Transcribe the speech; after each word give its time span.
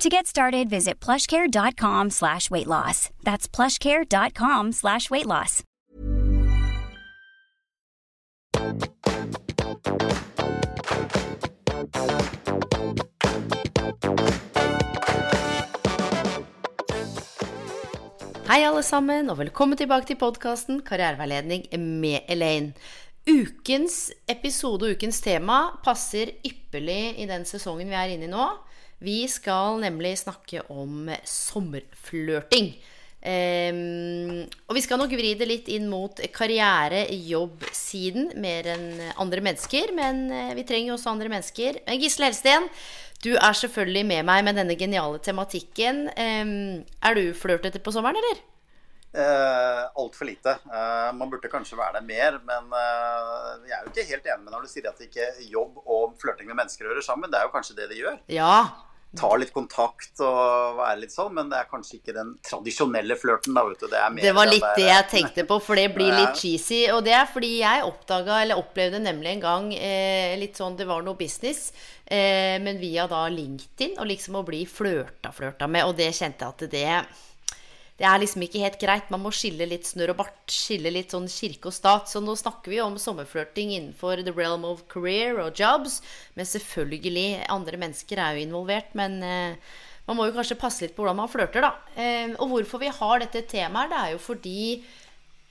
To 0.00 0.08
get 0.08 0.26
started, 0.26 0.70
visit 0.70 0.98
plushcare.com 0.98 2.08
slash 2.08 2.50
weight 2.50 2.66
loss. 2.66 3.10
That's 3.22 3.46
plushcare.com 3.46 4.72
slash 4.72 5.10
weight 5.10 5.26
loss. 5.26 5.62
Hei, 18.48 18.64
alle 18.64 18.82
sammen, 18.82 19.28
og 19.28 19.36
velkommen 19.38 19.76
tilbake 19.76 20.08
til 20.08 20.16
podkasten 20.16 20.80
Karriereveiledning 20.80 21.68
med 21.76 22.24
Elaine. 22.32 22.72
Ukens 23.28 24.08
episode 24.32 24.88
og 24.88 24.96
ukens 24.96 25.20
tema 25.20 25.76
passer 25.84 26.38
ypperlig 26.40 27.20
i 27.20 27.28
den 27.28 27.44
sesongen 27.44 27.92
vi 27.92 28.00
er 28.00 28.16
inne 28.16 28.30
i 28.30 28.32
nå. 28.32 28.48
Vi 29.00 29.24
skal 29.32 29.80
nemlig 29.80 30.18
snakke 30.20 30.62
om 30.68 31.08
sommerflørting. 31.24 32.74
Um, 33.20 34.46
og 34.64 34.76
vi 34.76 34.80
skal 34.80 34.96
nok 35.00 35.12
vri 35.12 35.34
det 35.36 35.48
litt 35.48 35.66
inn 35.72 35.90
mot 35.92 36.20
karriere, 36.32 37.02
jobbsiden 37.12 38.30
mer 38.40 38.70
enn 38.74 38.86
andre 39.20 39.44
mennesker. 39.44 39.92
Men 39.96 40.26
uh, 40.32 40.52
vi 40.56 40.64
trenger 40.68 40.92
jo 40.92 40.98
også 40.98 41.14
andre 41.14 41.32
mennesker. 41.32 41.80
Gisle 42.00 42.28
Helsten, 42.28 42.68
du 43.24 43.34
er 43.34 43.56
selvfølgelig 43.56 44.04
med 44.08 44.28
meg 44.28 44.44
med 44.46 44.60
denne 44.60 44.76
geniale 44.80 45.20
tematikken. 45.24 46.06
Um, 46.16 46.54
er 47.04 47.16
du 47.16 47.24
flørtete 47.36 47.80
på 47.80 47.92
sommeren, 47.96 48.20
eller? 48.20 48.44
Uh, 49.10 49.88
Altfor 50.00 50.28
lite. 50.28 50.54
Uh, 50.70 51.10
man 51.16 51.32
burde 51.32 51.48
kanskje 51.52 51.80
være 51.80 51.98
det 51.98 52.04
mer. 52.08 52.36
Men 52.44 52.68
uh, 52.72 53.56
jeg 53.64 53.76
er 53.76 53.84
jo 53.84 53.92
ikke 53.94 54.08
helt 54.12 54.28
enig 54.28 54.44
med 54.44 54.54
når 54.54 54.68
du 54.68 54.72
sier 54.72 54.92
at 54.92 55.00
ikke 55.04 55.32
jobb 55.50 55.80
og 55.84 56.14
flørting 56.20 56.52
med 56.52 56.60
mennesker 56.60 56.88
hører 56.88 57.04
sammen. 57.04 57.32
Det 57.32 57.40
er 57.40 57.48
jo 57.48 57.56
kanskje 57.56 57.76
det 57.80 57.90
de 57.90 58.00
gjør. 58.04 58.20
Ja, 58.32 58.54
ta 59.18 59.30
litt 59.34 59.50
kontakt 59.50 60.20
og 60.22 60.78
være 60.78 61.00
litt 61.00 61.12
sånn, 61.12 61.32
men 61.34 61.48
det 61.50 61.58
er 61.58 61.70
kanskje 61.70 61.96
ikke 61.98 62.14
den 62.14 62.34
tradisjonelle 62.46 63.16
flørten. 63.18 63.56
da, 63.56 63.64
vet 63.66 63.82
du. 63.82 63.88
Det, 63.90 64.02
det 64.22 64.34
var 64.36 64.50
litt 64.50 64.66
det 64.78 64.86
jeg 64.86 65.08
tenkte 65.10 65.46
på, 65.48 65.58
for 65.64 65.80
det 65.80 65.88
blir 65.96 66.12
litt 66.14 66.38
cheesy. 66.38 66.84
Og 66.94 67.02
det 67.06 67.16
er 67.18 67.26
fordi 67.30 67.56
jeg 67.58 67.86
oppdaga, 67.86 68.42
eller 68.44 68.60
opplevde 68.60 69.02
nemlig 69.02 69.34
en 69.34 69.42
gang 69.42 69.72
eh, 69.74 70.36
litt 70.40 70.60
sånn 70.60 70.78
Det 70.78 70.86
var 70.86 71.02
noe 71.06 71.18
business, 71.18 71.72
eh, 72.04 72.60
men 72.62 72.78
via 72.82 73.08
da 73.10 73.24
LinkedIn, 73.32 73.98
og 73.98 74.06
liksom 74.12 74.38
å 74.38 74.46
bli 74.46 74.62
flørta-flørta 74.70 75.66
med, 75.66 75.90
og 75.90 75.98
det 75.98 76.12
kjente 76.14 76.46
jeg 76.46 76.54
at 76.54 76.70
det 76.70 76.86
det 78.00 78.06
er 78.08 78.22
liksom 78.22 78.40
ikke 78.46 78.62
helt 78.62 78.78
greit. 78.80 79.10
Man 79.12 79.20
må 79.20 79.32
skille 79.36 79.66
litt 79.68 79.84
snørr 79.84 80.14
og 80.14 80.22
bart. 80.22 80.38
Skille 80.48 80.88
litt 80.94 81.12
sånn 81.12 81.28
kirke 81.28 81.68
og 81.68 81.76
stat. 81.76 82.08
Så 82.08 82.22
nå 82.24 82.32
snakker 82.38 82.72
vi 82.72 82.78
om 82.80 82.96
sommerflørting 82.96 83.74
innenfor 83.76 84.22
the 84.24 84.32
realm 84.32 84.64
of 84.64 84.86
career 84.88 85.36
og 85.42 85.60
jobs. 85.60 85.98
Men 86.38 86.48
selvfølgelig, 86.48 87.44
andre 87.52 87.80
mennesker 87.82 88.22
er 88.24 88.38
jo 88.38 88.46
involvert. 88.46 88.94
Men 88.96 89.18
eh, 89.20 89.74
man 90.08 90.16
må 90.16 90.30
jo 90.30 90.36
kanskje 90.38 90.56
passe 90.62 90.86
litt 90.86 90.96
på 90.96 91.04
hvordan 91.04 91.18
man 91.20 91.28
flørter, 91.30 91.66
da. 91.66 91.74
Eh, 92.00 92.32
og 92.40 92.54
hvorfor 92.54 92.80
vi 92.80 92.88
har 92.96 93.20
dette 93.20 93.44
temaet, 93.50 93.92
det 93.92 93.98
er 94.00 94.14
jo 94.14 94.22
fordi 94.24 94.62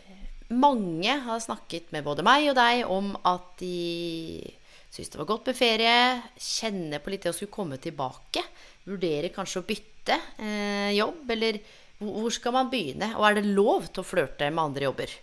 eh, 0.01 0.23
mange 0.49 1.19
har 1.27 1.43
snakket 1.45 1.93
med 1.93 2.07
både 2.07 2.25
meg 2.25 2.49
og 2.49 2.57
deg 2.57 2.81
om 2.89 3.13
at 3.29 3.51
de 3.61 4.49
syns 4.89 5.13
det 5.13 5.21
var 5.21 5.29
godt 5.29 5.51
med 5.51 5.57
ferie, 5.59 5.97
kjenner 6.33 6.97
på 7.03 7.13
litt 7.13 7.27
det 7.27 7.29
å 7.29 7.37
skulle 7.37 7.53
komme 7.53 7.77
tilbake. 7.77 8.41
Vurderer 8.89 9.29
kanskje 9.35 9.61
å 9.61 9.67
bytte 9.69 10.17
eh, 10.41 10.97
jobb, 10.97 11.29
eller 11.37 11.61
hvor 11.99 12.31
skal 12.31 12.55
man 12.55 12.69
begynne? 12.71 13.11
Og 13.17 13.25
er 13.27 13.39
det 13.39 13.49
lov 13.49 13.89
til 13.91 14.03
å 14.03 14.07
flørte 14.07 14.47
med 14.51 14.63
andre 14.69 14.87
jobber? 14.87 15.15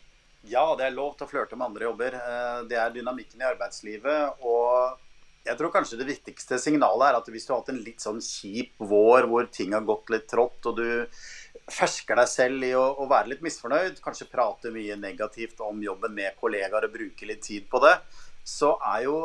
Ja, 0.46 0.66
det 0.78 0.86
er 0.86 0.94
lov 0.94 1.16
til 1.16 1.26
å 1.26 1.30
flørte 1.30 1.56
med 1.58 1.70
andre 1.70 1.88
jobber. 1.88 2.16
Eh, 2.20 2.60
det 2.70 2.78
er 2.78 2.92
dynamikken 2.94 3.42
i 3.42 3.48
arbeidslivet. 3.48 4.44
Og 4.46 5.46
jeg 5.46 5.58
tror 5.58 5.72
kanskje 5.74 5.98
det 6.00 6.08
viktigste 6.10 6.58
signalet 6.62 7.08
er 7.08 7.18
at 7.18 7.30
hvis 7.32 7.48
du 7.48 7.54
har 7.54 7.62
hatt 7.62 7.72
en 7.72 7.82
litt 7.82 8.04
sånn 8.04 8.20
kjip 8.22 8.76
vår 8.82 9.28
hvor 9.30 9.48
ting 9.50 9.74
har 9.74 9.86
gått 9.88 10.12
litt 10.12 10.28
trått, 10.30 10.68
og 10.68 10.78
du 10.78 11.16
fersker 11.72 12.20
deg 12.20 12.30
selv 12.30 12.66
i 12.66 12.74
å, 12.78 12.84
å 13.02 13.08
være 13.10 13.32
litt 13.32 13.42
misfornøyd, 13.46 13.98
kanskje 14.04 14.28
prate 14.30 14.70
mye 14.74 14.98
negativt 15.00 15.64
om 15.66 15.80
jobben 15.82 16.14
med 16.14 16.38
kollegaer 16.38 16.86
og 16.86 16.94
bruke 16.94 17.26
litt 17.30 17.42
tid 17.46 17.66
på 17.70 17.82
det, 17.82 17.96
så 18.46 18.76
er 18.94 19.06
jo 19.08 19.18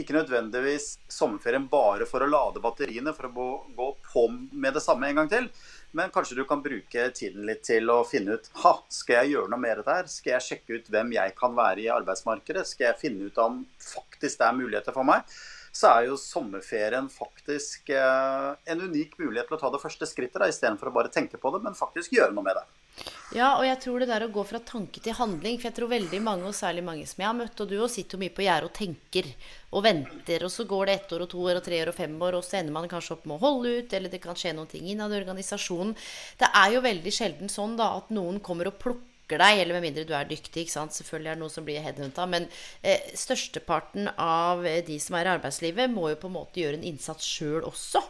ikke 0.00 0.16
nødvendigvis 0.16 0.96
sommerferien 1.12 1.68
bare 1.70 2.06
for 2.10 2.24
å 2.24 2.30
lade 2.30 2.62
batteriene, 2.62 3.14
for 3.14 3.28
å 3.28 3.48
gå 3.76 3.88
på 4.08 4.26
med 4.50 4.74
det 4.74 4.82
samme 4.82 5.06
en 5.06 5.20
gang 5.22 5.30
til. 5.30 5.46
Men 5.94 6.10
kanskje 6.10 6.36
du 6.40 6.44
kan 6.50 6.62
bruke 6.62 7.02
tiden 7.14 7.44
litt 7.46 7.62
til 7.68 7.90
å 7.92 8.00
finne 8.08 8.34
ut 8.34 8.48
ha, 8.64 8.72
skal 8.90 9.20
jeg 9.20 9.36
gjøre 9.36 9.50
noe 9.52 9.62
mer 9.62 9.82
der? 9.86 10.08
Skal 10.10 10.32
jeg 10.34 10.46
sjekke 10.48 10.78
ut 10.80 10.88
hvem 10.90 11.12
jeg 11.14 11.34
kan 11.38 11.54
være 11.54 11.84
i 11.84 11.92
arbeidsmarkedet? 11.94 12.64
Skal 12.66 12.88
jeg 12.88 12.98
finne 12.98 13.28
ut 13.30 13.38
om 13.38 13.60
faktisk 13.78 14.40
det 14.40 14.48
er 14.48 14.56
muligheter 14.58 14.96
for 14.96 15.06
meg? 15.06 15.22
Så 15.74 15.90
er 15.90 16.06
jo 16.06 16.16
sommerferien 16.20 17.08
faktisk 17.10 17.90
eh, 17.90 18.50
en 18.70 18.84
unik 18.86 19.16
mulighet 19.18 19.48
til 19.50 19.56
å 19.56 19.60
ta 19.60 19.72
det 19.74 19.82
første 19.82 20.06
skrittet, 20.06 20.38
da, 20.38 20.46
istedenfor 20.46 20.92
å 20.92 20.94
bare 20.94 21.10
tenke 21.10 21.40
på 21.40 21.50
det, 21.50 21.64
men 21.64 21.74
faktisk 21.74 22.14
gjøre 22.14 22.34
noe 22.36 22.46
med 22.46 22.60
det. 22.60 22.66
Ja, 23.34 23.56
og 23.58 23.64
jeg 23.66 23.80
tror 23.82 23.98
det 23.98 24.06
der 24.06 24.22
å 24.22 24.30
gå 24.30 24.44
fra 24.46 24.60
tanke 24.62 25.00
til 25.02 25.16
handling 25.18 25.56
For 25.58 25.66
jeg 25.66 25.74
tror 25.74 25.90
veldig 25.90 26.20
mange, 26.22 26.46
og 26.46 26.54
særlig 26.54 26.84
mange 26.86 27.08
som 27.10 27.24
jeg 27.24 27.26
har 27.26 27.34
møtt, 27.34 27.58
og 27.58 27.70
du 27.70 27.74
også 27.80 27.96
sitter 27.96 28.20
mye 28.22 28.34
på 28.36 28.44
gjerdet 28.46 28.68
og 28.68 28.76
tenker 28.76 29.30
og 29.74 29.82
venter, 29.82 30.44
og 30.46 30.52
så 30.54 30.66
går 30.70 30.86
det 30.86 30.94
ett 30.94 31.14
år 31.16 31.24
og 31.24 31.32
to 31.32 31.40
år 31.42 31.58
og 31.58 31.64
tre 31.66 31.80
år 31.82 31.90
og 31.90 31.96
fem 31.96 32.14
år, 32.22 32.36
og 32.38 32.46
så 32.46 32.60
ender 32.60 32.76
man 32.76 32.86
kanskje 32.92 33.16
opp 33.16 33.24
med 33.26 33.34
å 33.34 33.42
holde 33.42 33.72
ut, 33.80 33.96
eller 33.98 34.12
det 34.12 34.22
kan 34.22 34.38
skje 34.38 34.54
noe 34.54 34.78
innad 34.78 35.10
i 35.10 35.18
organisasjonen. 35.18 35.96
Det 36.38 36.52
er 36.62 36.76
jo 36.76 36.84
veldig 36.86 37.14
sjelden 37.18 37.50
sånn 37.50 37.74
da 37.80 37.90
at 37.96 38.14
noen 38.14 38.38
kommer 38.44 38.70
og 38.70 38.78
plukker 38.78 39.13
deg, 39.28 39.60
eller 39.60 39.78
med 39.78 39.86
mindre 39.88 40.04
du 40.08 40.12
er 40.16 40.28
dyktig. 40.28 40.66
Selvfølgelig 40.72 41.30
er 41.30 41.38
det 41.38 41.42
noen 41.42 41.54
som 41.54 41.64
blir 41.66 41.84
headhunta. 41.84 42.26
Men 42.30 42.48
eh, 42.82 43.14
størsteparten 43.16 44.10
av 44.16 44.64
de 44.64 44.98
som 45.00 45.16
er 45.18 45.30
i 45.30 45.34
arbeidslivet, 45.36 45.92
må 45.92 46.10
jo 46.12 46.20
på 46.20 46.30
en 46.30 46.36
måte 46.36 46.60
gjøre 46.60 46.80
en 46.80 46.90
innsats 46.92 47.24
sjøl 47.24 47.64
også. 47.64 48.04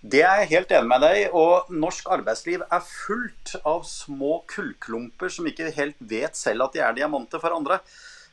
Det 0.00 0.22
er 0.24 0.38
jeg 0.40 0.52
helt 0.54 0.70
enig 0.72 0.88
med 0.88 1.02
deg. 1.04 1.18
Og 1.36 1.72
norsk 1.74 2.08
arbeidsliv 2.14 2.62
er 2.64 2.86
fullt 2.86 3.58
av 3.68 3.84
små 3.88 4.40
kullklumper 4.48 5.32
som 5.32 5.48
ikke 5.50 5.72
helt 5.76 5.98
vet 6.00 6.38
selv 6.38 6.68
at 6.68 6.76
de 6.76 6.84
er 6.84 6.96
diamanter 6.96 7.42
for 7.42 7.56
andre. 7.56 7.82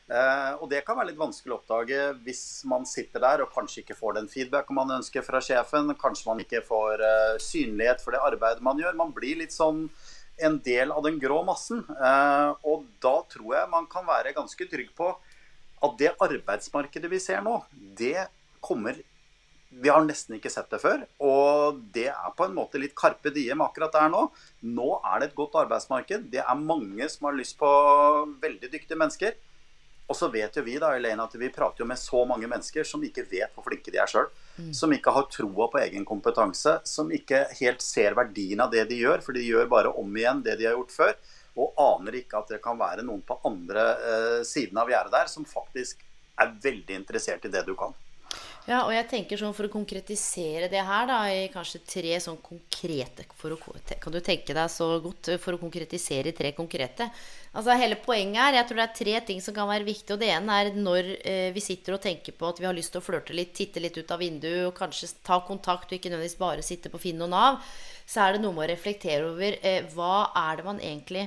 Eh, 0.08 0.52
og 0.56 0.70
det 0.70 0.80
kan 0.86 0.96
være 0.96 1.10
litt 1.10 1.20
vanskelig 1.20 1.52
å 1.52 1.58
oppdage 1.58 1.98
hvis 2.24 2.62
man 2.64 2.86
sitter 2.88 3.20
der 3.20 3.42
og 3.44 3.50
kanskje 3.52 3.82
ikke 3.82 3.96
får 3.98 4.14
den 4.16 4.30
feedbacken 4.32 4.78
man 4.78 4.94
ønsker 4.96 5.24
fra 5.26 5.42
sjefen. 5.44 5.92
Kanskje 6.00 6.30
man 6.30 6.40
ikke 6.40 6.62
får 6.64 7.04
eh, 7.04 7.34
synlighet 7.44 8.00
for 8.00 8.16
det 8.16 8.24
arbeidet 8.24 8.64
man 8.64 8.80
gjør. 8.80 8.96
Man 8.96 9.12
blir 9.16 9.42
litt 9.42 9.52
sånn 9.52 9.84
en 10.44 10.58
del 10.64 10.92
av 10.94 11.04
den 11.06 11.18
grå 11.22 11.40
massen. 11.46 11.84
Eh, 11.94 12.50
og 12.68 12.86
da 13.02 13.16
tror 13.30 13.54
jeg 13.56 13.72
man 13.72 13.88
kan 13.90 14.06
være 14.08 14.36
ganske 14.36 14.68
trygg 14.70 14.90
på 14.98 15.12
at 15.84 15.94
det 16.00 16.16
arbeidsmarkedet 16.18 17.10
vi 17.10 17.20
ser 17.22 17.44
nå, 17.44 17.60
det 17.98 18.26
kommer 18.64 18.98
vi 19.68 19.90
har 19.92 20.04
nesten 20.04 20.38
ikke 20.38 20.50
sett 20.52 20.70
det 20.72 20.80
før. 20.80 21.02
Og 21.20 21.80
det 21.94 22.08
er 22.10 22.36
på 22.36 22.46
en 22.46 22.54
måte 22.56 22.80
litt 22.80 22.96
Karpe 22.96 23.32
Diem 23.34 23.60
akkurat 23.64 23.92
der 23.92 24.08
nå. 24.12 24.22
Nå 24.64 24.88
er 25.02 25.20
det 25.20 25.30
et 25.30 25.36
godt 25.36 25.58
arbeidsmarked. 25.60 26.30
Det 26.32 26.40
er 26.40 26.62
mange 26.62 27.08
som 27.12 27.28
har 27.28 27.36
lyst 27.36 27.58
på 27.60 27.68
veldig 28.40 28.72
dyktige 28.72 28.98
mennesker. 28.98 29.36
Og 30.08 30.16
så 30.16 30.30
vet 30.32 30.54
jo 30.56 30.62
vi 30.64 30.78
da, 30.80 30.94
Elaine, 30.96 31.20
at 31.20 31.34
vi 31.36 31.50
prater 31.52 31.82
jo 31.82 31.86
med 31.88 32.00
så 32.00 32.22
mange 32.28 32.48
mennesker 32.48 32.86
som 32.88 33.02
ikke 33.04 33.26
vet 33.28 33.52
hvor 33.52 33.66
flinke 33.66 33.92
de 33.92 34.00
er 34.00 34.08
sjøl. 34.08 34.30
Mm. 34.56 34.70
Som 34.74 34.94
ikke 34.96 35.12
har 35.12 35.28
troa 35.28 35.68
på 35.68 35.82
egen 35.82 36.06
kompetanse. 36.08 36.78
Som 36.88 37.12
ikke 37.12 37.42
helt 37.60 37.84
ser 37.84 38.16
verdien 38.16 38.64
av 38.64 38.72
det 38.72 38.86
de 38.88 39.02
gjør, 39.02 39.20
for 39.24 39.36
de 39.36 39.44
gjør 39.44 39.68
bare 39.68 39.92
om 40.00 40.16
igjen 40.16 40.40
det 40.46 40.56
de 40.60 40.70
har 40.70 40.78
gjort 40.78 40.96
før. 40.96 41.14
Og 41.60 41.82
aner 41.84 42.22
ikke 42.22 42.40
at 42.40 42.54
det 42.54 42.62
kan 42.64 42.80
være 42.80 43.04
noen 43.04 43.20
på 43.26 43.36
andre 43.48 43.84
eh, 43.98 44.40
siden 44.48 44.80
av 44.80 44.88
gjerdet 44.88 45.12
der 45.12 45.28
som 45.28 45.44
faktisk 45.48 46.00
er 46.38 46.54
veldig 46.62 47.00
interessert 47.02 47.44
i 47.44 47.52
det 47.52 47.66
du 47.66 47.74
kan. 47.76 47.92
Ja, 48.68 48.82
og 48.84 48.90
jeg 48.92 49.06
tenker 49.08 49.38
sånn 49.40 49.54
for 49.56 49.64
å 49.64 49.72
konkretisere 49.72 50.66
det 50.68 50.82
her, 50.84 51.06
da, 51.08 51.22
i 51.32 51.46
kanskje 51.48 51.78
tre 51.88 52.18
sånn 52.20 52.36
konkrete 52.44 53.24
å, 53.24 53.70
Kan 53.96 54.12
du 54.12 54.20
tenke 54.20 54.52
deg 54.52 54.68
så 54.68 54.90
godt 55.00 55.30
for 55.40 55.56
å 55.56 55.60
konkretisere 55.62 56.28
i 56.28 56.36
tre 56.36 56.50
konkrete? 56.52 57.06
Altså 57.56 57.72
Hele 57.80 57.96
poenget 57.96 58.42
er 58.42 58.58
Jeg 58.58 58.68
tror 58.68 58.76
det 58.76 58.84
er 58.84 58.98
tre 58.98 59.14
ting 59.30 59.40
som 59.40 59.56
kan 59.56 59.70
være 59.70 59.88
viktig. 59.88 60.12
Og 60.12 60.20
det 60.20 60.28
ene 60.34 60.60
er 60.60 60.76
når 60.76 61.08
eh, 61.16 61.48
vi 61.56 61.64
sitter 61.64 61.96
og 61.96 62.02
tenker 62.04 62.36
på 62.36 62.50
at 62.50 62.60
vi 62.60 62.68
har 62.68 62.76
lyst 62.76 62.92
til 62.92 63.00
å 63.00 63.06
flørte 63.08 63.32
litt, 63.32 63.56
titte 63.56 63.80
litt 63.80 63.96
ut 63.96 64.12
av 64.12 64.20
vinduet 64.20 64.66
og 64.68 64.76
kanskje 64.76 65.14
ta 65.24 65.40
kontakt 65.48 65.88
og 65.88 65.96
ikke 65.96 66.12
nødvendigvis 66.12 66.42
bare 66.44 66.66
sitte 66.66 66.92
på 66.92 67.00
Finn 67.00 67.24
og 67.24 67.32
Nav, 67.32 67.62
så 68.04 68.26
er 68.26 68.36
det 68.36 68.44
noe 68.44 68.52
med 68.52 68.66
å 68.66 68.72
reflektere 68.74 69.32
over 69.32 69.56
eh, 69.62 69.88
hva 69.96 70.28
er 70.44 70.60
det 70.60 70.68
man 70.68 70.84
egentlig 70.84 71.24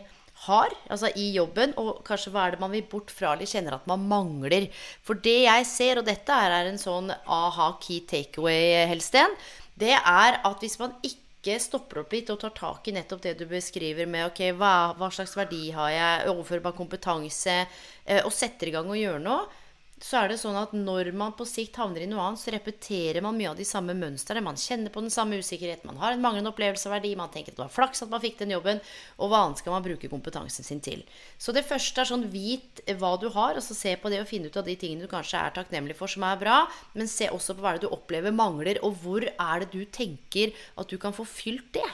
har, 0.48 0.74
altså 0.90 1.12
i 1.20 1.28
jobben, 1.36 1.74
og 1.78 2.02
kanskje 2.08 2.34
hva 2.34 2.48
er 2.48 2.56
det 2.56 2.62
man 2.64 2.74
vil 2.74 2.86
bort 2.90 3.12
fra 3.14 3.36
eller 3.36 3.50
kjenner 3.50 3.78
at 3.78 3.88
man 3.90 4.06
mangler. 4.10 4.68
For 5.06 5.20
det 5.22 5.44
jeg 5.44 5.68
ser, 5.70 6.02
og 6.02 6.08
dette 6.08 6.34
er 6.34 6.70
en 6.70 6.82
sånn 6.82 7.12
aha 7.12 7.74
key 7.84 8.02
takeaway, 8.10 8.88
Helsten, 8.90 9.36
det 9.82 9.94
er 9.98 10.40
at 10.42 10.64
hvis 10.64 10.80
man 10.82 10.96
ikke 11.06 11.58
stopper 11.62 12.04
opp 12.04 12.12
litt 12.14 12.30
og 12.34 12.42
tar 12.42 12.54
tak 12.58 12.90
i 12.90 12.94
nettopp 12.96 13.24
det 13.24 13.36
du 13.40 13.48
beskriver 13.50 14.10
med 14.10 14.28
ok, 14.28 14.44
hva, 14.58 14.94
hva 14.98 15.10
slags 15.14 15.34
verdi 15.38 15.72
har 15.74 15.94
jeg, 15.94 16.30
overførbar 16.34 16.78
kompetanse, 16.78 17.64
eh, 18.06 18.22
og 18.26 18.34
setter 18.34 18.70
i 18.70 18.76
gang 18.76 18.90
og 18.90 19.00
gjør 19.00 19.22
noe, 19.22 19.61
så 20.02 20.18
er 20.18 20.32
det 20.32 20.40
sånn 20.42 20.58
at 20.58 20.72
når 20.74 21.12
man 21.14 21.36
på 21.38 21.46
sikt 21.46 21.78
havner 21.78 22.02
i 22.02 22.08
noe 22.10 22.24
annet, 22.26 22.42
så 22.42 22.54
repeterer 22.56 23.22
man 23.22 23.38
mye 23.38 23.52
av 23.52 23.60
de 23.60 23.66
samme 23.68 23.94
mønstrene. 23.98 24.42
Man 24.44 24.58
kjenner 24.58 24.94
på 24.94 25.04
den 25.04 25.14
samme 25.14 25.38
usikkerheten, 25.38 25.86
man 25.92 26.02
har 26.02 26.16
en 26.16 26.24
manglende 26.24 26.50
opplevelse 26.50 26.90
av 26.90 26.96
verdi, 26.98 27.14
man 27.20 27.30
tenker 27.34 27.54
at 27.54 27.60
det 27.60 27.66
var 27.68 27.76
flaks 27.76 28.02
at 28.02 28.12
man 28.12 28.24
fikk 28.24 28.40
den 28.42 28.56
jobben, 28.56 28.82
og 29.22 29.32
hva 29.32 29.44
annet 29.46 29.62
skal 29.62 29.76
man 29.76 29.86
bruke 29.86 30.10
kompetansen 30.12 30.66
sin 30.66 30.82
til? 30.82 31.06
Så 31.38 31.54
det 31.54 31.68
første 31.70 32.02
er 32.02 32.10
sånn 32.10 32.28
vit 32.34 32.82
hva 32.98 33.14
du 33.22 33.30
har, 33.36 33.56
og 33.60 33.66
så 33.66 33.78
se 33.78 33.94
på 34.02 34.10
det 34.10 34.24
og 34.24 34.30
finne 34.32 34.50
ut 34.50 34.58
av 34.58 34.66
de 34.66 34.78
tingene 34.80 35.06
du 35.06 35.12
kanskje 35.12 35.40
er 35.40 35.54
takknemlig 35.56 35.98
for, 36.00 36.10
som 36.10 36.26
er 36.26 36.40
bra, 36.42 36.64
men 36.98 37.12
se 37.12 37.30
også 37.30 37.56
på 37.58 37.66
hva 37.66 37.78
det 37.78 37.86
du 37.86 37.92
opplever 37.94 38.34
mangler, 38.34 38.82
og 38.82 38.98
hvor 39.04 39.28
er 39.30 39.66
det 39.66 39.70
du 39.74 39.84
tenker 39.86 40.56
at 40.82 40.90
du 40.90 40.98
kan 41.02 41.14
få 41.14 41.30
fylt 41.30 41.76
det? 41.78 41.90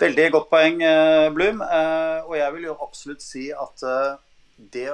Veldig 0.00 0.30
godt 0.32 0.48
poeng, 0.48 0.80
eh, 0.82 1.28
Blum. 1.32 1.60
Eh, 1.60 2.18
og 2.24 2.36
jeg 2.38 2.52
vil 2.54 2.68
jo 2.70 2.76
absolutt 2.80 3.24
si 3.24 3.50
at 3.52 3.82
eh, 3.84 4.14
det 4.72 4.92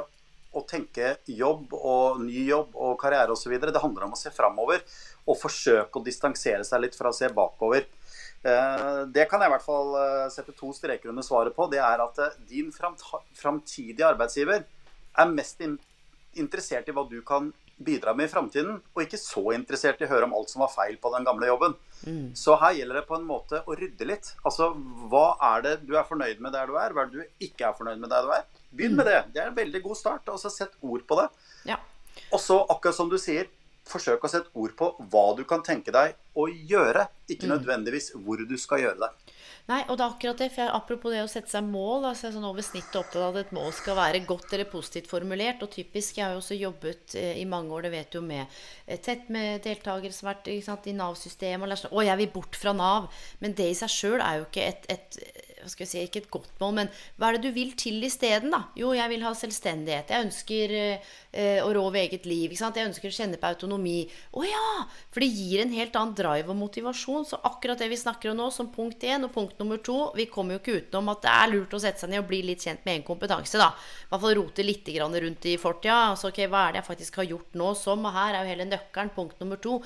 å 0.57 0.65
tenke 0.69 1.17
jobb 1.29 1.75
og 1.77 2.23
ny 2.25 2.47
jobb 2.49 2.75
og 2.75 2.97
karriere 3.01 3.35
osv. 3.35 3.53
Det 3.61 3.83
handler 3.83 4.09
om 4.09 4.17
å 4.17 4.21
se 4.21 4.33
framover 4.35 4.83
og 5.27 5.39
forsøke 5.41 6.01
å 6.01 6.07
distansere 6.07 6.65
seg 6.67 6.85
litt 6.85 6.99
fra 6.99 7.13
å 7.13 7.17
se 7.17 7.29
bakover. 7.35 7.87
Eh, 8.47 9.03
det 9.13 9.27
kan 9.31 9.43
jeg 9.43 9.51
i 9.51 9.55
hvert 9.57 9.67
fall 9.67 9.95
eh, 10.01 10.25
sette 10.33 10.55
to 10.57 10.73
streker 10.77 11.13
under 11.13 11.27
svaret 11.27 11.57
på. 11.57 11.69
Det 11.73 11.83
er 11.83 12.03
at 12.05 12.23
eh, 12.23 12.41
din 12.49 12.73
framtidige 12.73 14.09
arbeidsgiver 14.09 14.67
er 15.17 15.33
mest 15.33 15.63
interessert 16.37 16.89
i 16.89 16.95
hva 16.95 17.07
du 17.11 17.21
kan 17.27 17.51
bidra 17.77 18.15
med 18.17 18.29
i 18.29 18.33
framtiden, 18.33 18.79
og 18.95 19.03
ikke 19.03 19.19
så 19.21 19.51
interessert 19.53 20.01
i 20.01 20.07
å 20.07 20.09
høre 20.09 20.25
om 20.29 20.35
alt 20.39 20.49
som 20.49 20.63
var 20.65 20.73
feil 20.73 20.97
på 21.01 21.11
den 21.13 21.27
gamle 21.29 21.49
jobben. 21.51 21.75
Mm. 22.07 22.31
Så 22.39 22.57
her 22.61 22.77
gjelder 22.79 23.01
det 23.01 23.09
på 23.09 23.19
en 23.19 23.27
måte 23.29 23.61
å 23.69 23.77
rydde 23.77 24.09
litt. 24.09 24.31
Altså, 24.49 24.71
hva 25.11 25.27
er 25.53 25.67
det 25.67 25.75
du 25.85 25.93
er 25.97 26.07
fornøyd 26.09 26.41
med 26.45 26.57
der 26.57 26.71
du 26.71 26.79
er? 26.81 26.95
Hva 26.97 27.05
er 27.05 27.13
det 27.13 27.27
du 27.27 27.45
ikke 27.45 27.69
er 27.69 27.77
fornøyd 27.77 28.01
med 28.01 28.13
der 28.13 28.25
du 28.25 28.33
er? 28.33 28.47
Begynn 28.77 28.97
med 28.99 29.09
det. 29.09 29.21
Det 29.35 29.43
er 29.43 29.53
en 29.53 29.59
veldig 29.59 29.83
god 29.85 29.99
start. 29.99 30.33
Og 30.33 30.41
så 30.43 30.53
sett 30.53 30.77
ord 30.81 31.07
på 31.09 31.21
det. 31.21 31.29
Ja. 31.73 31.81
Og 32.33 32.41
så, 32.43 32.61
akkurat 32.73 32.97
som 32.97 33.13
du 33.13 33.19
sier, 33.21 33.49
forsøk 33.87 34.25
å 34.27 34.31
sette 34.31 34.51
ord 34.59 34.75
på 34.79 34.89
hva 35.13 35.27
du 35.39 35.45
kan 35.49 35.63
tenke 35.65 35.95
deg 35.95 36.17
å 36.37 36.49
gjøre. 36.51 37.07
Ikke 37.31 37.47
mm. 37.47 37.53
nødvendigvis 37.55 38.11
hvor 38.19 38.43
du 38.43 38.57
skal 38.59 38.83
gjøre 38.83 38.99
det. 39.05 39.35
Nei, 39.67 39.81
og 39.91 39.99
det 39.99 40.05
er 40.05 40.13
akkurat 40.13 40.43
det. 40.43 40.49
for 40.55 40.75
Apropos 40.75 41.15
det 41.15 41.23
å 41.25 41.31
sette 41.31 41.51
seg 41.51 41.67
mål. 41.67 42.09
Altså, 42.11 42.31
sånn 42.35 42.47
over 42.47 42.67
snittet 42.67 42.99
opptatt 42.99 43.23
av 43.23 43.39
at 43.39 43.47
et 43.47 43.55
mål 43.57 43.73
skal 43.75 43.99
være 43.99 44.25
godt 44.27 44.53
eller 44.55 44.69
positivt 44.71 45.11
formulert. 45.11 45.63
Og 45.63 45.73
typisk, 45.75 46.19
jeg 46.19 46.27
har 46.27 46.35
jo 46.35 46.43
også 46.43 46.59
jobbet 46.59 47.17
eh, 47.19 47.33
i 47.43 47.47
mange 47.51 47.75
år, 47.75 47.87
det 47.87 47.95
vet 47.95 48.13
du, 48.13 48.21
jo, 48.21 48.27
med 48.27 48.45
eh, 48.45 49.01
tett 49.03 49.31
med 49.33 49.63
deltakere 49.67 50.15
som 50.15 50.31
har 50.31 50.39
vært 50.39 50.53
sant, 50.67 50.91
i 50.91 50.97
Nav-systemet. 50.99 51.67
Og 51.67 51.83
sånn, 51.83 51.95
'Å, 51.95 52.07
jeg 52.11 52.23
vil 52.23 52.33
bort 52.35 52.59
fra 52.59 52.75
Nav'. 52.77 53.11
Men 53.43 53.59
det 53.59 53.71
i 53.71 53.79
seg 53.79 53.93
sjøl 53.93 54.21
er 54.21 54.43
jo 54.43 54.49
ikke 54.51 54.67
et, 54.67 54.91
et 54.91 55.21
hva 55.67 55.73
skal 55.73 55.85
jeg 55.85 55.91
si, 55.91 56.03
ikke 56.07 56.23
et 56.23 56.31
godt 56.33 56.61
mål, 56.63 56.75
men 56.79 56.91
hva 57.19 57.29
er 57.29 57.37
det 57.37 57.49
du 57.49 57.57
vil 57.57 57.73
til 57.79 57.99
isteden, 58.07 58.53
da? 58.55 58.63
Jo, 58.79 58.93
jeg 58.95 59.11
vil 59.11 59.25
ha 59.27 59.33
selvstendighet. 59.35 60.13
Jeg 60.13 60.27
ønsker 60.29 60.75
eh, 60.79 61.59
å 61.65 61.73
rå 61.75 61.83
over 61.89 62.01
eget 62.01 62.29
liv. 62.29 62.53
ikke 62.53 62.63
sant? 62.63 62.79
Jeg 62.79 62.91
ønsker 62.91 63.11
å 63.11 63.17
kjenne 63.17 63.41
på 63.43 63.51
autonomi. 63.51 63.99
Å 64.37 64.47
ja! 64.47 64.71
For 65.15 65.25
det 65.25 65.31
gir 65.35 65.65
en 65.65 65.75
helt 65.75 65.99
annen 65.99 66.15
drive 66.19 66.55
og 66.55 66.61
motivasjon. 66.61 67.27
Så 67.29 67.41
akkurat 67.51 67.83
det 67.83 67.91
vi 67.91 68.01
snakker 68.01 68.33
om 68.33 68.41
nå, 68.41 68.49
som 68.55 68.71
punkt 68.73 69.03
én 69.07 69.27
og 69.27 69.35
punkt 69.35 69.59
nummer 69.63 69.83
to 69.83 69.99
Vi 70.17 70.29
kommer 70.31 70.57
jo 70.57 70.63
ikke 70.63 70.81
utenom 70.81 71.11
at 71.13 71.25
det 71.25 71.35
er 71.35 71.53
lurt 71.53 71.75
å 71.75 71.83
sette 71.83 72.05
seg 72.05 72.13
ned 72.13 72.23
og 72.23 72.31
bli 72.31 72.43
litt 72.47 72.65
kjent 72.65 72.85
med 72.87 72.99
egen 72.99 73.07
kompetanse, 73.07 73.59
da. 73.61 73.73
I 73.75 74.11
hvert 74.13 74.27
fall 74.27 74.37
rote 74.39 74.67
litt 74.67 74.93
rundt 74.97 75.49
i 75.51 75.57
fortida. 75.61 76.13
Altså, 76.13 76.31
ok, 76.31 76.45
hva 76.53 76.67
er 76.67 76.77
det 76.77 76.83
jeg 76.83 76.91
faktisk 76.93 77.19
har 77.21 77.31
gjort 77.33 77.57
nå 77.59 77.73
som? 77.79 78.05
Og 78.07 78.15
her 78.15 78.37
er 78.37 78.45
jo 78.45 78.53
hele 78.55 78.69
nøkkelen. 78.71 79.15
Punkt 79.17 79.41
nummer 79.43 79.59
to 79.61 79.81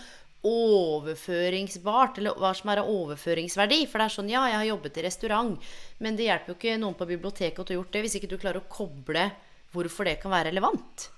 overføringsbart, 0.46 2.18
eller 2.18 2.40
hva 2.40 2.54
som 2.56 2.72
er 2.72 2.80
av 2.82 2.90
overføringsverdi. 2.90 3.84
For 3.90 4.00
det 4.00 4.08
er 4.08 4.16
sånn, 4.16 4.32
ja, 4.32 4.46
jeg 4.48 4.58
har 4.58 4.68
jobbet 4.70 4.98
i 4.98 5.06
restaurant, 5.06 5.70
men 6.00 6.18
det 6.18 6.28
hjelper 6.30 6.54
jo 6.54 6.58
ikke 6.58 6.80
noen 6.80 6.96
på 6.98 7.08
biblioteket 7.10 7.62
å 7.62 7.68
ha 7.68 7.80
gjort 7.80 7.94
det 7.96 8.04
hvis 8.06 8.18
ikke 8.20 8.30
du 8.32 8.38
klarer 8.40 8.62
å 8.62 8.70
koble 8.72 9.30
hvorfor 9.74 10.08
det 10.08 10.18
kan 10.22 10.32
være 10.32 10.50
relevant. 10.50 11.10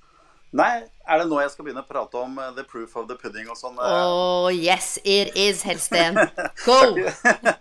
Nei, 0.53 0.83
er 1.09 1.23
det 1.23 1.31
nå 1.31 1.39
jeg 1.41 1.53
skal 1.55 1.65
begynne 1.65 1.81
å 1.81 1.89
prate 1.89 2.19
om 2.21 2.35
uh, 2.37 2.51
the 2.53 2.65
proof 2.69 2.99
of 3.01 3.07
the 3.09 3.17
pudding 3.17 3.47
og 3.49 3.57
sånn? 3.57 3.79
Oh, 3.81 4.51
yes, 4.53 4.99
it 5.01 5.33
is, 5.39 5.63
Helsten. 5.65 6.19
Go! 6.67 6.77
skal, 6.77 6.99
ikke, 7.01 7.55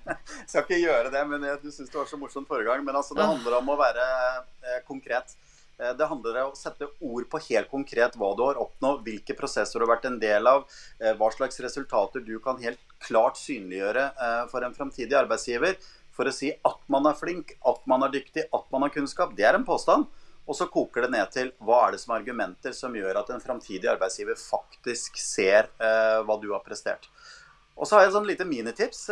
skal 0.44 0.66
ikke 0.66 0.82
gjøre 0.82 1.14
det, 1.14 1.22
men 1.30 1.46
jeg, 1.48 1.62
du 1.64 1.70
syns 1.72 1.88
det 1.88 1.96
var 1.96 2.10
så 2.10 2.20
morsomt 2.20 2.50
forrige 2.52 2.68
gang. 2.68 2.84
Men 2.84 3.00
altså, 3.00 3.16
det 3.16 3.24
handler 3.24 3.62
om 3.62 3.72
å 3.72 3.78
være 3.80 4.10
uh, 4.10 4.82
konkret. 4.90 5.38
Eh, 5.82 5.94
det 5.98 6.06
handler 6.06 6.44
om 6.44 6.52
å 6.54 6.58
sette 6.58 6.88
ord 7.00 7.28
på 7.30 7.42
helt 7.48 7.72
konkret 7.72 8.18
hva 8.20 8.32
du 8.38 8.44
har 8.46 8.60
oppnådd, 8.62 9.02
hvilke 9.08 9.36
prosesser 9.38 9.80
du 9.80 9.86
har 9.86 9.96
vært 9.96 10.08
en 10.12 10.20
del 10.22 10.48
av, 10.48 10.68
eh, 11.00 11.16
hva 11.18 11.32
slags 11.34 11.60
resultater 11.64 12.26
du 12.26 12.38
kan 12.40 12.62
helt 12.62 12.82
klart 13.00 13.40
synliggjøre 13.42 14.06
eh, 14.14 14.46
for 14.52 14.62
en 14.64 14.78
framtidig 14.78 15.18
arbeidsgiver. 15.18 15.80
For 16.12 16.28
å 16.28 16.36
si 16.36 16.52
at 16.52 16.82
man 16.92 17.08
er 17.08 17.18
flink, 17.18 17.56
at 17.66 17.86
man 17.88 18.04
er 18.04 18.14
dyktig, 18.14 18.46
at 18.54 18.66
man 18.72 18.84
har 18.86 18.94
kunnskap. 18.94 19.36
Det 19.36 19.48
er 19.48 19.58
en 19.58 19.66
påstand. 19.66 20.10
Og 20.50 20.58
så 20.58 20.68
koker 20.68 21.06
det 21.06 21.14
ned 21.14 21.30
til 21.32 21.52
hva 21.64 21.86
er 21.86 21.94
det 21.94 22.02
som 22.02 22.12
er 22.12 22.20
argumenter 22.20 22.74
som 22.76 22.94
gjør 22.98 23.22
at 23.22 23.30
en 23.32 23.40
framtidig 23.40 23.88
arbeidsgiver 23.88 24.36
faktisk 24.36 25.16
ser 25.22 25.70
hva 25.78 26.36
du 26.42 26.50
har 26.52 26.64
prestert. 26.66 27.06
Og 27.78 27.88
så 27.88 27.96
har 27.96 28.04
jeg 28.04 28.10
et 28.10 28.16
sånn 28.18 28.28
lite 28.28 28.48
minitips, 28.50 29.04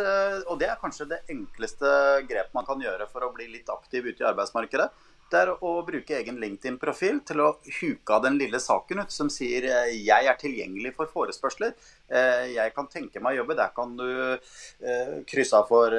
og 0.50 0.58
det 0.60 0.68
er 0.68 0.82
kanskje 0.82 1.06
det 1.08 1.22
enkleste 1.30 1.86
grepet 2.28 2.52
man 2.52 2.66
kan 2.66 2.82
gjøre 2.82 3.06
for 3.08 3.24
å 3.24 3.30
bli 3.32 3.46
litt 3.54 3.70
aktiv 3.72 4.10
ute 4.10 4.26
i 4.26 4.28
arbeidsmarkedet 4.28 4.90
det 5.30 5.40
er 5.40 5.50
å 5.64 5.70
bruke 5.86 6.16
egen 6.18 6.40
LinkedIn-profil 6.42 7.20
til 7.26 7.42
å 7.44 7.48
huke 7.80 8.16
av 8.16 8.24
den 8.24 8.38
lille 8.40 8.60
saken 8.62 9.02
ut 9.04 9.14
som 9.14 9.30
sier 9.32 9.66
eh, 9.68 9.92
'jeg 9.94 10.26
er 10.26 10.38
tilgjengelig 10.40 10.94
for 10.96 11.10
forespørsler'. 11.12 11.74
Eh, 12.08 12.54
'Jeg 12.54 12.74
kan 12.74 12.88
tenke 12.90 13.22
meg 13.22 13.38
å 13.38 13.42
jobbe'. 13.42 13.56
Der 13.56 13.70
kan 13.76 13.96
du 13.96 14.10
eh, 14.34 15.14
krysse 15.30 15.56
av 15.56 15.68
for 15.68 15.90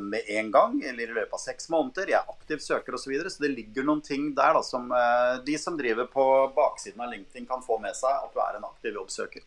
med 0.00 0.26
en 0.28 0.50
gang 0.50 0.82
eller 0.82 1.04
i 1.06 1.14
løpet 1.14 1.34
av 1.38 1.44
seks 1.44 1.70
måneder. 1.70 2.10
'Jeg 2.10 2.20
er 2.20 2.34
aktiv 2.34 2.58
søker' 2.58 2.94
osv. 2.94 3.04
Så, 3.10 3.10
videre. 3.10 3.30
så 3.30 3.42
det 3.42 3.54
ligger 3.56 3.84
noen 3.84 4.02
ting 4.02 4.34
der 4.34 4.54
da, 4.54 4.62
som 4.62 4.90
de 5.44 5.56
som 5.58 5.76
driver 5.76 6.06
på 6.06 6.24
baksiden 6.54 7.00
av 7.00 7.10
LinkedIn, 7.10 7.46
kan 7.46 7.62
få 7.62 7.78
med 7.80 7.96
seg 7.96 8.10
at 8.10 8.34
du 8.34 8.38
er 8.38 8.58
en 8.58 8.68
aktiv 8.70 8.94
jobbsøker. 8.94 9.42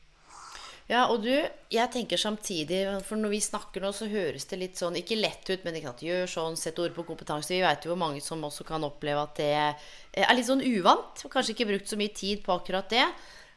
Ja, 0.90 1.06
og 1.08 1.22
du, 1.24 1.32
jeg 1.72 1.92
tenker 1.94 2.20
samtidig 2.20 2.82
For 3.08 3.16
når 3.16 3.32
vi 3.32 3.40
snakker 3.44 3.84
nå, 3.84 3.94
så 3.96 4.10
høres 4.12 4.44
det 4.50 4.60
litt 4.60 4.80
sånn 4.82 4.98
Ikke 5.00 5.16
lett 5.16 5.48
ut, 5.48 5.64
men 5.64 5.78
ikke 5.80 5.94
sant, 5.94 6.04
gjør 6.04 6.34
sånn, 6.34 6.58
sett 6.60 6.82
ord 6.84 6.96
på 6.96 7.06
kompetanse. 7.08 7.54
Vi 7.54 7.62
veit 7.64 7.86
jo 7.86 7.94
hvor 7.94 8.02
mange 8.02 8.24
som 8.24 8.44
også 8.44 8.68
kan 8.68 8.84
oppleve 8.84 9.24
at 9.24 9.40
det 9.40 9.54
er 9.54 10.36
litt 10.36 10.50
sånn 10.50 10.66
uvant. 10.66 11.24
Kanskje 11.32 11.56
ikke 11.56 11.72
brukt 11.72 11.90
så 11.90 12.00
mye 12.00 12.12
tid 12.14 12.44
på 12.44 12.54
akkurat 12.58 12.92
det. 12.92 13.08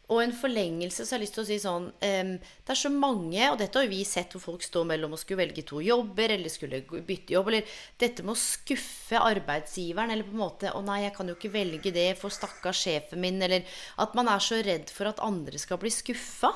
Og 0.06 0.20
en 0.22 0.34
forlengelse 0.38 1.02
så 1.02 1.14
har 1.14 1.18
jeg 1.18 1.24
lyst 1.24 1.34
til 1.34 1.42
å 1.42 1.48
si 1.48 1.56
sånn 1.58 1.86
um, 1.90 2.28
Det 2.38 2.72
er 2.72 2.78
så 2.78 2.90
mange, 2.94 3.40
og 3.50 3.58
dette 3.58 3.80
har 3.80 3.88
vi 3.90 4.04
sett 4.06 4.36
hvor 4.36 4.44
folk 4.44 4.62
står 4.62 4.86
mellom 4.92 5.16
å 5.16 5.18
skulle 5.18 5.42
velge 5.42 5.64
to 5.66 5.80
jobber 5.82 6.36
eller 6.36 6.52
skulle 6.52 6.84
bytte 6.86 7.34
jobb, 7.34 7.50
eller 7.50 7.80
dette 7.98 8.22
med 8.22 8.36
å 8.36 8.38
skuffe 8.38 9.18
arbeidsgiveren, 9.18 10.14
eller 10.14 10.28
på 10.28 10.36
en 10.36 10.44
måte 10.44 10.70
'Å 10.70 10.84
nei, 10.86 11.00
jeg 11.02 11.16
kan 11.16 11.26
jo 11.26 11.34
ikke 11.34 11.54
velge 11.58 11.90
det 11.90 12.08
for 12.20 12.30
stakkars 12.30 12.84
sjefen 12.86 13.20
min', 13.20 13.42
eller 13.42 13.66
at 13.98 14.14
man 14.14 14.30
er 14.30 14.38
så 14.38 14.62
redd 14.62 14.94
for 14.94 15.10
at 15.10 15.22
andre 15.26 15.58
skal 15.58 15.82
bli 15.82 15.90
skuffa. 15.90 16.54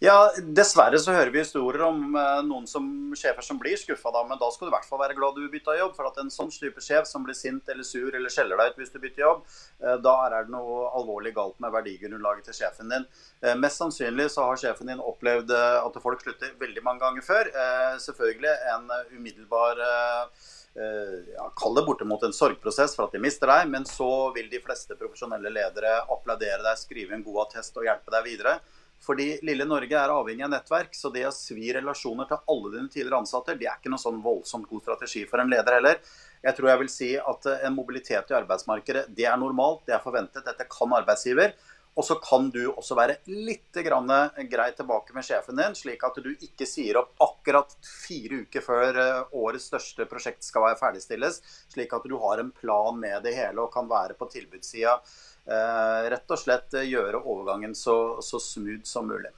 Ja, 0.00 0.30
dessverre 0.56 0.96
så 0.96 1.12
hører 1.12 1.28
vi 1.28 1.42
historier 1.42 1.82
om 1.84 2.14
eh, 2.16 2.38
noen 2.46 2.64
som, 2.64 2.84
sjefer 3.20 3.44
som 3.44 3.58
blir 3.60 3.76
skuffa, 3.76 4.08
da. 4.14 4.22
Men 4.24 4.38
da 4.40 4.46
skal 4.48 4.66
du 4.66 4.70
i 4.70 4.72
hvert 4.72 4.86
fall 4.88 5.02
være 5.02 5.16
glad 5.18 5.36
du 5.36 5.50
bytta 5.52 5.74
jobb. 5.76 5.92
For 5.98 6.08
at 6.08 6.16
en 6.22 6.32
sånn 6.32 6.48
type 6.54 6.80
sjef 6.80 7.04
som 7.04 7.26
blir 7.26 7.36
sint 7.36 7.68
eller 7.68 7.84
sur 7.84 8.08
eller 8.08 8.32
skjeller 8.32 8.56
deg 8.56 8.70
ut 8.70 8.80
hvis 8.80 8.94
du 8.94 8.96
bytter 9.02 9.26
jobb, 9.26 9.42
eh, 9.84 9.98
da 10.00 10.14
er 10.24 10.38
det 10.38 10.54
noe 10.54 10.88
alvorlig 10.96 11.34
galt 11.36 11.60
med 11.60 11.76
verdigrunnlaget 11.76 12.48
til 12.48 12.58
sjefen 12.62 12.88
din. 12.94 13.04
Eh, 13.44 13.58
mest 13.60 13.84
sannsynlig 13.84 14.30
så 14.32 14.48
har 14.48 14.64
sjefen 14.64 14.88
din 14.88 15.04
opplevd 15.04 15.52
at 15.52 16.00
folk 16.00 16.24
slutter 16.24 16.56
veldig 16.64 16.86
mange 16.86 17.04
ganger 17.04 17.26
før. 17.26 17.52
Selvfølgelig 18.00 18.56
en 18.72 18.88
umiddelbar 19.18 19.84
ja, 19.84 21.46
Kall 21.58 21.74
det 21.76 21.82
bortimot 21.84 22.22
en 22.24 22.32
sorgprosess 22.32 22.94
for 22.96 23.08
at 23.08 23.14
de 23.16 23.20
mister 23.20 23.50
deg, 23.50 23.68
men 23.68 23.84
så 23.88 24.30
vil 24.32 24.48
de 24.48 24.62
fleste 24.64 24.96
profesjonelle 24.96 25.50
ledere 25.52 25.96
applaudere 26.06 26.62
deg, 26.62 26.78
skrive 26.78 27.16
en 27.16 27.24
god 27.26 27.48
attest 27.48 27.76
og 27.76 27.88
hjelpe 27.88 28.14
deg 28.14 28.28
videre. 28.30 28.60
Fordi 29.00 29.38
lille 29.48 29.64
Norge 29.64 29.96
er 29.96 30.12
avhengig 30.12 30.44
av 30.44 30.52
nettverk, 30.52 30.92
så 30.96 31.08
det 31.12 31.24
å 31.24 31.32
svi 31.32 31.72
relasjoner 31.72 32.28
til 32.28 32.42
alle 32.52 32.72
dine 32.74 32.92
tidligere 32.92 33.22
ansatte, 33.22 33.56
det 33.56 33.70
er 33.70 33.78
ikke 33.80 33.92
noe 33.92 34.02
sånn 34.02 34.20
voldsomt 34.24 34.68
god 34.68 34.84
strategi 34.84 35.24
for 35.28 35.40
en 35.40 35.48
leder 35.52 35.78
heller. 35.78 36.02
Jeg 36.44 36.56
tror 36.56 36.72
jeg 36.72 36.82
vil 36.82 36.92
si 36.92 37.10
at 37.16 37.48
eh, 37.48 37.66
en 37.68 37.76
mobilitet 37.76 38.32
i 38.32 38.38
arbeidsmarkedet, 38.42 39.08
det 39.16 39.28
er 39.28 39.40
normalt, 39.40 39.86
det 39.88 39.96
er 39.96 40.04
forventet. 40.04 40.44
Dette 40.44 40.68
kan 40.68 40.92
arbeidsgiver. 41.00 41.56
Og 41.98 42.06
så 42.06 42.14
kan 42.22 42.46
du 42.54 42.60
også 42.70 42.94
være 42.94 43.16
litt 43.26 43.74
grei 43.74 44.68
tilbake 44.78 45.16
med 45.16 45.26
sjefen 45.26 45.58
din, 45.58 45.74
slik 45.74 46.04
at 46.06 46.20
du 46.22 46.28
ikke 46.30 46.68
sier 46.68 47.00
opp 47.00 47.10
akkurat 47.24 47.74
fire 47.82 48.44
uker 48.44 48.62
før 48.64 49.00
eh, 49.00 49.34
årets 49.40 49.72
største 49.72 50.06
prosjekt 50.12 50.44
skal 50.46 50.68
være 50.68 50.80
ferdigstilles. 50.80 51.40
Slik 51.72 51.96
at 51.96 52.04
du 52.04 52.18
har 52.20 52.44
en 52.44 52.52
plan 52.52 53.00
med 53.00 53.24
det 53.24 53.34
hele 53.40 53.64
og 53.64 53.72
kan 53.74 53.88
være 53.90 54.16
på 54.20 54.28
tilbudssida 54.36 55.00
Eh, 55.39 55.39
rett 55.50 56.30
og 56.30 56.38
slett 56.38 56.74
eh, 56.78 56.88
gjøre 56.90 57.22
overgangen 57.24 57.74
så, 57.74 58.20
så 58.22 58.40
smooth 58.42 58.86
som 58.88 59.08
mulig. 59.10 59.32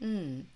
Mm. 0.00 0.46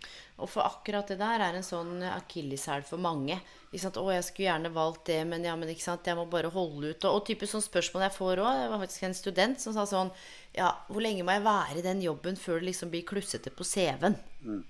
Og 0.42 0.48
for 0.50 0.64
akkurat 0.64 1.08
det 1.10 1.18
der 1.20 1.42
er 1.44 1.58
en 1.58 1.66
sånn 1.66 2.00
akilleshæl 2.06 2.84
for 2.86 3.02
mange. 3.02 3.36
Ikke 3.70 3.84
sant? 3.84 3.98
'Å, 4.00 4.08
jeg 4.12 4.24
skulle 4.26 4.48
gjerne 4.48 4.72
valgt 4.74 5.06
det, 5.08 5.20
men, 5.28 5.44
ja, 5.46 5.54
men 5.56 5.70
ikke 5.72 5.84
sant? 5.84 6.06
jeg 6.06 6.18
må 6.18 6.26
bare 6.30 6.50
holde 6.52 6.92
ut.' 6.92 7.06
Og, 7.08 7.20
og 7.20 7.26
typisk 7.28 7.54
sånn 7.54 7.64
spørsmål 7.64 8.06
jeg 8.06 8.16
får 8.16 8.42
òg. 8.42 8.60
Det 8.60 8.70
var 8.72 8.82
faktisk 8.82 9.06
en 9.08 9.18
student 9.18 9.62
som 9.62 9.76
sa 9.76 9.86
sånn 9.88 10.12
'Ja, 10.56 10.72
hvor 10.88 11.04
lenge 11.04 11.24
må 11.24 11.32
jeg 11.36 11.46
være 11.46 11.78
i 11.78 11.86
den 11.86 12.02
jobben 12.04 12.36
før 12.36 12.60
det 12.60 12.72
liksom 12.72 12.92
blir 12.92 13.06
klussete 13.06 13.50
på 13.50 13.64
CV-en?' 13.64 14.20
Mm. 14.42 14.64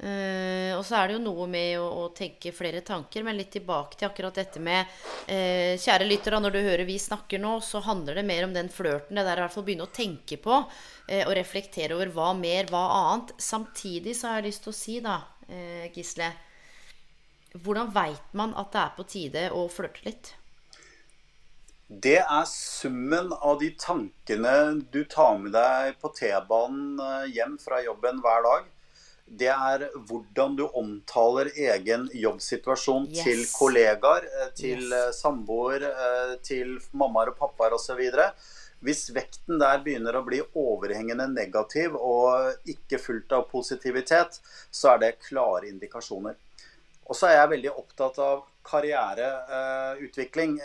Uh, 0.00 0.72
og 0.78 0.84
så 0.88 0.96
er 0.96 1.10
det 1.10 1.16
jo 1.18 1.24
noe 1.26 1.44
med 1.50 1.74
å, 1.76 1.84
å, 1.84 2.04
tenke 2.16 2.54
flere 2.56 2.80
tanker, 2.80 3.20
men 3.26 3.36
litt 3.36 3.50
tilbake 3.52 3.98
til 4.00 4.06
akkurat 4.08 4.38
dette 4.40 4.62
med 4.64 4.88
uh, 5.28 5.76
Kjære 5.76 6.06
lyttere, 6.06 6.38
når 6.40 6.54
du 6.54 6.60
hører 6.64 6.88
vi 6.88 6.96
snakker 6.96 7.42
nå, 7.42 7.58
så 7.60 7.82
handler 7.84 8.16
det 8.16 8.24
mer 8.24 8.46
om 8.46 8.54
den 8.56 8.72
flørten. 8.72 9.18
Det 9.18 9.26
der 9.26 9.42
i 9.42 9.44
hvert 9.44 9.56
fall 9.58 9.66
begynne 9.68 9.84
å 9.84 9.92
tenke 9.92 10.40
på 10.40 10.56
uh, 10.56 11.20
og 11.26 11.34
reflektere 11.36 11.98
over 11.98 12.14
hva 12.16 12.30
mer, 12.38 12.72
hva 12.72 12.86
annet. 13.02 13.34
Samtidig 13.44 14.16
så 14.16 14.30
har 14.30 14.40
jeg 14.40 14.48
lyst 14.48 14.64
til 14.64 14.72
å 14.72 14.78
si, 14.80 14.96
da, 15.04 15.20
Gisle 15.90 16.28
Hvordan 17.58 17.88
veit 17.90 18.34
man 18.38 18.52
at 18.54 18.68
det 18.70 18.78
er 18.84 18.92
på 18.94 19.04
tide 19.10 19.46
å 19.50 19.64
flørte 19.68 20.04
litt? 20.06 20.34
Det 21.90 22.20
er 22.22 22.44
summen 22.46 23.34
av 23.34 23.58
de 23.58 23.72
tankene 23.74 24.52
du 24.94 25.02
tar 25.10 25.40
med 25.42 25.56
deg 25.58 25.96
på 25.98 26.12
T-banen 26.14 27.26
hjem 27.34 27.58
fra 27.58 27.82
jobben 27.82 28.22
hver 28.22 28.46
dag 28.46 28.76
det 29.30 29.50
er 29.50 29.84
hvordan 30.08 30.56
du 30.58 30.64
omtaler 30.66 31.50
egen 31.54 32.08
jobbsituasjon 32.18 33.06
yes. 33.10 33.22
til 33.22 33.42
kollegaer, 33.54 34.26
eh, 34.26 34.50
til 34.58 34.82
yes. 34.82 34.96
Eh, 34.96 35.12
samboer, 35.14 35.86
eh, 35.86 36.32
til 36.46 36.78
mammaer 36.90 37.30
og 37.32 37.38
pappaer 37.38 37.76
osv. 37.76 38.00
Hvis 38.80 39.04
vekten 39.14 39.60
der 39.60 39.82
begynner 39.84 40.18
å 40.18 40.24
bli 40.26 40.40
overhengende 40.58 41.28
negativ 41.30 41.94
og 41.94 42.70
ikke 42.72 42.98
fullt 42.98 43.36
av 43.36 43.46
positivitet, 43.52 44.40
så 44.72 44.94
er 44.94 45.04
det 45.04 45.18
klare 45.28 45.68
indikasjoner. 45.68 46.34
Og 47.06 47.18
så 47.18 47.28
er 47.28 47.38
jeg 47.38 47.52
veldig 47.54 47.74
opptatt 47.74 48.18
av 48.24 48.46
karriereutvikling 48.66 50.60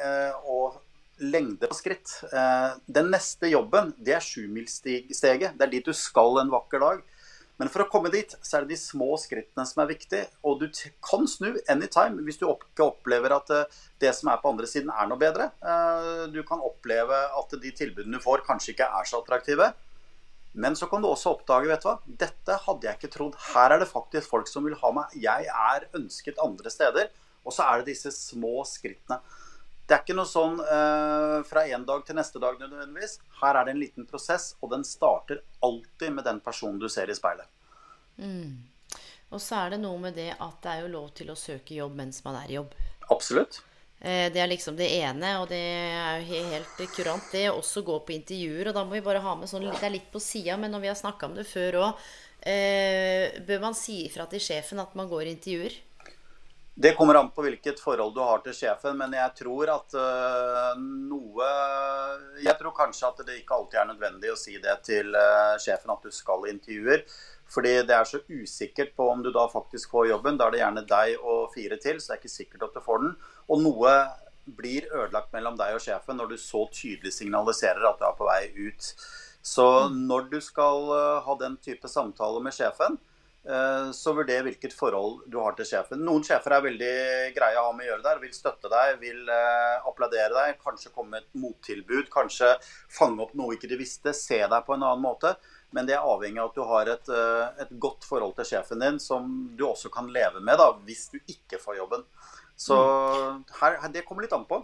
og 0.46 0.78
lengde 1.26 1.68
på 1.68 1.76
skritt. 1.76 2.14
Den 2.32 3.10
neste 3.12 3.50
jobben, 3.50 3.92
det 3.98 4.16
er 4.16 4.24
sjumilssteget. 4.24 5.58
Det 5.58 5.66
er 5.66 5.74
dit 5.74 5.90
du 5.90 5.96
skal 5.98 6.40
en 6.40 6.54
vakker 6.54 6.86
dag. 6.86 7.04
Men 7.62 7.70
for 7.72 7.86
å 7.86 7.88
komme 7.88 8.12
dit, 8.12 8.34
så 8.44 8.58
er 8.58 8.66
det 8.66 8.76
de 8.76 8.80
små 8.80 9.16
skrittene 9.20 9.64
som 9.68 9.82
er 9.84 9.92
viktige. 9.94 10.28
Og 10.44 10.60
du 10.60 10.68
kan 11.06 11.24
snu 11.30 11.54
anytime 11.72 12.24
hvis 12.28 12.40
du 12.42 12.46
ikke 12.50 12.90
opplever 12.90 13.36
at 13.38 13.52
eh, 13.56 13.82
det 14.04 14.12
som 14.18 14.32
er 14.32 14.42
på 14.42 14.52
andre 14.52 14.68
siden, 14.68 14.92
er 14.92 15.08
noe 15.08 15.20
bedre. 15.22 15.50
Eh, 15.64 16.26
du 16.34 16.42
kan 16.48 16.64
oppleve 16.64 17.22
at 17.40 17.56
de 17.62 17.74
tilbudene 17.76 18.20
du 18.20 18.24
får, 18.24 18.44
kanskje 18.48 18.74
ikke 18.76 18.90
er 19.00 19.08
så 19.08 19.22
attraktive. 19.24 19.72
Men 20.56 20.76
så 20.80 20.88
kan 20.92 21.04
du 21.04 21.10
også 21.10 21.34
oppdage 21.36 21.68
vet 21.68 21.84
du 21.84 21.90
hva, 21.90 21.98
dette 22.24 22.60
hadde 22.66 22.88
jeg 22.88 23.00
ikke 23.00 23.14
trodd. 23.16 23.40
Her 23.52 23.76
er 23.76 23.84
det 23.84 23.92
faktisk 23.92 24.32
folk 24.32 24.52
som 24.52 24.68
vil 24.68 24.78
ha 24.80 24.92
meg. 24.96 25.16
Jeg 25.20 25.48
er 25.52 25.88
ønsket 25.96 26.40
andre 26.44 26.72
steder. 26.72 27.12
Og 27.46 27.54
så 27.54 27.66
er 27.68 27.82
det 27.82 27.94
disse 27.94 28.12
små 28.16 28.64
skrittene. 28.68 29.20
Det 29.86 29.94
er 29.94 30.02
ikke 30.02 30.16
noe 30.18 30.30
sånn 30.30 30.56
uh, 30.66 31.44
fra 31.46 31.66
en 31.70 31.84
dag 31.86 32.06
til 32.08 32.18
neste 32.18 32.42
dag 32.42 32.58
nødvendigvis. 32.58 33.20
Her 33.42 33.60
er 33.60 33.68
det 33.68 33.76
en 33.76 33.84
liten 33.84 34.08
prosess, 34.10 34.56
og 34.62 34.72
den 34.74 34.86
starter 34.88 35.44
alltid 35.66 36.16
med 36.16 36.26
den 36.26 36.40
personen 36.42 36.80
du 36.82 36.88
ser 36.90 37.12
i 37.12 37.18
speilet. 37.18 37.46
Mm. 38.18 38.66
Og 39.30 39.42
så 39.42 39.60
er 39.62 39.76
det 39.76 39.82
noe 39.84 40.00
med 40.02 40.18
det 40.18 40.32
at 40.34 40.58
det 40.64 40.74
er 40.74 40.84
jo 40.86 40.92
lov 40.96 41.14
til 41.18 41.30
å 41.30 41.38
søke 41.38 41.78
jobb 41.78 41.96
mens 42.00 42.24
man 42.26 42.40
er 42.42 42.50
i 42.50 42.58
jobb. 42.58 42.74
Absolutt. 43.14 43.62
Eh, 44.00 44.28
det 44.34 44.42
er 44.42 44.50
liksom 44.52 44.76
det 44.78 44.90
ene, 45.00 45.32
og 45.42 45.50
det 45.50 45.62
er 45.62 46.22
jo 46.22 46.44
helt 46.52 46.84
kurant. 46.96 47.32
Det 47.32 47.48
også 47.50 47.86
gå 47.86 48.00
på 48.06 48.16
intervjuer. 48.18 48.70
Og 48.70 48.78
da 48.78 48.86
må 48.86 48.98
vi 48.98 49.06
bare 49.06 49.24
ha 49.24 49.36
med 49.40 49.50
sånn 49.50 49.66
Det 49.70 49.82
er 49.86 49.96
litt 49.96 50.12
på 50.14 50.22
sida, 50.22 50.58
men 50.62 50.74
når 50.74 50.84
vi 50.84 50.92
har 50.92 51.00
snakka 51.00 51.30
om 51.30 51.36
det 51.38 51.48
før 51.50 51.82
òg, 51.88 52.06
eh, 52.42 53.42
bør 53.48 53.68
man 53.70 53.78
si 53.78 54.06
ifra 54.06 54.28
til 54.30 54.44
sjefen 54.44 54.82
at 54.82 54.96
man 54.96 55.10
går 55.10 55.26
i 55.26 55.36
intervjuer? 55.38 55.82
Det 56.78 56.92
kommer 56.94 57.16
an 57.16 57.30
på 57.32 57.44
hvilket 57.46 57.80
forhold 57.80 58.12
du 58.14 58.20
har 58.20 58.42
til 58.44 58.56
sjefen, 58.58 58.98
men 59.00 59.14
jeg 59.16 59.32
tror 59.38 59.70
at 59.72 59.94
uh, 59.96 60.74
noe 60.76 61.46
Jeg 62.44 62.52
tror 62.60 62.76
kanskje 62.76 63.08
at 63.08 63.22
det 63.24 63.38
ikke 63.40 63.56
alltid 63.56 63.80
er 63.80 63.88
nødvendig 63.94 64.34
å 64.34 64.36
si 64.40 64.58
det 64.60 64.76
til 64.84 65.16
uh, 65.16 65.56
sjefen 65.64 65.94
at 65.94 66.04
du 66.04 66.12
skal 66.12 66.44
intervjuer. 66.52 67.06
Fordi 67.48 67.72
det 67.88 67.96
er 67.96 68.10
så 68.10 68.20
usikkert 68.28 68.92
på 68.98 69.08
om 69.08 69.24
du 69.24 69.32
da 69.32 69.46
faktisk 69.48 69.96
får 69.96 70.10
jobben. 70.12 70.36
Da 70.36 70.50
er 70.50 70.58
det 70.58 70.62
gjerne 70.66 70.86
deg 70.90 71.24
og 71.24 71.56
fire 71.56 71.80
til, 71.80 72.04
så 72.04 72.12
det 72.12 72.18
er 72.18 72.24
ikke 72.26 72.36
sikkert 72.36 72.68
at 72.68 72.76
du 72.76 72.84
får 72.84 73.04
den. 73.06 73.18
Og 73.48 73.64
noe 73.64 73.96
blir 74.60 74.92
ødelagt 74.92 75.32
mellom 75.32 75.56
deg 75.56 75.78
og 75.78 75.84
sjefen 75.86 76.20
når 76.20 76.34
du 76.34 76.38
så 76.42 76.68
tydelig 76.76 77.16
signaliserer 77.16 77.88
at 77.88 78.04
du 78.04 78.08
er 78.10 78.20
på 78.20 78.28
vei 78.28 78.42
ut. 78.52 78.94
Så 79.40 79.72
mm. 79.88 80.00
når 80.12 80.32
du 80.36 80.40
skal 80.44 80.92
uh, 80.92 81.24
ha 81.24 81.40
den 81.40 81.56
type 81.64 81.88
samtale 81.88 82.44
med 82.44 82.60
sjefen, 82.60 83.00
Eh, 83.00 83.15
så 83.94 84.14
vurder 84.18 84.42
hvilket 84.48 84.74
forhold 84.74 85.20
du 85.30 85.38
har 85.38 85.54
til 85.58 85.68
sjefen. 85.70 86.02
Noen 86.06 86.24
sjefer 86.26 86.56
er 86.56 86.64
veldig 86.66 86.94
greie 87.36 87.60
å 87.62 87.68
ha 87.68 87.74
med 87.78 87.86
å 87.86 87.92
gjøre 87.92 88.06
der. 88.08 88.22
Vil 88.24 88.34
støtte 88.34 88.72
deg, 88.72 88.96
vil 89.04 89.30
eh, 89.30 89.86
applaudere 89.86 90.34
deg, 90.34 90.56
kanskje 90.64 90.94
komme 90.96 91.14
med 91.14 91.26
et 91.26 91.42
mottilbud. 91.44 92.10
Kanskje 92.14 92.56
fange 92.90 93.22
opp 93.22 93.36
noe 93.38 93.54
ikke 93.54 93.70
de 93.70 93.78
visste, 93.78 94.16
se 94.18 94.40
deg 94.42 94.66
på 94.66 94.74
en 94.74 94.88
annen 94.88 95.04
måte. 95.04 95.36
Men 95.76 95.86
det 95.86 95.98
er 95.98 96.08
avhengig 96.08 96.42
av 96.42 96.50
at 96.50 96.58
du 96.58 96.64
har 96.66 96.94
et, 96.96 97.12
eh, 97.14 97.66
et 97.66 97.76
godt 97.86 98.08
forhold 98.10 98.34
til 98.40 98.50
sjefen 98.50 98.82
din 98.82 98.98
som 99.04 99.30
du 99.54 99.68
også 99.68 99.92
kan 99.94 100.10
leve 100.10 100.42
med 100.42 100.58
da, 100.62 100.72
hvis 100.88 101.12
du 101.14 101.20
ikke 101.22 101.62
får 101.62 101.78
jobben. 101.84 102.06
Så 102.58 102.80
mm. 102.80 103.44
her, 103.60 103.78
det 103.94 104.08
kommer 104.08 104.26
litt 104.26 104.34
an 104.34 104.48
på. 104.50 104.64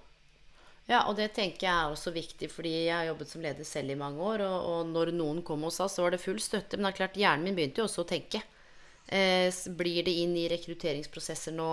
Ja, 0.89 1.03
og 1.05 1.13
det 1.19 1.29
tenker 1.35 1.67
jeg 1.67 1.73
er 1.75 1.91
også 1.91 2.11
viktig, 2.15 2.50
fordi 2.51 2.71
jeg 2.88 2.95
har 2.95 3.05
jobbet 3.11 3.29
som 3.29 3.43
leder 3.45 3.67
selv 3.67 3.93
i 3.93 4.00
mange 4.00 4.25
år. 4.25 4.41
Og, 4.47 4.71
og 4.71 4.89
når 4.89 5.13
noen 5.13 5.43
kom 5.45 5.69
og 5.69 5.75
sa, 5.75 5.85
så 5.85 6.07
var 6.07 6.15
det 6.15 6.23
full 6.23 6.41
støtte. 6.41 6.79
Men 6.79 6.89
det 6.89 6.95
er 6.95 7.00
klart, 7.03 7.21
hjernen 7.21 7.45
min 7.45 7.59
begynte 7.59 7.83
jo 7.83 7.88
også 7.88 8.07
å 8.07 8.09
tenke. 8.09 8.41
Eh, 9.12 9.53
blir 9.65 10.03
det 10.03 10.12
inn 10.24 10.38
i 10.39 10.48
rekrutteringsprosesser 10.48 11.51
nå? 11.51 11.68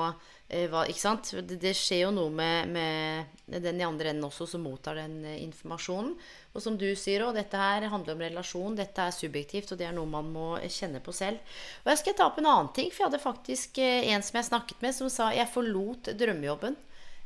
Eh, 0.48 0.64
hva? 0.72 0.80
Det, 0.88 1.58
det, 1.62 1.70
skjer 1.76 2.00
jo 2.08 2.10
noe 2.16 2.32
med, 2.34 2.72
med, 2.74 3.60
den 3.62 3.78
i 3.78 3.86
andre 3.86 4.10
enden 4.10 4.26
også 4.26 4.48
som 4.50 4.64
mottar 4.66 4.98
den 4.98 5.20
eh, 5.22 5.36
informasjonen. 5.44 6.16
Og 6.50 6.64
som 6.64 6.74
du 6.80 6.88
sier 6.98 7.22
òg, 7.22 7.38
dette 7.38 7.60
her 7.60 7.86
handler 7.92 8.16
om 8.16 8.26
relasjon. 8.26 8.74
Dette 8.80 9.06
er 9.06 9.14
subjektivt, 9.14 9.70
og 9.70 9.78
det 9.78 9.86
er 9.86 9.94
noe 9.94 10.10
man 10.10 10.32
må 10.34 10.48
kjenne 10.66 10.98
på 11.04 11.14
selv. 11.14 11.38
Og 11.84 11.92
jeg 11.92 12.02
skal 12.02 12.18
ta 12.18 12.26
opp 12.26 12.42
en 12.42 12.50
annen 12.50 12.74
ting, 12.74 12.90
for 12.90 13.04
jeg 13.04 13.12
hadde 13.12 13.22
faktisk 13.22 13.82
en 13.86 14.26
som 14.26 14.42
jeg 14.42 14.50
snakket 14.50 14.82
med, 14.82 14.98
som 14.98 15.12
sa 15.12 15.30
jeg 15.36 15.54
forlot 15.54 16.10
drømmejobben. 16.18 16.74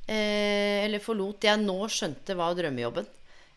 Eh, 0.05 0.85
eller 0.85 1.01
forlot 1.01 1.49
jeg 1.49 1.65
nå 1.65 1.79
skjønte 1.89 2.37
var 2.37 2.59
drømmejobben. 2.61 3.09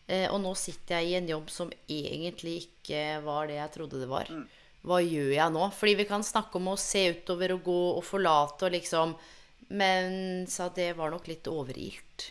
Eh, 0.08 0.30
og 0.32 0.40
nå 0.40 0.56
sitter 0.56 1.02
jeg 1.02 1.10
i 1.10 1.18
en 1.20 1.34
jobb 1.36 1.52
som 1.52 1.68
egentlig 1.84 2.62
ikke 2.62 3.18
var 3.28 3.50
det 3.50 3.60
jeg 3.60 3.74
trodde 3.76 4.00
det 4.00 4.08
var. 4.08 4.32
Mm 4.32 4.46
hva 4.86 5.00
gjør 5.02 5.32
jeg 5.34 5.54
nå? 5.54 5.66
Fordi 5.74 5.94
vi 5.98 6.06
kan 6.08 6.24
snakke 6.24 6.60
om 6.60 6.70
å 6.72 6.78
se 6.80 7.08
utover 7.18 7.56
og 7.56 7.66
gå 7.66 7.80
og 7.96 8.04
forlate 8.06 8.68
og 8.68 8.76
liksom 8.76 9.16
Men 9.66 10.46
sa 10.46 10.68
det 10.70 10.92
var 10.94 11.10
nok 11.10 11.26
litt 11.26 11.48
overilt. 11.50 12.30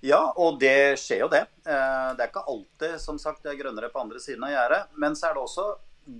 Ja, 0.00 0.32
og 0.32 0.56
det 0.62 0.96
skjer 0.96 1.26
jo 1.26 1.28
det. 1.28 1.42
Eh, 1.68 2.08
det 2.16 2.24
er 2.24 2.30
ikke 2.30 2.46
alltid 2.48 2.96
som 3.02 3.18
sagt, 3.20 3.42
det 3.44 3.52
er 3.52 3.58
grønnere 3.58 3.90
på 3.92 4.00
andre 4.00 4.20
siden 4.22 4.46
av 4.48 4.54
gjerdet. 4.54 4.86
Men 4.96 5.16
så 5.18 5.28
er 5.28 5.36
det 5.36 5.42
også 5.44 5.66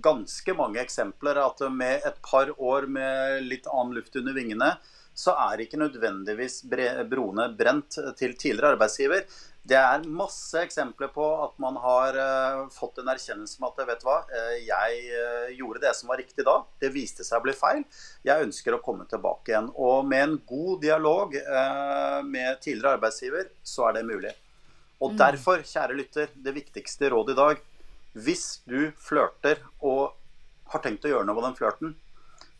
ganske 0.05 0.53
mange 0.53 0.77
eksempler 0.83 1.39
at 1.41 1.63
med 1.73 2.05
et 2.05 2.19
par 2.21 2.51
år 2.61 2.85
med 2.85 3.41
litt 3.47 3.65
annen 3.65 3.95
luft 3.97 4.15
under 4.21 4.37
vingene, 4.37 4.75
så 5.17 5.33
er 5.49 5.63
ikke 5.63 5.81
nødvendigvis 5.81 6.61
broene 7.09 7.49
brent 7.57 7.97
til 8.19 8.37
tidligere 8.37 8.75
arbeidsgiver. 8.75 9.25
Det 9.61 9.77
er 9.77 10.05
masse 10.09 10.57
eksempler 10.57 11.11
på 11.13 11.25
at 11.43 11.53
man 11.61 11.75
har 11.83 12.15
uh, 12.17 12.61
fått 12.73 12.97
en 12.97 13.11
erkjennelse 13.13 13.61
med 13.61 13.69
at 13.69 13.89
vet 13.91 14.01
du 14.01 14.07
hva, 14.07 14.17
uh, 14.25 14.55
jeg 14.57 15.01
uh, 15.13 15.51
gjorde 15.53 15.83
det 15.83 15.91
som 15.97 16.09
var 16.09 16.17
riktig 16.17 16.45
da. 16.47 16.55
Det 16.81 16.89
viste 16.95 17.25
seg 17.27 17.37
å 17.37 17.45
bli 17.45 17.53
feil. 17.53 17.83
Jeg 18.25 18.47
ønsker 18.47 18.73
å 18.73 18.81
komme 18.81 19.05
tilbake 19.11 19.53
igjen. 19.53 19.69
Og 19.77 20.07
med 20.09 20.25
en 20.25 20.37
god 20.49 20.81
dialog 20.81 21.35
med 22.25 22.61
tidligere 22.63 22.97
arbeidsgiver, 22.97 23.51
så 23.61 23.89
er 23.89 23.99
det 23.99 24.07
mulig. 24.09 24.33
Og 25.01 25.13
mm. 25.13 25.19
derfor, 25.21 25.61
kjære 25.65 25.97
lytter, 25.97 26.33
det 26.33 26.53
viktigste 26.55 27.09
rådet 27.09 27.33
i 27.33 27.39
dag 27.39 27.61
Hvis 28.13 28.61
du 28.69 28.91
flørter 29.01 29.61
og 29.79 30.17
har 30.73 30.83
tenkt 30.83 31.05
å 31.07 31.11
gjøre 31.11 31.27
noe 31.27 31.37
med 31.37 31.47
den 31.49 31.57
flørten, 31.57 31.93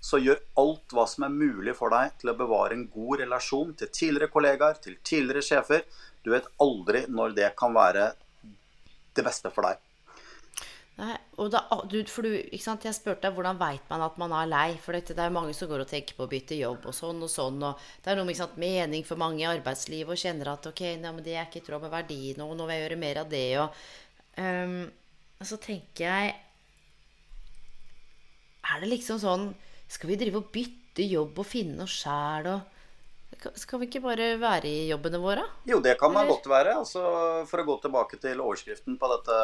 så 0.02 0.18
gjør 0.18 0.40
alt 0.58 0.96
hva 0.96 1.06
som 1.10 1.28
er 1.28 1.36
mulig 1.36 1.76
for 1.78 1.94
deg 1.94 2.18
til 2.22 2.32
å 2.32 2.38
bevare 2.38 2.74
en 2.74 2.88
god 2.90 3.22
relasjon 3.22 3.76
til 3.78 3.92
tidligere 3.94 4.34
kollegaer, 4.34 4.82
til 4.82 4.98
tidligere 5.06 5.46
sjefer. 5.46 5.86
Du 6.26 6.34
vet 6.34 6.50
aldri 6.62 7.06
når 7.10 7.38
det 7.38 7.54
kan 7.60 7.76
være 7.78 8.12
det 9.16 9.26
beste 9.26 9.54
for 9.54 9.70
deg. 9.70 9.80
Nei, 11.02 11.16
da, 11.50 11.62
du, 11.90 11.96
for 12.12 12.28
du? 12.28 12.34
Jeg 12.34 12.94
spurte 12.94 13.24
deg 13.24 13.34
hvordan 13.38 13.58
veit 13.62 13.86
man 13.90 14.04
at 14.06 14.18
man 14.22 14.34
er 14.38 14.50
lei. 14.50 14.68
For 14.82 14.98
dette, 14.98 15.16
det 15.18 15.24
er 15.24 15.32
jo 15.32 15.38
mange 15.38 15.56
som 15.58 15.70
går 15.70 15.86
og 15.86 15.90
tenker 15.90 16.18
på 16.18 16.28
å 16.28 16.30
bytte 16.30 16.58
jobb 16.60 16.86
og 16.90 16.98
sånn 16.98 17.24
og 17.26 17.32
sånn. 17.32 17.62
Og 17.66 17.88
det 18.04 18.12
er 18.12 18.20
noe 18.20 18.28
med 18.28 18.60
mening 18.62 19.08
for 19.08 19.22
mange 19.22 19.42
i 19.42 19.50
arbeidslivet 19.50 20.14
og 20.14 20.22
kjenner 20.22 20.52
at 20.54 20.68
ok, 20.70 20.84
nei, 21.02 21.16
det 21.26 21.38
er 21.38 21.48
ikke 21.48 21.62
i 21.62 21.66
tråd 21.66 21.86
med 21.86 21.94
verdiene, 21.94 22.46
og 22.46 22.58
nå 22.58 22.68
vil 22.68 22.76
jeg 22.76 22.86
gjøre 22.86 23.02
mer 23.06 23.22
av 23.24 23.32
det. 23.32 23.48
Og, 23.64 23.82
um, 24.38 24.80
så 25.42 25.58
tenker 25.58 26.06
jeg 26.06 26.40
Er 28.72 28.82
det 28.84 28.92
liksom 28.92 29.18
sånn 29.20 29.48
skal 29.92 30.12
vi 30.12 30.20
drive 30.20 30.40
og 30.40 30.52
bytte 30.54 31.04
jobb 31.08 31.42
og 31.42 31.48
finne 31.48 31.84
oss 31.86 32.02
sjæl 32.04 32.52
og 32.54 32.70
skal 33.58 33.80
vi 33.82 33.88
ikke 33.88 34.02
bare 34.04 34.26
være 34.38 34.70
i 34.70 34.90
jobbene 34.92 35.18
våre? 35.22 35.44
Jo, 35.66 35.80
det 35.82 35.96
kan 35.98 36.12
man 36.14 36.28
godt 36.30 36.46
være. 36.50 36.76
Altså, 36.78 37.02
for 37.50 37.62
å 37.62 37.66
gå 37.66 37.78
tilbake 37.82 38.20
til 38.22 38.42
overskriften 38.44 39.00
på 39.02 39.10
dette, 39.10 39.38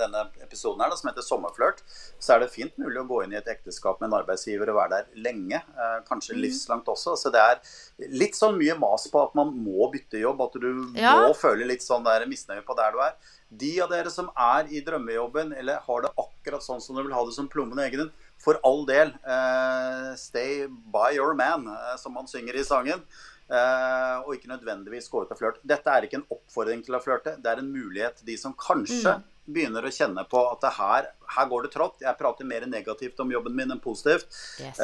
denne 0.00 0.24
episoden 0.42 0.82
her, 0.82 0.90
da, 0.90 0.98
som 0.98 1.10
heter 1.12 1.22
'sommerflørt', 1.22 1.84
så 2.18 2.34
er 2.34 2.42
det 2.42 2.50
fint 2.50 2.74
mulig 2.78 2.98
å 2.98 3.06
gå 3.06 3.22
inn 3.22 3.36
i 3.36 3.38
et 3.38 3.52
ekteskap 3.52 4.00
med 4.00 4.10
en 4.10 4.18
arbeidsgiver 4.18 4.72
og 4.72 4.80
være 4.80 4.96
der 4.96 5.22
lenge. 5.28 5.62
Eh, 5.62 5.98
kanskje 6.08 6.34
mm. 6.34 6.42
livslangt 6.42 6.90
også. 6.90 7.14
Så 7.14 7.30
det 7.30 7.44
er 7.44 7.62
litt 8.10 8.34
sånn 8.34 8.58
mye 8.58 8.74
mas 8.74 9.06
på 9.12 9.22
at 9.22 9.34
man 9.38 9.54
må 9.54 9.90
bytte 9.94 10.18
jobb. 10.18 10.42
At 10.42 10.58
du 10.58 10.70
ja. 10.98 11.14
må 11.22 11.34
føle 11.36 11.68
litt 11.70 11.86
sånn 11.86 12.04
der 12.04 12.26
misnøye 12.26 12.66
på 12.66 12.74
der 12.74 12.92
du 12.96 13.02
er. 13.04 13.14
De 13.46 13.80
av 13.80 13.92
dere 13.92 14.10
som 14.10 14.26
er 14.34 14.66
i 14.74 14.82
drømmejobben, 14.82 15.54
eller 15.54 15.78
har 15.86 16.02
det 16.02 16.10
akkurat 16.18 16.64
sånn 16.64 16.82
som 16.82 16.96
du 16.96 17.04
vil 17.04 17.14
ha 17.14 17.22
det 17.24 17.36
som 17.36 17.46
plommen 17.46 17.78
i 17.78 17.86
eggen 17.86 18.08
din, 18.08 18.14
For 18.46 18.60
all 18.62 18.84
del, 18.86 19.10
uh, 19.26 20.14
stay 20.14 20.66
by 20.94 21.10
your 21.16 21.34
man, 21.34 21.66
uh, 21.66 21.96
som 21.98 22.14
man 22.14 22.28
synger 22.30 22.54
i 22.54 22.66
sangen. 22.66 23.02
Uh, 23.46 24.26
og 24.26 24.32
ikke 24.34 24.50
nødvendigvis 24.50 25.10
gå 25.10 25.22
ut 25.22 25.30
og 25.30 25.38
flørte. 25.38 25.62
Dette 25.66 25.90
er 25.90 26.06
ikke 26.06 26.20
en 26.20 26.28
oppfordring 26.30 26.82
til 26.86 26.94
å 26.98 27.02
flørte. 27.02 27.36
Det 27.42 27.50
er 27.50 27.62
en 27.62 27.70
mulighet 27.70 28.22
de 28.26 28.34
som 28.38 28.54
kanskje 28.58 29.18
mm. 29.18 29.26
begynner 29.50 29.86
å 29.86 29.92
kjenne 29.94 30.24
på 30.30 30.42
at 30.50 30.66
her, 30.78 31.10
her, 31.34 31.48
går 31.50 31.66
det 31.66 31.72
trått. 31.74 32.02
Jeg 32.02 32.18
prater 32.18 32.48
mer 32.48 32.66
negativt 32.70 33.22
om 33.22 33.30
jobben 33.34 33.54
min 33.58 33.74
enn 33.74 33.82
positivt. 33.82 34.26
Yes. 34.62 34.82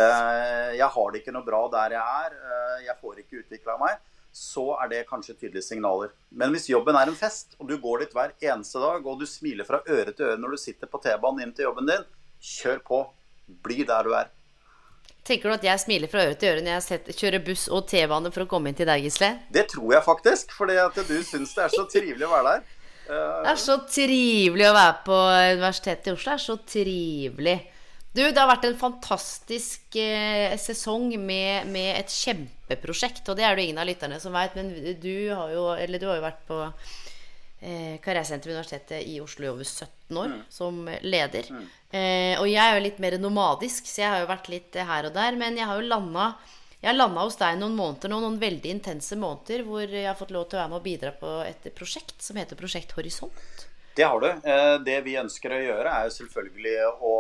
jeg 0.79 0.91
har 0.95 1.11
det 1.11 1.23
ikke 1.23 1.35
noe 1.35 1.47
bra 1.47 1.65
der 1.75 1.97
jeg 1.99 2.23
er. 2.27 2.39
jeg 2.87 2.99
får 3.03 3.23
ikke 3.25 3.45
utvikla 3.45 3.79
meg 3.83 3.99
så 4.33 4.65
er 4.81 4.89
det 4.89 5.03
kanskje 5.11 5.35
tydelige 5.37 5.67
signaler. 5.67 6.13
Men 6.31 6.55
hvis 6.55 6.71
jobben 6.71 6.97
er 6.97 7.11
en 7.11 7.17
fest, 7.17 7.53
og 7.61 7.69
du 7.69 7.77
går 7.81 8.03
dit 8.03 8.15
hver 8.17 8.33
eneste 8.41 8.81
dag, 8.81 9.05
og 9.05 9.21
du 9.21 9.27
smiler 9.29 9.69
fra 9.69 9.83
øre 9.85 10.15
til 10.17 10.31
øre 10.31 10.41
når 10.41 10.55
du 10.55 10.63
sitter 10.63 10.89
på 10.89 11.01
T-banen 11.05 11.45
inn 11.45 11.53
til 11.53 11.69
jobben 11.69 11.91
din, 11.91 12.07
kjør 12.41 12.81
på. 12.87 13.03
Bli 13.65 13.83
der 13.89 14.09
du 14.09 14.15
er. 14.17 14.31
Tenker 15.23 15.53
du 15.53 15.55
at 15.55 15.65
jeg 15.67 15.79
smiler 15.79 16.11
fra 16.11 16.25
øre 16.27 16.35
til 16.35 16.51
øre 16.51 16.63
når 16.67 16.81
jeg 16.83 17.15
kjører 17.15 17.45
buss 17.47 17.69
og 17.71 17.85
T-bane 17.91 18.33
for 18.35 18.43
å 18.43 18.51
komme 18.51 18.73
inn 18.73 18.79
til 18.79 18.89
deg, 18.91 19.05
Gisle? 19.07 19.37
Det 19.55 19.69
tror 19.71 19.95
jeg 19.95 20.07
faktisk, 20.07 20.55
fordi 20.57 20.79
at 20.83 20.97
du 20.99 21.19
syns 21.23 21.53
det 21.55 21.69
er 21.69 21.75
så 21.77 21.85
trivelig 21.91 22.27
å 22.27 22.33
være 22.33 22.55
der. 22.55 22.71
Det 23.13 23.51
er 23.51 23.59
så 23.59 23.75
trivelig 23.91 24.67
å 24.69 24.75
være 24.77 24.93
på 25.05 25.17
Universitetet 25.59 26.07
i 26.07 26.13
Oslo. 26.15 26.31
Det 26.31 26.35
er 26.39 26.43
så 26.45 26.55
trivelig. 26.71 27.57
Du, 28.13 28.21
det 28.21 28.37
har 28.39 28.49
vært 28.49 28.67
en 28.69 28.79
fantastisk 28.79 29.97
eh, 29.97 30.53
sesong 30.61 31.09
med, 31.17 31.69
med, 31.73 31.97
et 31.97 32.13
kjempeprosjekt. 32.13 33.25
Og 33.27 33.39
det 33.39 33.47
er 33.49 33.59
det 33.59 33.67
ingen 33.67 33.81
av 33.83 33.89
lytterne 33.89 34.21
som 34.23 34.35
veit, 34.37 34.55
men 34.59 34.71
du 35.03 35.15
har 35.33 35.51
jo, 35.53 35.67
du 35.75 36.07
har 36.09 36.19
jo 36.19 36.25
vært 36.25 36.43
på 36.49 36.61
Karrieresenteret 38.03 38.49
ved 38.51 38.57
Universitetet 38.57 39.07
i 39.07 39.21
Oslo 39.23 39.47
i 39.47 39.53
over 39.53 39.69
17 39.69 40.19
år 40.19 40.33
mm. 40.33 40.41
som 40.51 40.81
leder. 41.07 41.53
Mm. 41.53 41.69
Eh, 41.93 42.35
og 42.41 42.49
jeg 42.51 42.63
er 42.63 42.75
jo 42.77 42.83
litt 42.89 42.99
mer 43.05 43.19
nomadisk, 43.23 43.87
så 43.87 44.03
jeg 44.03 44.11
har 44.11 44.25
jo 44.25 44.33
vært 44.33 44.51
litt 44.53 44.81
her 44.91 45.09
og 45.09 45.15
der. 45.15 45.39
Men 45.39 45.61
jeg 45.61 45.69
har 45.71 45.79
jo 45.79 45.93
landa 45.93 46.33
jeg 46.83 46.91
har 46.91 46.97
landa 46.99 47.23
hos 47.23 47.37
deg 47.39 47.61
noen 47.61 47.77
måneder 47.79 48.11
nå, 48.11 48.17
noen 48.25 48.41
veldig 48.43 48.71
intense 48.75 49.15
måneder 49.15 49.63
hvor 49.63 49.87
jeg 49.87 50.03
har 50.09 50.17
fått 50.19 50.33
lov 50.35 50.49
til 50.51 50.59
å 50.59 50.65
være 50.65 50.73
med 50.73 50.81
og 50.81 50.87
bidra 50.89 51.13
på 51.15 51.35
et 51.47 51.69
prosjekt 51.79 52.25
som 52.27 52.41
heter 52.41 52.59
Prosjekt 52.59 52.97
Horisont. 52.97 53.45
Det 53.95 54.03
har 54.03 54.21
du. 54.21 54.27
Eh, 54.27 54.81
det 54.85 55.01
vi 55.05 55.19
ønsker 55.21 55.53
å 55.53 55.59
gjøre, 55.61 55.91
er 55.93 56.13
selvfølgelig 56.15 56.77
å 57.05 57.17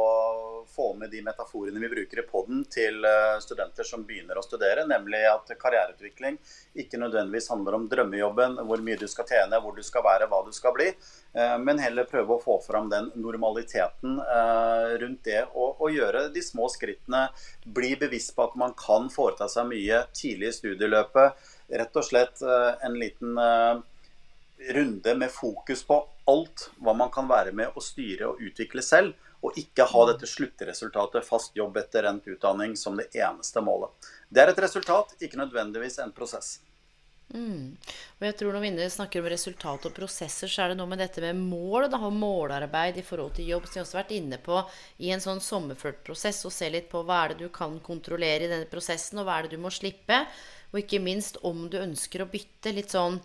få 0.72 0.94
med 0.96 1.10
de 1.12 1.18
metaforene 1.20 1.80
vi 1.82 1.88
bruker 1.92 2.22
i 2.22 2.24
poden 2.24 2.62
til 2.72 3.04
eh, 3.04 3.34
studenter 3.44 3.84
som 3.84 4.06
begynner 4.08 4.38
å 4.40 4.44
studere, 4.44 4.86
nemlig 4.88 5.20
at 5.28 5.52
karriereutvikling 5.60 6.38
ikke 6.80 7.00
nødvendigvis 7.02 7.50
handler 7.52 7.76
om 7.76 7.84
drømmejobben, 7.92 8.56
hvor 8.64 8.84
mye 8.86 8.96
du 8.96 9.04
skal 9.10 9.28
tjene, 9.28 9.58
hvor 9.60 9.76
du 9.76 9.82
skal 9.84 10.06
være, 10.06 10.30
hva 10.30 10.38
du 10.46 10.48
skal 10.56 10.72
bli, 10.78 10.86
eh, 11.36 11.58
men 11.60 11.82
heller 11.82 12.08
prøve 12.08 12.38
å 12.38 12.40
få 12.40 12.56
fram 12.64 12.88
den 12.92 13.10
normaliteten 13.20 14.16
rundt 15.02 15.28
det 15.28 15.42
å 15.52 15.90
gjøre 15.92 16.24
de 16.32 16.40
små 16.44 16.70
skrittene, 16.72 17.26
bli 17.68 17.92
bevisst 18.00 18.32
på 18.36 18.46
at 18.48 18.56
man 18.56 18.72
kan 18.78 19.12
foreta 19.12 19.50
seg 19.50 19.68
mye 19.68 20.06
tidlig 20.16 20.48
i 20.48 20.56
studieløpet. 20.56 21.44
Rett 21.82 22.00
og 22.00 22.06
slett 22.06 22.40
en 22.44 22.96
liten 23.00 23.36
runde 24.72 25.14
med 25.18 25.30
fokus 25.32 25.84
på 25.84 26.00
alt 26.30 26.68
hva 26.78 26.94
man 26.96 27.10
kan 27.12 27.28
være 27.30 27.54
med 27.56 27.76
å 27.76 27.82
styre 27.84 28.32
og 28.32 28.42
utvikle 28.42 28.84
selv, 28.84 29.14
og 29.42 29.56
ikke 29.58 29.88
ha 29.90 30.02
dette 30.12 30.28
sluttresultatet, 30.30 31.26
fast 31.26 31.56
jobb 31.58 31.80
etter 31.80 32.06
endt 32.06 32.28
utdanning, 32.30 32.76
som 32.78 32.98
det 32.98 33.08
eneste 33.18 33.62
målet. 33.64 33.90
Det 34.30 34.44
er 34.44 34.52
et 34.52 34.60
resultat, 34.62 35.16
ikke 35.18 35.40
nødvendigvis 35.40 35.98
en 36.04 36.14
prosess. 36.14 36.60
Mm. 37.32 37.76
Og 38.20 38.24
jeg 38.26 38.34
tror 38.36 38.52
Når 38.52 38.64
vi 38.76 38.88
snakker 38.92 39.22
om 39.22 39.28
resultat 39.32 39.86
og 39.88 39.94
prosesser, 39.96 40.50
så 40.52 40.62
er 40.62 40.72
det 40.72 40.78
noe 40.80 40.90
med 40.90 41.00
dette 41.00 41.22
med 41.24 41.38
mål. 41.40 41.88
Da, 41.90 41.98
målarbeid 41.98 42.98
i 43.00 43.06
forhold 43.06 43.34
til 43.36 43.48
jobb, 43.48 43.66
som 43.66 43.78
vi 43.78 43.82
også 43.84 43.96
har 43.96 44.02
vært 44.04 44.16
inne 44.18 44.38
på 44.38 44.58
i 44.98 45.12
en 45.14 45.22
sånn 45.24 45.40
sommerført 45.40 46.02
prosess. 46.04 46.44
Og 46.44 46.52
se 46.52 46.68
litt 46.70 46.90
på 46.92 47.02
hva 47.06 47.22
er 47.24 47.32
det 47.32 47.46
du 47.46 47.54
kan 47.54 47.78
kontrollere 47.80 48.44
i 48.46 48.52
denne 48.52 48.68
prosessen, 48.70 49.22
og 49.22 49.28
hva 49.28 49.38
er 49.38 49.48
det 49.48 49.56
du 49.56 49.64
må 49.64 49.72
slippe. 49.72 50.26
Og 50.72 50.82
ikke 50.82 51.02
minst 51.04 51.40
om 51.48 51.66
du 51.72 51.80
ønsker 51.80 52.22
å 52.22 52.30
bytte 52.32 52.74
litt 52.76 52.92
sånn 52.92 53.18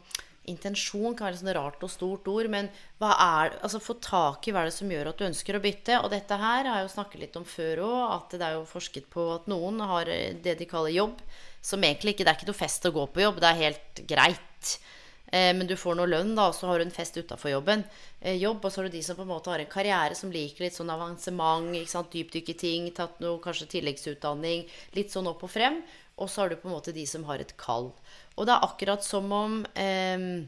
intensjon 0.47 1.15
kan 1.15 1.27
være 1.27 1.37
et 1.37 1.41
sånn 1.41 1.55
rart 1.57 1.83
og 1.83 1.91
stort 1.91 2.27
ord, 2.31 2.49
men 2.51 2.69
hva 3.01 3.11
er, 3.13 3.57
altså 3.61 3.81
få 3.83 3.97
tak 4.03 4.47
i 4.47 4.53
hva 4.55 4.63
er 4.63 4.71
det 4.71 4.77
som 4.77 4.91
gjør 4.91 5.11
at 5.11 5.19
du 5.19 5.27
ønsker 5.27 5.57
å 5.57 5.63
bytte. 5.63 5.99
Og 6.01 6.11
dette 6.13 6.39
her 6.39 6.63
har 6.63 6.79
jeg 6.79 6.87
jo 6.87 6.93
snakket 6.95 7.23
litt 7.23 7.39
om 7.39 7.47
før 7.47 7.83
òg, 7.87 8.03
at 8.17 8.37
det 8.37 8.47
er 8.47 8.57
jo 8.57 8.67
forsket 8.69 9.09
på 9.13 9.29
at 9.35 9.49
noen 9.51 9.81
har 9.89 10.07
det 10.07 10.57
de 10.59 10.69
kaller 10.69 10.95
jobb, 10.95 11.19
som 11.61 11.83
egentlig 11.83 12.15
ikke 12.15 12.23
Det 12.23 12.31
er 12.31 12.39
ikke 12.39 12.51
noe 12.51 12.63
fest 12.63 12.87
å 12.87 12.95
gå 12.95 13.09
på 13.11 13.25
jobb, 13.25 13.41
det 13.43 13.49
er 13.51 13.65
helt 13.65 14.07
greit. 14.07 14.77
Eh, 15.27 15.51
men 15.51 15.67
du 15.67 15.75
får 15.75 15.97
noe 15.99 16.07
lønn, 16.07 16.33
da, 16.37 16.47
og 16.47 16.55
så 16.55 16.69
har 16.69 16.79
du 16.79 16.87
en 16.87 16.93
fest 16.93 17.17
utafor 17.19 17.51
jobben. 17.51 17.83
Eh, 18.21 18.37
jobb, 18.39 18.63
og 18.63 18.71
så 18.71 18.79
har 18.79 18.87
du 18.87 18.95
de 18.95 19.03
som 19.03 19.17
på 19.17 19.25
en 19.25 19.33
måte 19.33 19.51
har 19.51 19.59
en 19.59 19.71
karriere 19.71 20.15
som 20.15 20.31
liker 20.31 20.63
litt 20.63 20.77
sånn 20.77 20.93
avansement, 20.93 21.73
ikke 21.75 21.91
sant, 21.91 22.13
dypdykke 22.13 22.55
ting, 22.57 22.87
tatt 22.95 23.19
noe 23.23 23.41
kanskje 23.43 23.67
tilleggsutdanning, 23.75 24.67
litt 24.95 25.11
sånn 25.11 25.27
opp 25.27 25.43
og 25.43 25.51
frem. 25.51 25.81
Og 26.17 26.29
så 26.29 26.43
har 26.43 26.49
du 26.49 26.57
på 26.59 26.69
en 26.69 26.75
måte 26.77 26.95
de 26.95 27.05
som 27.09 27.25
har 27.29 27.41
et 27.41 27.55
kall. 27.61 27.91
Og 28.37 28.47
det 28.47 28.53
er 28.53 28.65
akkurat 28.65 29.05
som 29.05 29.31
om 29.33 29.59
eh, 29.77 30.45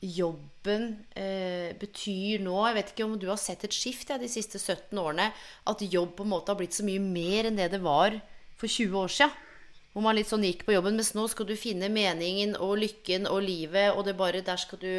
jobben 0.00 0.92
eh, 1.18 1.74
betyr 1.78 2.44
nå 2.44 2.54
Jeg 2.68 2.76
vet 2.76 2.92
ikke 2.92 3.06
om 3.08 3.16
du 3.18 3.26
har 3.30 3.40
sett 3.40 3.64
et 3.66 3.74
skift 3.74 4.12
ja, 4.12 4.18
de 4.20 4.30
siste 4.30 4.60
17 4.60 4.98
årene. 4.98 5.30
At 5.66 5.82
jobb 5.82 6.14
på 6.18 6.26
en 6.26 6.32
måte 6.36 6.52
har 6.52 6.60
blitt 6.60 6.76
så 6.76 6.86
mye 6.86 7.02
mer 7.02 7.48
enn 7.48 7.58
det 7.58 7.72
det 7.74 7.82
var 7.84 8.20
for 8.58 8.70
20 8.70 8.98
år 9.02 9.14
siden. 9.16 9.44
Hvor 9.92 10.04
man 10.04 10.18
litt 10.18 10.30
sånn 10.30 10.44
gikk 10.46 10.66
på 10.66 10.76
jobben. 10.76 10.98
Mens 10.98 11.14
nå 11.16 11.24
skal 11.32 11.48
du 11.48 11.56
finne 11.58 11.88
meningen 11.90 12.54
og 12.62 12.76
lykken 12.78 13.26
og 13.26 13.40
livet, 13.42 13.96
og 13.96 14.04
det 14.06 14.18
bare 14.18 14.44
Der 14.46 14.60
skal 14.60 14.78
du 14.78 14.92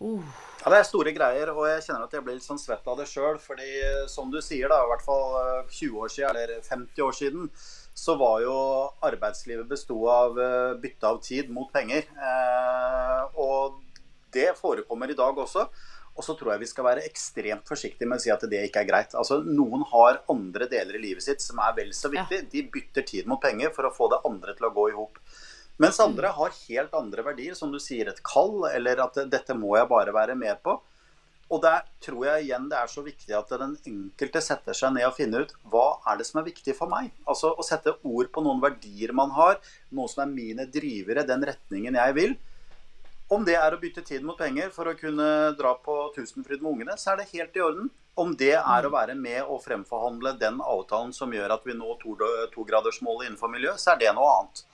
uh. 0.00 0.24
Ja, 0.58 0.72
Det 0.72 0.78
er 0.80 0.88
store 0.88 1.12
greier, 1.14 1.52
og 1.54 1.68
jeg 1.68 1.84
kjenner 1.84 2.08
at 2.08 2.14
jeg 2.16 2.24
blir 2.26 2.34
litt 2.34 2.46
sånn 2.46 2.58
svett 2.58 2.86
av 2.88 2.98
det 2.98 3.06
sjøl. 3.06 3.38
Fordi 3.38 3.68
som 4.10 4.32
du 4.32 4.40
sier, 4.42 4.66
da, 4.72 4.80
i 4.82 4.90
hvert 4.90 5.04
fall 5.06 5.36
20 5.68 5.84
eh, 5.86 6.00
år 6.02 6.10
siden, 6.10 6.30
eller 6.34 6.64
50 6.66 7.04
år 7.06 7.14
siden, 7.20 7.52
så 7.98 8.14
var 8.14 8.40
jo 8.44 8.54
arbeidslivet 9.02 9.66
besto 9.66 9.96
av 10.10 10.38
eh, 10.38 10.74
bytte 10.78 11.08
av 11.08 11.20
tid 11.24 11.50
mot 11.50 11.70
penger. 11.72 12.06
Eh, 12.14 13.38
og 13.42 13.80
det 14.34 14.52
forekommer 14.58 15.10
i 15.10 15.16
dag 15.18 15.38
også. 15.42 15.64
Og 16.18 16.26
så 16.26 16.34
tror 16.38 16.52
jeg 16.52 16.62
vi 16.62 16.68
skal 16.70 16.86
være 16.86 17.04
ekstremt 17.06 17.66
forsiktige 17.70 18.08
med 18.10 18.18
å 18.18 18.22
si 18.22 18.30
at 18.34 18.44
det 18.50 18.64
ikke 18.68 18.84
er 18.84 18.88
greit. 18.88 19.16
Altså, 19.18 19.40
Noen 19.42 19.82
har 19.90 20.20
andre 20.30 20.66
deler 20.70 20.98
i 20.98 21.02
livet 21.08 21.26
sitt 21.26 21.42
som 21.42 21.58
er 21.62 21.74
vel 21.76 21.90
så 21.94 22.10
viktig. 22.12 22.44
De 22.52 22.64
bytter 22.74 23.06
tid 23.06 23.30
mot 23.30 23.42
penger 23.42 23.74
for 23.74 23.86
å 23.86 23.94
få 23.94 24.10
det 24.14 24.22
andre 24.26 24.54
til 24.58 24.68
å 24.70 24.74
gå 24.74 24.88
i 24.90 24.96
hop. 24.98 25.18
Mens 25.82 25.98
andre 26.02 26.30
har 26.34 26.54
helt 26.66 26.94
andre 26.98 27.22
verdier, 27.22 27.54
som 27.54 27.70
du 27.70 27.78
sier, 27.82 28.10
et 28.10 28.22
kall, 28.26 28.64
eller 28.70 28.98
at 29.04 29.18
'dette 29.30 29.54
må 29.54 29.76
jeg 29.78 29.90
bare 29.90 30.14
være 30.14 30.34
med 30.38 30.58
på'. 30.62 30.80
Og 31.48 31.62
der 31.64 31.86
tror 32.04 32.26
jeg 32.26 32.44
igjen 32.44 32.66
det 32.68 32.76
er 32.76 32.90
så 32.92 33.02
viktig 33.04 33.32
at 33.36 33.52
den 33.60 33.76
enkelte 33.88 34.42
setter 34.44 34.76
seg 34.76 34.92
ned 34.92 35.06
og 35.08 35.16
finner 35.16 35.46
ut 35.46 35.54
hva 35.72 35.86
er 36.10 36.18
det 36.20 36.26
som 36.28 36.42
er 36.42 36.48
viktig 36.50 36.74
for 36.76 36.92
meg. 36.92 37.08
Altså 37.24 37.54
å 37.56 37.64
sette 37.64 37.94
ord 38.04 38.28
på 38.34 38.44
noen 38.44 38.60
verdier 38.60 39.14
man 39.16 39.32
har, 39.36 39.56
noe 39.96 40.12
som 40.12 40.26
er 40.26 40.34
mine 40.34 40.68
drivere, 40.68 41.24
den 41.28 41.46
retningen 41.48 41.96
jeg 41.96 42.16
vil. 42.18 42.36
Om 43.32 43.44
det 43.44 43.56
er 43.60 43.74
å 43.74 43.80
bytte 43.80 44.04
tid 44.04 44.24
mot 44.24 44.38
penger 44.40 44.70
for 44.72 44.88
å 44.88 44.96
kunne 44.96 45.24
dra 45.56 45.74
på 45.84 45.96
Tusenfryd 46.14 46.62
med 46.62 46.70
ungene, 46.72 46.94
så 47.00 47.12
er 47.12 47.22
det 47.22 47.32
helt 47.32 47.56
i 47.56 47.64
orden. 47.64 47.90
Om 48.18 48.32
det 48.40 48.54
er 48.56 48.86
å 48.86 48.92
være 48.92 49.14
med 49.16 49.40
og 49.44 49.60
fremforhandle 49.64 50.32
den 50.40 50.62
avtalen 50.64 51.12
som 51.16 51.32
gjør 51.32 51.52
at 51.54 51.66
vi 51.68 51.76
når 51.76 52.00
togradersmålet 52.52 53.26
to 53.26 53.28
innenfor 53.28 53.52
miljø, 53.52 53.76
så 53.76 53.92
er 53.92 54.00
det 54.00 54.14
noe 54.16 54.32
annet. 54.38 54.64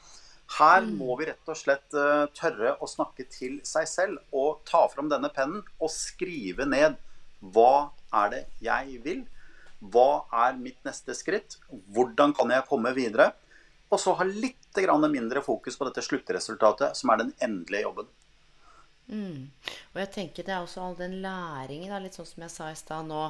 Her 0.58 0.84
mm. 0.84 0.96
må 1.00 1.16
vi 1.18 1.28
rett 1.30 1.50
og 1.50 1.56
slett 1.56 1.96
uh, 1.96 2.26
tørre 2.36 2.74
å 2.82 2.88
snakke 2.88 3.24
til 3.32 3.58
seg 3.66 3.88
selv 3.88 4.36
og 4.36 4.60
ta 4.68 4.84
fram 4.92 5.08
denne 5.12 5.30
pennen 5.32 5.64
og 5.80 5.92
skrive 5.92 6.66
ned 6.68 6.98
hva 7.52 7.90
er 8.14 8.30
det 8.32 8.42
jeg 8.64 8.98
vil? 9.04 9.24
Hva 9.92 10.24
er 10.46 10.56
mitt 10.56 10.78
neste 10.86 11.16
skritt? 11.16 11.58
Hvordan 11.92 12.32
kan 12.36 12.52
jeg 12.52 12.68
komme 12.68 12.94
videre? 12.96 13.32
Og 13.92 14.00
så 14.00 14.14
ha 14.16 14.24
litt 14.26 14.60
mindre 15.10 15.42
fokus 15.44 15.76
på 15.78 15.86
dette 15.86 16.02
sluttresultatet, 16.02 16.96
som 16.96 17.10
er 17.10 17.20
den 17.20 17.32
endelige 17.38 17.84
jobben. 17.84 18.08
Mm. 19.06 19.50
Og 19.92 20.00
jeg 20.00 20.10
tenker 20.10 20.42
det 20.42 20.54
er 20.54 20.64
også 20.64 20.80
all 20.82 20.96
den 20.96 21.20
læringen, 21.22 21.92
litt 22.02 22.16
sånn 22.16 22.26
som 22.26 22.42
jeg 22.42 22.50
sa 22.50 22.70
i 22.72 22.78
stad 22.78 23.06
nå 23.06 23.28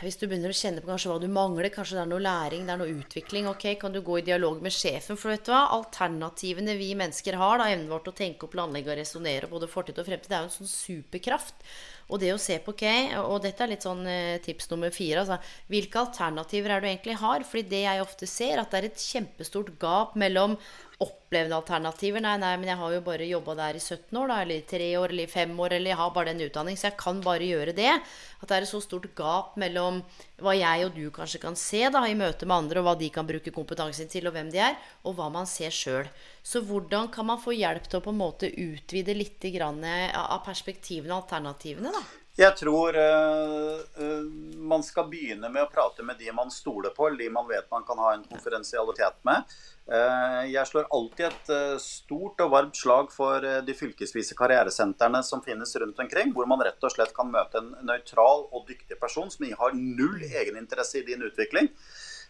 hvis 0.00 0.16
du 0.16 0.26
begynner 0.26 0.52
å 0.52 0.56
kjenne 0.56 0.80
på 0.80 0.88
kanskje 0.88 1.10
hva 1.10 1.18
du 1.20 1.26
mangler, 1.28 1.68
kanskje 1.72 1.98
det 1.98 2.02
er 2.04 2.10
noe 2.10 2.22
læring, 2.24 2.64
det 2.64 2.72
er 2.72 2.80
noe 2.80 2.94
utvikling, 2.94 3.48
ok, 3.50 3.66
kan 3.80 3.92
du 3.92 4.00
gå 4.04 4.20
i 4.20 4.24
dialog 4.24 4.62
med 4.64 4.72
sjefen? 4.72 5.18
For 5.20 5.32
vet 5.32 5.44
du 5.44 5.52
hva, 5.52 5.66
alternativene 5.76 6.76
vi 6.78 6.92
mennesker 6.96 7.36
har, 7.40 7.60
da, 7.60 7.68
evnen 7.72 7.90
vår 7.90 8.04
til 8.06 8.14
å 8.14 8.18
tenke 8.22 8.46
og 8.46 8.54
planlegge 8.54 8.92
og 8.92 9.00
resonnere 9.00 9.50
både 9.50 9.68
fortid 9.70 10.00
og 10.00 10.08
fremtid, 10.08 10.30
det 10.30 10.38
er 10.38 10.46
jo 10.46 10.50
en 10.50 10.56
sånn 10.56 10.72
superkraft. 10.72 11.66
Og 12.10 12.22
det 12.22 12.32
å 12.34 12.40
se 12.42 12.56
på, 12.64 12.74
ok, 12.74 12.86
og 13.22 13.38
dette 13.44 13.62
er 13.64 13.72
litt 13.74 13.86
sånn 13.86 14.02
eh, 14.10 14.40
tips 14.42 14.70
nummer 14.72 14.94
fire, 14.94 15.22
altså 15.22 15.36
hvilke 15.70 16.00
alternativer 16.00 16.74
er 16.74 16.80
det 16.80 16.88
du 16.88 16.92
egentlig 16.94 17.18
har? 17.20 17.44
Fordi 17.46 17.66
det 17.70 17.84
jeg 17.84 18.04
ofte 18.04 18.30
ser, 18.30 18.62
at 18.62 18.72
det 18.72 18.80
er 18.80 18.88
et 18.88 19.04
kjempestort 19.04 19.74
gap 19.82 20.16
mellom 20.18 20.56
opplevende 21.00 21.56
alternativer. 21.56 22.20
Nei, 22.20 22.34
nei, 22.42 22.52
men 22.60 22.68
jeg 22.68 22.78
har 22.80 22.92
jo 22.94 23.00
bare 23.06 23.28
jobba 23.28 23.54
der 23.58 23.78
i 23.78 23.80
17 23.80 24.18
år, 24.20 24.28
da, 24.28 24.38
eller 24.42 24.60
i 24.60 24.66
3 24.68 24.88
år, 25.00 25.14
eller 25.14 25.24
i 25.24 25.32
5 25.32 25.54
år, 25.64 25.74
eller 25.76 25.92
jeg 25.92 26.00
har 26.00 26.12
bare 26.16 26.32
den 26.34 26.44
utdanning, 26.44 26.76
så 26.76 26.90
jeg 26.90 26.98
kan 27.00 27.22
bare 27.24 27.48
gjøre 27.48 27.74
det. 27.76 27.94
At 28.40 28.48
det 28.50 28.58
er 28.58 28.66
et 28.66 28.72
så 28.72 28.82
stort 28.84 29.08
gap 29.16 29.56
mellom 29.60 30.02
hva 30.40 30.54
jeg 30.56 30.86
og 30.86 30.94
du 30.96 31.08
kanskje 31.14 31.40
kan 31.40 31.56
se 31.56 31.82
da, 31.92 32.04
i 32.04 32.18
møte 32.18 32.48
med 32.48 32.56
andre, 32.56 32.82
og 32.82 32.88
hva 32.90 32.96
de 33.00 33.10
kan 33.14 33.28
bruke 33.28 33.54
kompetansen 33.54 34.12
til, 34.12 34.28
og 34.28 34.36
hvem 34.36 34.52
de 34.52 34.60
er, 34.70 34.78
og 35.04 35.16
hva 35.16 35.30
man 35.32 35.48
ser 35.48 35.72
sjøl. 35.72 36.08
Så 36.44 36.64
hvordan 36.68 37.08
kan 37.12 37.28
man 37.32 37.40
få 37.40 37.56
hjelp 37.56 37.88
til 37.88 38.00
å 38.00 38.04
på 38.04 38.12
en 38.12 38.20
måte 38.20 38.52
utvide 38.52 39.16
litt 39.16 39.44
av 39.60 40.40
perspektivene 40.44 41.14
og 41.14 41.22
alternativene, 41.24 41.92
da? 41.96 42.19
Jeg 42.40 42.56
tror 42.56 42.96
uh, 42.96 43.80
uh, 44.00 44.28
man 44.64 44.80
skal 44.86 45.10
begynne 45.10 45.50
med 45.52 45.66
å 45.66 45.68
prate 45.68 46.04
med 46.06 46.16
de 46.16 46.30
man 46.32 46.48
stoler 46.52 46.94
på, 46.96 47.10
de 47.18 47.26
man 47.32 47.48
vet 47.50 47.66
man 47.72 47.84
kan 47.84 48.00
ha 48.00 48.14
en 48.14 48.24
konferensialitet 48.24 49.18
med. 49.28 49.50
Uh, 49.90 50.46
jeg 50.48 50.64
slår 50.70 50.88
alltid 50.96 51.26
et 51.28 51.50
stort 51.84 52.40
og 52.40 52.54
varmt 52.54 52.78
slag 52.80 53.12
for 53.12 53.44
de 53.66 53.76
fylkesvise 53.76 54.38
karrieresentrene 54.38 55.20
som 55.26 55.44
finnes 55.44 55.74
rundt 55.82 56.00
omkring, 56.00 56.32
hvor 56.32 56.48
man 56.48 56.64
rett 56.64 56.80
og 56.80 56.94
slett 56.94 57.12
kan 57.16 57.28
møte 57.32 57.60
en 57.60 57.74
nøytral 57.84 58.46
og 58.48 58.64
dyktig 58.70 58.96
person 59.02 59.28
som 59.28 59.44
har 59.60 59.76
null 59.76 60.24
egeninteresse 60.30 61.02
i 61.02 61.06
din 61.10 61.26
utvikling. 61.28 61.68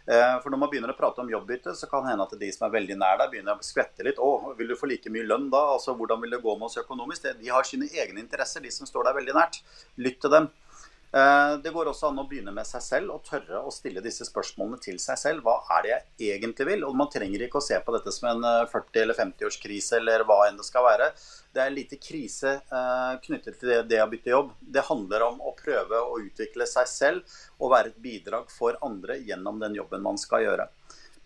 Eh, 0.07 0.37
for 0.43 0.51
når 0.51 0.59
man 0.63 0.71
begynner 0.73 0.93
å 0.95 0.97
prate 0.97 1.21
om 1.23 1.29
jobbbytte, 1.31 1.75
så 1.77 1.89
kan 1.91 2.03
det 2.05 2.15
hende 2.15 2.25
at 2.25 2.39
de 2.41 2.49
som 2.55 2.67
er 2.67 2.75
veldig 2.79 2.97
nær 2.99 3.19
deg, 3.21 3.35
begynner 3.35 3.59
å 3.59 3.67
skvette 3.67 4.07
litt. 4.07 4.19
'Å, 4.19 4.57
vil 4.57 4.73
du 4.73 4.77
få 4.77 4.89
like 4.89 5.13
mye 5.13 5.27
lønn 5.27 5.51
da?' 5.53 5.77
Altså, 5.77 5.95
'Hvordan 5.95 6.21
vil 6.23 6.31
det 6.31 6.43
gå 6.43 6.57
med 6.57 6.67
oss 6.71 6.81
økonomisk?' 6.81 7.39
De 7.41 7.49
har 7.49 7.63
sine 7.63 7.87
egne 7.89 8.21
interesser, 8.21 8.61
de 8.61 8.71
som 8.71 8.87
står 8.87 9.05
deg 9.05 9.21
veldig 9.21 9.37
nært. 9.37 9.63
Lytt 9.99 10.21
til 10.21 10.31
dem. 10.31 10.51
Eh, 11.13 11.57
det 11.63 11.73
går 11.75 11.89
også 11.91 12.07
an 12.07 12.21
å 12.23 12.25
begynne 12.31 12.53
med 12.55 12.67
seg 12.69 12.83
selv 12.85 13.17
og 13.17 13.25
tørre 13.27 13.65
å 13.67 13.73
stille 13.75 14.03
disse 14.05 14.23
spørsmålene 14.29 14.79
til 14.83 14.99
seg 15.03 15.19
selv. 15.19 15.43
Hva 15.43 15.57
er 15.77 15.87
det 15.87 15.95
jeg 16.23 16.37
egentlig 16.37 16.69
vil? 16.69 16.85
Og 16.87 16.95
Man 16.95 17.11
trenger 17.11 17.43
ikke 17.43 17.59
å 17.59 17.65
se 17.67 17.79
på 17.83 17.95
dette 17.97 18.13
som 18.15 18.29
en 18.31 18.47
40- 18.71 18.95
eh, 18.95 19.03
eller 19.03 19.19
50-årskrise 19.19 19.99
eller 19.99 20.23
hva 20.29 20.45
enn 20.47 20.61
det 20.61 20.69
skal 20.69 20.87
være. 20.87 21.11
Det 21.51 21.63
er 21.63 21.73
en 21.73 21.79
lite 21.79 21.99
krise 21.99 22.53
eh, 22.63 23.15
knyttet 23.25 23.59
til 23.59 23.75
det, 23.91 23.99
å 24.03 24.11
bytte 24.13 24.31
jobb. 24.31 24.53
Det 24.61 24.87
handler 24.87 25.27
om 25.27 25.43
å 25.43 25.55
prøve 25.59 25.99
å 25.99 26.21
utvikle 26.23 26.69
seg 26.71 26.87
selv 26.87 27.41
og 27.59 27.75
være 27.75 27.91
et 27.91 27.99
bidrag 28.05 28.53
for 28.55 28.79
andre 28.87 29.19
gjennom 29.19 29.59
den 29.59 29.75
jobben 29.81 30.07
man 30.07 30.21
skal 30.21 30.47
gjøre. 30.47 30.69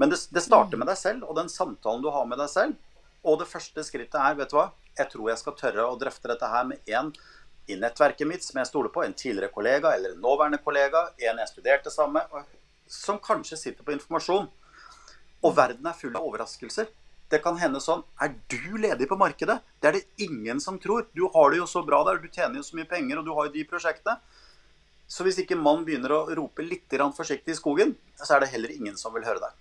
Men 0.00 0.10
det, 0.10 0.22
det 0.32 0.42
starter 0.42 0.80
med 0.80 0.88
deg 0.88 0.98
selv 0.98 1.28
og 1.28 1.36
den 1.36 1.52
samtalen 1.52 2.02
du 2.02 2.08
har 2.10 2.24
med 2.26 2.40
deg 2.40 2.48
selv. 2.50 2.80
Og 3.24 3.36
det 3.40 3.48
første 3.48 3.84
skrittet 3.84 4.16
er, 4.20 4.34
vet 4.36 4.50
du 4.52 4.56
hva, 4.56 4.70
jeg 4.94 5.10
tror 5.10 5.30
jeg 5.30 5.40
skal 5.40 5.56
tørre 5.58 5.86
å 5.88 5.96
drøfte 5.98 6.30
dette 6.30 6.48
her 6.50 6.66
med 6.68 6.90
én 6.90 7.10
i 7.66 7.76
nettverket 7.80 8.28
mitt 8.28 8.44
som 8.44 8.58
jeg 8.60 8.68
stoler 8.68 8.92
på, 8.92 9.04
en 9.04 9.16
tidligere 9.16 9.52
kollega 9.52 9.94
eller 9.96 10.14
en 10.14 10.20
nåværende 10.20 10.60
kollega, 10.64 11.06
en 11.16 11.40
jeg 11.40 11.50
studerte 11.50 11.92
sammen 11.92 12.20
med, 12.20 12.52
som 12.90 13.18
kanskje 13.22 13.56
sitter 13.60 13.86
på 13.86 13.94
informasjon. 13.94 14.50
Og 15.44 15.56
verden 15.56 15.86
er 15.88 15.96
full 15.96 16.14
av 16.16 16.26
overraskelser. 16.28 16.90
Det 17.32 17.40
kan 17.42 17.56
hende 17.58 17.80
sånn 17.80 18.02
Er 18.20 18.34
du 18.52 18.76
ledig 18.78 19.08
på 19.08 19.16
markedet? 19.18 19.56
Det 19.80 19.88
er 19.88 19.96
det 19.96 20.26
ingen 20.26 20.60
som 20.60 20.78
tror. 20.78 21.08
Du 21.16 21.24
har 21.32 21.50
det 21.50 21.62
jo 21.62 21.66
så 21.66 21.82
bra 21.82 22.02
der, 22.04 22.20
du 22.20 22.28
tjener 22.28 22.60
jo 22.60 22.66
så 22.66 22.76
mye 22.76 22.88
penger, 22.88 23.18
og 23.18 23.24
du 23.26 23.32
har 23.34 23.48
jo 23.48 23.56
de 23.56 23.64
prosjektene. 23.68 24.20
Så 25.08 25.24
hvis 25.24 25.40
ikke 25.42 25.56
mann 25.56 25.84
begynner 25.84 26.12
å 26.12 26.22
rope 26.36 26.64
litt 26.64 26.92
forsiktig 27.16 27.52
i 27.52 27.58
skogen, 27.58 27.96
så 28.16 28.36
er 28.36 28.40
det 28.44 28.52
heller 28.54 28.72
ingen 28.72 28.96
som 28.96 29.12
vil 29.14 29.24
høre 29.24 29.40
deg. 29.40 29.52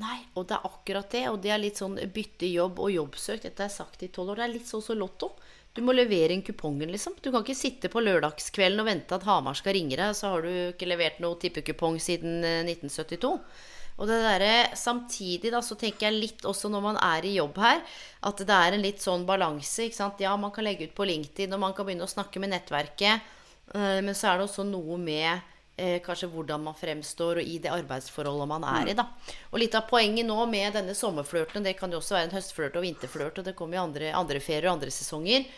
Nei, 0.00 0.18
og 0.34 0.46
det 0.48 0.56
er 0.56 0.66
akkurat 0.66 1.10
det. 1.12 1.24
Og 1.28 1.38
det 1.44 1.52
er 1.52 1.60
litt 1.60 1.78
sånn 1.80 1.98
bytte 2.14 2.48
jobb 2.48 2.80
og 2.80 2.90
jobbsøk. 2.94 3.42
Dette 3.42 3.66
er 3.66 3.72
sagt 3.72 4.02
i 4.02 4.08
tolv 4.08 4.32
år. 4.32 4.40
Det 4.40 4.46
er 4.46 4.54
litt 4.54 4.70
sånn 4.70 4.84
som 4.84 4.98
Lotto. 4.98 5.34
Du 5.70 5.84
må 5.86 5.94
levere 5.94 6.34
inn 6.34 6.42
kupongen, 6.42 6.90
liksom. 6.90 7.14
Du 7.22 7.30
kan 7.30 7.44
ikke 7.44 7.54
sitte 7.54 7.90
på 7.92 8.02
lørdagskvelden 8.02 8.82
og 8.82 8.88
vente 8.88 9.14
at 9.14 9.26
Hamar 9.28 9.58
skal 9.58 9.76
ringe 9.76 9.94
deg, 9.94 10.16
så 10.18 10.32
har 10.32 10.42
du 10.42 10.50
ikke 10.72 10.88
levert 10.90 11.20
noe 11.22 11.38
tippekupong 11.38 12.00
siden 12.02 12.40
1972. 12.42 13.30
Eh, 13.36 13.68
og 14.00 14.08
det 14.08 14.16
der, 14.24 14.74
Samtidig 14.80 15.52
da, 15.52 15.60
så 15.62 15.76
tenker 15.78 16.08
jeg 16.08 16.16
litt 16.16 16.46
også 16.48 16.70
når 16.72 16.82
man 16.88 16.98
er 17.04 17.26
i 17.28 17.36
jobb 17.36 17.60
her, 17.60 17.84
at 18.26 18.42
det 18.48 18.56
er 18.56 18.74
en 18.74 18.82
litt 18.82 19.04
sånn 19.04 19.26
balanse. 19.28 19.86
ikke 19.86 20.00
sant? 20.00 20.22
Ja, 20.24 20.34
man 20.40 20.54
kan 20.56 20.66
legge 20.66 20.88
ut 20.88 20.96
på 20.96 21.06
LinkedIn, 21.06 21.52
og 21.54 21.62
man 21.62 21.76
kan 21.76 21.86
begynne 21.86 22.08
å 22.08 22.10
snakke 22.10 22.42
med 22.42 22.54
nettverket. 22.54 23.30
Eh, 23.74 24.00
men 24.02 24.16
så 24.16 24.32
er 24.32 24.40
det 24.40 24.48
også 24.48 24.66
noe 24.66 24.98
med 24.98 25.49
eh, 25.80 25.96
kanskje 26.04 26.28
hvordan 26.30 26.62
man 26.68 26.76
fremstår, 26.76 27.40
og 27.40 27.48
i 27.48 27.56
det 27.62 27.72
arbeidsforholdet 27.72 28.50
man 28.50 28.66
er 28.68 28.92
i. 28.92 28.98
da. 28.98 29.08
Og 29.50 29.58
litt 29.62 29.74
av 29.78 29.88
poenget 29.90 30.28
nå 30.28 30.38
med 30.50 30.76
denne 30.76 30.94
sommerflørten, 30.96 31.64
det 31.64 31.78
kan 31.80 31.92
jo 31.92 32.02
også 32.02 32.18
være 32.18 32.28
en 32.28 32.36
høstflørt 32.36 32.78
og 32.78 32.86
vinterflørt, 32.86 33.40
og 33.40 33.48
det 33.48 33.56
kommer 33.58 33.80
jo 33.80 33.88
andre, 33.88 34.12
andre 34.16 34.44
ferier 34.44 34.68
og 34.68 34.78
andre 34.78 34.94
sesonger. 34.94 35.48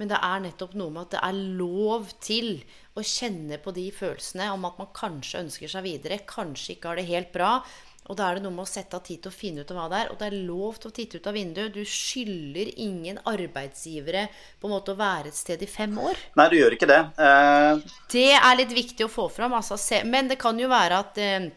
Men 0.00 0.08
det 0.08 0.20
er 0.24 0.40
nettopp 0.40 0.76
noe 0.80 0.92
med 0.94 1.02
at 1.02 1.14
det 1.16 1.20
er 1.26 1.40
lov 1.60 2.12
til 2.24 2.54
å 2.96 3.02
kjenne 3.04 3.58
på 3.60 3.72
de 3.76 3.90
følelsene 3.92 4.46
om 4.54 4.64
at 4.68 4.78
man 4.80 4.88
kanskje 4.96 5.42
ønsker 5.44 5.72
seg 5.72 5.84
videre, 5.84 6.22
kanskje 6.28 6.76
ikke 6.76 6.92
har 6.92 7.00
det 7.00 7.08
helt 7.10 7.32
bra. 7.34 7.50
Og 8.08 8.16
da 8.18 8.26
er 8.26 8.38
det 8.38 8.44
noe 8.44 8.54
med 8.54 8.64
å 8.64 8.70
sette 8.70 8.96
av 8.96 9.04
tid 9.06 9.20
til 9.22 9.30
å 9.30 9.34
finne 9.34 9.62
ut 9.62 9.70
av 9.70 9.76
hva 9.76 9.86
det 9.92 9.98
er. 10.00 10.08
Og 10.10 10.18
det 10.18 10.28
er 10.30 10.36
lov 10.48 10.78
til 10.80 10.90
å 10.90 10.94
titte 10.96 11.20
ut 11.20 11.28
av 11.30 11.36
vinduet. 11.36 11.74
Du 11.74 11.84
skylder 11.86 12.72
ingen 12.80 13.20
arbeidsgivere 13.28 14.24
på 14.58 14.66
en 14.66 14.74
måte 14.74 14.94
å 14.94 14.98
være 14.98 15.30
et 15.30 15.38
sted 15.38 15.62
i 15.62 15.68
fem 15.70 15.94
år. 16.00 16.18
Nei, 16.40 16.48
du 16.50 16.56
gjør 16.58 16.74
ikke 16.78 16.88
det. 16.90 17.00
Eh... 17.22 17.84
Det 18.10 18.32
er 18.34 18.58
litt 18.58 18.74
viktig 18.74 19.06
å 19.06 19.12
få 19.12 19.28
fram. 19.30 19.54
Altså, 19.58 19.78
men 20.08 20.32
det 20.32 20.40
kan 20.40 20.58
jo 20.58 20.72
være 20.72 20.98
at 21.04 21.22
eh, 21.22 21.50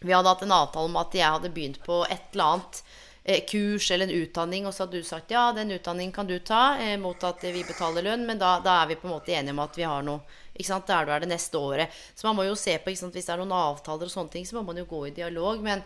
vi 0.00 0.16
hadde 0.16 0.32
hatt 0.32 0.42
en 0.48 0.56
avtale 0.56 0.90
om 0.90 0.98
at 0.98 1.14
jeg 1.14 1.36
hadde 1.36 1.52
begynt 1.54 1.78
på 1.84 2.02
et 2.08 2.32
eller 2.32 2.56
annet 2.56 2.82
eh, 3.22 3.44
kurs 3.46 3.90
eller 3.92 4.08
en 4.08 4.22
utdanning, 4.24 4.66
og 4.66 4.74
så 4.74 4.86
hadde 4.86 4.98
du 4.98 5.06
sagt 5.06 5.30
ja, 5.36 5.50
den 5.54 5.76
utdanningen 5.76 6.16
kan 6.16 6.26
du 6.26 6.38
ta 6.40 6.74
mot 6.98 7.22
at 7.28 7.44
vi 7.44 7.62
betaler 7.68 8.08
lønn, 8.08 8.26
men 8.26 8.40
da, 8.40 8.56
da 8.64 8.80
er 8.80 8.90
vi 8.90 8.98
på 8.98 9.06
en 9.06 9.14
måte 9.18 9.36
enige 9.36 9.54
om 9.54 9.62
at 9.62 9.78
vi 9.78 9.86
har 9.86 10.02
noe 10.06 10.24
der 10.68 11.06
du 11.06 11.12
er 11.12 11.24
det 11.24 11.30
neste 11.30 11.58
året. 11.58 11.90
Så 12.14 12.26
man 12.26 12.36
må 12.36 12.44
jo 12.44 12.54
se 12.58 12.76
på 12.78 12.90
Hvis 12.90 13.02
det 13.02 13.32
er 13.32 13.40
noen 13.40 13.52
avtaler 13.52 14.06
og 14.06 14.12
sånne 14.12 14.30
ting, 14.30 14.46
så 14.46 14.56
må 14.56 14.62
man 14.62 14.76
jo 14.76 14.84
gå 14.84 15.06
i 15.08 15.14
dialog. 15.16 15.62
Men 15.62 15.82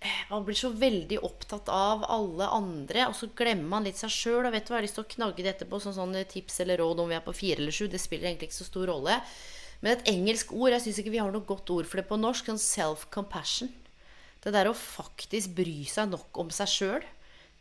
eh, 0.00 0.22
man 0.30 0.44
blir 0.44 0.54
så 0.54 0.70
veldig 0.70 1.18
opptatt 1.22 1.68
av 1.72 2.04
alle 2.08 2.48
andre, 2.48 3.08
og 3.08 3.16
så 3.16 3.30
glemmer 3.34 3.68
man 3.76 3.84
litt 3.84 3.98
seg 3.98 4.12
sjøl. 4.12 4.46
Og 4.46 4.52
vet 4.52 4.66
du 4.66 4.72
hva, 4.72 4.78
jeg 4.78 4.82
har 4.82 4.88
lyst 4.88 4.98
til 5.00 5.06
å 5.06 5.14
knagge 5.16 5.46
dette 5.46 5.68
på 5.68 5.80
sånn, 5.80 5.96
sånn 5.96 6.16
tips 6.28 6.60
eller 6.60 6.82
råd 6.82 7.00
om 7.00 7.10
vi 7.10 7.18
er 7.18 7.24
på 7.24 7.36
fire 7.36 7.62
eller 7.62 7.74
sju. 7.74 7.86
Det 7.88 8.02
spiller 8.02 8.30
egentlig 8.30 8.50
ikke 8.50 8.62
så 8.62 8.68
stor 8.68 8.90
rolle. 8.92 9.20
Men 9.82 9.92
et 9.92 10.06
engelsk 10.08 10.54
ord 10.56 10.72
Jeg 10.72 10.86
syns 10.86 11.00
ikke 11.02 11.12
vi 11.12 11.20
har 11.20 11.32
noe 11.32 11.44
godt 11.44 11.68
ord 11.70 11.88
for 11.88 12.00
det 12.00 12.08
på 12.08 12.20
norsk. 12.20 12.48
Sånn 12.48 12.62
self-compassion. 12.62 13.72
Det 14.44 14.52
der 14.54 14.70
å 14.70 14.78
faktisk 14.78 15.56
bry 15.58 15.80
seg 15.90 16.12
nok 16.12 16.38
om 16.38 16.52
seg 16.54 16.70
sjøl 16.70 17.06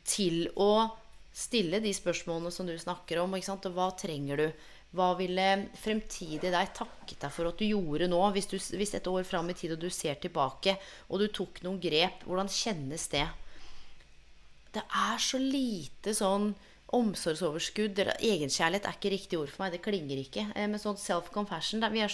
til 0.05 0.45
å 0.53 0.93
stille 1.35 1.81
de 1.83 1.91
spørsmålene 1.95 2.51
som 2.53 2.67
du 2.69 2.75
snakker 2.79 3.19
om. 3.23 3.33
Og 3.33 3.69
hva 3.75 3.89
trenger 3.97 4.43
du? 4.43 4.47
Hva 4.95 5.09
ville 5.19 5.45
fremtidig 5.75 6.51
deg 6.53 6.69
takket 6.75 7.25
deg 7.25 7.33
for 7.33 7.49
at 7.49 7.59
du 7.59 7.65
gjorde 7.67 8.07
nå? 8.11 8.19
Hvis, 8.35 8.47
du, 8.51 8.55
hvis 8.79 8.95
et 8.95 9.09
år 9.11 9.25
fram 9.27 9.49
i 9.51 9.55
tid 9.57 9.75
og 9.75 9.81
du 9.81 9.89
ser 9.91 10.19
tilbake, 10.21 10.77
og 11.09 11.19
du 11.19 11.27
tok 11.33 11.59
noen 11.65 11.81
grep, 11.83 12.23
hvordan 12.27 12.51
kjennes 12.51 13.09
det? 13.11 13.25
Det 14.75 14.83
er 14.83 15.19
så 15.23 15.39
lite 15.39 16.15
sånn 16.15 16.53
omsorgsoverskudd 16.95 17.99
eller 17.99 18.23
Egenkjærlighet 18.23 18.87
er 18.87 18.97
ikke 18.97 19.11
riktig 19.13 19.39
ord 19.39 19.51
for 19.51 19.65
meg. 19.65 19.75
Det 19.75 19.83
klinger 19.85 20.21
ikke. 20.21 20.47
Eh, 20.53 20.67
men 20.69 20.81
sånn 20.81 20.99
self-confession 20.99 21.83
Vi 21.91 22.03
er 22.03 22.11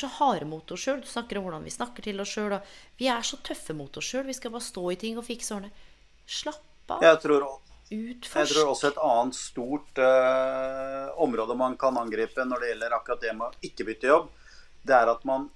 så 0.00 0.10
harde 0.18 0.48
mot 0.48 0.72
oss 0.72 0.86
sjøl. 0.86 1.02
Du 1.02 1.10
snakker 1.10 1.38
om 1.38 1.46
hvordan 1.46 1.66
vi 1.66 1.74
snakker 1.74 2.06
til 2.06 2.22
oss 2.22 2.34
sjøl. 2.34 2.58
Vi 2.98 3.10
er 3.12 3.22
så 3.26 3.38
tøffe 3.46 3.76
mot 3.76 3.96
oss 3.96 4.10
sjøl. 4.10 4.26
Vi 4.26 4.38
skal 4.38 4.54
bare 4.54 4.66
stå 4.66 4.90
i 4.90 4.98
ting 5.00 5.18
og 5.20 5.26
fikse 5.28 5.54
ordene. 5.54 5.70
Slapp 6.26 6.96
av. 6.96 7.04
Jeg 7.06 7.22
tror 7.22 7.46
Utforsk. 7.86 8.34
Jeg 8.34 8.50
tror 8.50 8.72
også 8.72 8.88
et 8.90 9.02
annet 9.06 9.36
stort 9.38 10.00
uh, 10.02 11.12
område 11.22 11.54
man 11.58 11.76
kan 11.78 11.98
angripe 12.00 12.42
når 12.42 12.62
det 12.64 12.72
gjelder 12.72 12.96
akkurat 12.96 13.22
det 13.22 13.34
med 13.38 13.46
å 13.46 13.68
ikke 13.68 13.86
bytte 13.86 14.10
jobb, 14.10 14.32
det 14.86 14.96
er 14.96 15.12
at 15.12 15.22
man 15.28 15.46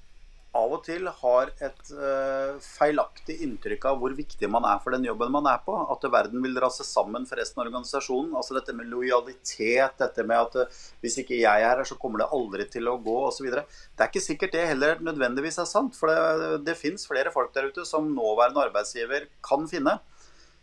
av 0.50 0.72
og 0.74 0.80
til 0.82 1.06
har 1.06 1.50
et 1.62 1.90
uh, 1.94 2.56
feilaktig 2.62 3.36
inntrykk 3.44 3.84
av 3.86 4.00
hvor 4.00 4.14
viktig 4.18 4.48
man 4.50 4.66
er 4.66 4.80
for 4.82 4.94
den 4.94 5.06
jobben 5.06 5.30
man 5.30 5.46
er 5.46 5.60
på. 5.62 5.74
At 5.94 6.06
verden 6.10 6.42
vil 6.42 6.58
rase 6.62 6.86
sammen 6.86 7.26
for 7.26 7.38
resten 7.38 7.62
av 7.62 7.68
organisasjonen. 7.68 8.32
Altså 8.38 8.56
dette 8.56 8.74
med 8.74 8.90
lojalitet, 8.90 9.94
dette 10.00 10.26
med 10.26 10.38
at 10.38 10.56
uh, 10.58 10.80
hvis 11.04 11.20
ikke 11.22 11.38
jeg 11.38 11.66
er 11.66 11.78
her, 11.78 11.84
så 11.86 11.98
kommer 12.02 12.24
det 12.24 12.30
aldri 12.34 12.66
til 12.70 12.90
å 12.90 12.96
gå 13.02 13.14
osv. 13.28 13.46
Det 13.46 13.62
er 13.62 14.10
ikke 14.10 14.24
sikkert 14.26 14.56
det 14.58 14.66
heller 14.72 15.02
nødvendigvis 15.06 15.60
er 15.62 15.70
sant. 15.70 15.94
For 15.98 16.10
det, 16.10 16.64
det 16.66 16.78
fins 16.78 17.06
flere 17.10 17.30
folk 17.34 17.54
der 17.54 17.70
ute 17.70 17.86
som 17.86 18.10
nåværende 18.10 18.66
arbeidsgiver 18.70 19.30
kan 19.46 19.70
finne. 19.70 20.00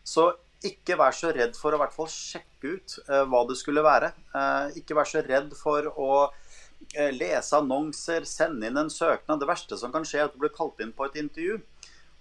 Så 0.04 0.34
ikke 0.66 0.98
vær 0.98 1.14
så 1.14 1.32
redd 1.36 1.58
for 1.58 1.74
å 1.74 1.80
hvert 1.82 1.94
fall 1.94 2.10
sjekke 2.10 2.74
ut 2.78 2.98
uh, 3.10 3.24
hva 3.30 3.44
det 3.50 3.58
skulle 3.60 3.86
være. 3.86 4.12
Uh, 4.34 4.74
ikke 4.80 4.98
vær 4.98 5.10
så 5.10 5.22
redd 5.26 5.54
for 5.58 5.90
å 5.94 6.12
uh, 6.28 7.12
lese 7.14 7.58
annonser, 7.60 8.26
sende 8.26 8.70
inn 8.70 8.80
en 8.82 8.92
søknad. 8.94 9.42
Det 9.42 9.50
verste 9.50 9.78
som 9.78 9.94
kan 9.94 10.08
skje, 10.08 10.24
er 10.24 10.30
at 10.30 10.34
du 10.38 10.42
blir 10.42 10.56
kalt 10.56 10.82
inn 10.82 10.96
på 10.98 11.06
et 11.08 11.20
intervju. 11.22 11.60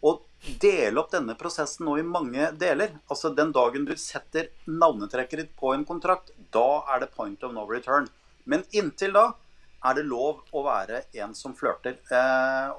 Og 0.06 0.26
dele 0.60 1.00
opp 1.00 1.14
denne 1.14 1.34
prosessen 1.38 1.88
nå 1.88 1.96
i 1.98 2.04
mange 2.04 2.50
deler. 2.60 2.98
Altså 3.08 3.32
Den 3.32 3.54
dagen 3.56 3.88
du 3.88 3.96
setter 3.96 4.52
navnetrekket 4.68 5.42
ditt 5.42 5.56
på 5.56 5.72
en 5.72 5.88
kontrakt, 5.88 6.34
da 6.52 6.84
er 6.92 7.02
det 7.02 7.14
point 7.16 7.42
of 7.46 7.56
no 7.56 7.64
return. 7.70 8.10
Men 8.44 8.68
inntil 8.76 9.16
da 9.16 9.30
er 9.86 9.96
det 9.96 10.06
lov 10.08 10.44
å 10.56 10.62
være 10.66 11.04
en 11.22 11.34
som 11.36 11.54
flørter. 11.54 11.98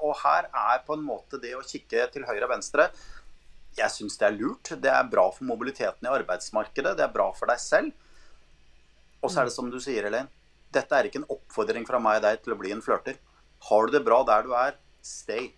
og 0.02 0.14
her 0.22 0.48
er 0.52 0.82
på 0.86 0.94
en 0.94 1.04
måte 1.04 1.40
det 1.40 1.54
å 1.56 1.64
kikke 1.64 2.06
til 2.12 2.26
høyre 2.28 2.44
og 2.44 2.52
venstre 2.52 2.88
jeg 3.82 3.94
syns 3.94 4.18
det 4.20 4.26
er 4.28 4.36
lurt. 4.36 4.72
Det 4.82 4.90
er 4.92 5.10
bra 5.10 5.28
for 5.34 5.48
mobiliteten 5.48 6.08
i 6.08 6.12
arbeidsmarkedet. 6.12 6.96
Det 6.98 7.06
er 7.06 7.14
bra 7.14 7.30
for 7.36 7.50
deg 7.50 7.62
selv. 7.62 7.94
Og 9.22 9.30
så 9.30 9.42
er 9.42 9.48
det 9.48 9.54
som 9.56 9.70
du 9.70 9.78
sier, 9.82 10.06
Elaine. 10.08 10.30
Dette 10.74 10.94
er 10.94 11.08
ikke 11.08 11.22
en 11.22 11.30
oppfordring 11.32 11.86
fra 11.88 12.00
meg 12.02 12.20
og 12.20 12.26
deg 12.26 12.42
til 12.44 12.54
å 12.54 12.60
bli 12.60 12.74
en 12.74 12.84
flørter. 12.84 13.16
Har 13.68 13.86
du 13.86 13.96
det 13.96 14.04
bra 14.06 14.20
der 14.26 14.44
du 14.44 14.52
er, 14.56 14.76
stay. 15.02 15.48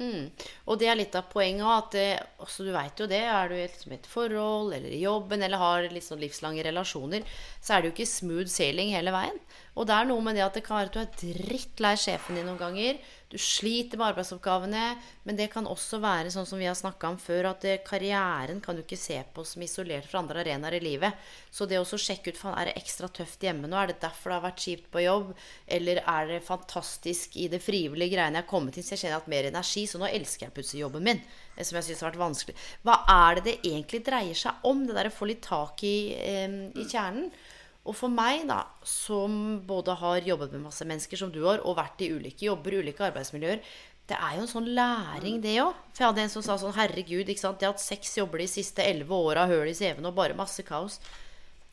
Mm. 0.00 0.30
Og 0.72 0.78
det 0.80 0.88
er 0.88 0.96
litt 0.96 1.16
av 1.18 1.26
poenget 1.28 1.66
òg, 1.66 1.72
at 1.76 1.94
det, 1.94 2.06
også, 2.42 2.64
du 2.64 2.72
veit 2.74 3.00
jo 3.00 3.08
det. 3.10 3.20
Er 3.28 3.50
du 3.50 3.56
i 3.58 3.64
et, 3.66 4.08
forhold 4.08 4.72
eller 4.72 4.88
i 4.88 5.02
jobben 5.02 5.44
eller 5.44 5.60
har 5.60 5.88
sånn 6.00 6.22
livslange 6.22 6.64
relasjoner, 6.64 7.26
så 7.60 7.76
er 7.76 7.82
det 7.82 7.90
jo 7.90 7.96
ikke 7.96 8.08
smooth 8.14 8.50
sailing 8.50 8.94
hele 8.96 9.12
veien. 9.14 9.36
Og 9.76 9.88
det 9.88 9.96
er 9.96 10.08
noe 10.08 10.24
med 10.24 10.36
det 10.36 10.46
at 10.46 10.56
det 10.56 10.64
kan 10.66 10.80
være 10.80 10.90
at 10.90 10.96
du 10.96 11.28
er 11.28 11.42
drittlei 11.44 11.94
sjefen 12.00 12.40
din 12.40 12.48
noen 12.48 12.60
ganger. 12.60 12.98
Du 13.32 13.38
sliter 13.40 13.96
med 13.96 14.10
arbeidsoppgavene, 14.10 14.80
men 15.24 15.38
det 15.38 15.46
kan 15.54 15.64
også 15.64 16.02
være 16.02 16.28
sånn 16.34 16.44
som 16.44 16.60
vi 16.60 16.66
har 16.68 16.76
snakka 16.76 17.14
om 17.14 17.16
før, 17.16 17.46
at 17.54 17.62
det, 17.64 17.78
karrieren 17.86 18.58
kan 18.60 18.76
du 18.76 18.82
ikke 18.82 18.98
se 19.00 19.16
på 19.32 19.44
som 19.48 19.64
isolert 19.64 20.04
fra 20.10 20.20
andre 20.20 20.42
arenaer 20.42 20.76
i 20.76 20.82
livet. 20.84 21.16
Så 21.48 21.64
det 21.64 21.78
å 21.80 21.86
sjekke 21.88 22.34
ut 22.34 22.40
faen, 22.40 22.58
er 22.60 22.68
det 22.68 22.74
ekstra 22.82 23.08
tøft 23.08 23.40
hjemme 23.40 23.70
nå, 23.70 23.78
er 23.80 23.94
det 23.94 24.02
derfor 24.02 24.34
det 24.34 24.36
har 24.36 24.44
vært 24.50 24.66
kjipt 24.66 24.90
på 24.92 25.04
jobb, 25.06 25.32
eller 25.78 26.02
er 26.02 26.28
det 26.28 26.42
fantastisk 26.44 27.40
i 27.40 27.48
det 27.54 27.62
frivillige 27.64 28.12
greiene 28.18 28.42
jeg 28.42 28.44
har 28.44 28.52
kommet 28.52 28.76
inn, 28.76 28.84
så 28.84 28.92
jeg 28.92 29.04
kjenner 29.06 29.14
jeg 29.14 29.16
har 29.16 29.24
hatt 29.24 29.32
mer 29.32 29.48
energi, 29.48 29.86
så 29.88 30.02
nå 30.02 30.12
elsker 30.12 30.48
jeg 30.48 30.56
plutselig 30.58 30.84
jobben 30.84 31.08
min, 31.08 31.24
som 31.56 31.80
jeg 31.80 31.88
syns 31.88 32.04
har 32.04 32.10
vært 32.10 32.22
vanskelig. 32.26 32.58
Hva 32.84 33.00
er 33.16 33.40
det 33.40 33.48
det 33.48 33.58
egentlig 33.62 34.04
dreier 34.04 34.44
seg 34.44 34.68
om, 34.68 34.84
det 34.84 35.00
der 35.00 35.08
å 35.08 35.16
få 35.16 35.32
litt 35.32 35.40
tak 35.48 35.80
i, 35.88 35.96
eh, 36.20 36.60
i 36.76 36.84
kjernen? 36.84 37.32
Og 37.82 37.96
for 37.98 38.12
meg, 38.14 38.44
da, 38.46 38.60
som 38.86 39.32
både 39.66 39.96
har 39.98 40.28
jobbet 40.28 40.52
med 40.54 40.68
masse 40.68 40.86
mennesker 40.86 41.18
som 41.18 41.32
du 41.34 41.40
har, 41.48 41.64
og 41.66 41.80
vært 41.80 42.04
i 42.04 42.12
ulike 42.14 42.46
jobber, 42.46 42.78
ulike 42.78 43.08
arbeidsmiljøer, 43.08 43.64
det 44.10 44.18
er 44.18 44.36
jo 44.36 44.44
en 44.44 44.50
sånn 44.50 44.70
læring, 44.76 45.40
det 45.42 45.56
òg. 45.62 45.74
For 45.90 46.02
jeg 46.02 46.10
hadde 46.10 46.22
en 46.26 46.32
som 46.32 46.44
sa 46.46 46.58
sånn 46.60 46.74
Herregud, 46.76 47.28
ikke 47.28 47.42
sant? 47.42 47.62
jeg 47.62 47.70
har 47.70 47.76
hatt 47.76 47.82
seks 47.82 48.16
jobber 48.18 48.42
de 48.42 48.48
siste 48.50 48.84
elleve 48.84 49.18
åra, 49.18 49.46
høl 49.50 49.70
i 49.70 49.74
CV-en 49.78 50.10
og 50.10 50.16
bare 50.18 50.38
masse 50.38 50.62
kaos. 50.66 50.98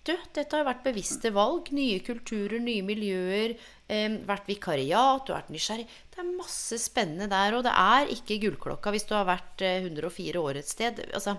Du, 0.08 0.14
dette 0.34 0.56
har 0.56 0.64
jo 0.64 0.70
vært 0.70 0.86
bevisste 0.86 1.30
valg. 1.36 1.68
Nye 1.76 2.00
kulturer, 2.06 2.58
nye 2.64 2.86
miljøer. 2.86 3.56
Eh, 3.92 4.16
vært 4.26 4.48
vikariat, 4.50 5.26
du 5.26 5.34
har 5.34 5.44
vært 5.44 5.52
nysgjerrig. 5.54 5.88
Det 6.14 6.22
er 6.24 6.32
masse 6.38 6.80
spennende 6.82 7.28
der. 7.30 7.58
Og 7.58 7.66
det 7.68 7.74
er 7.76 8.14
ikke 8.16 8.40
gullklokka 8.46 8.94
hvis 8.96 9.06
du 9.10 9.14
har 9.18 9.28
vært 9.30 9.66
104 9.66 10.32
eh, 10.32 10.40
år 10.42 10.62
et 10.62 10.72
sted. 10.72 11.04
Altså, 11.12 11.36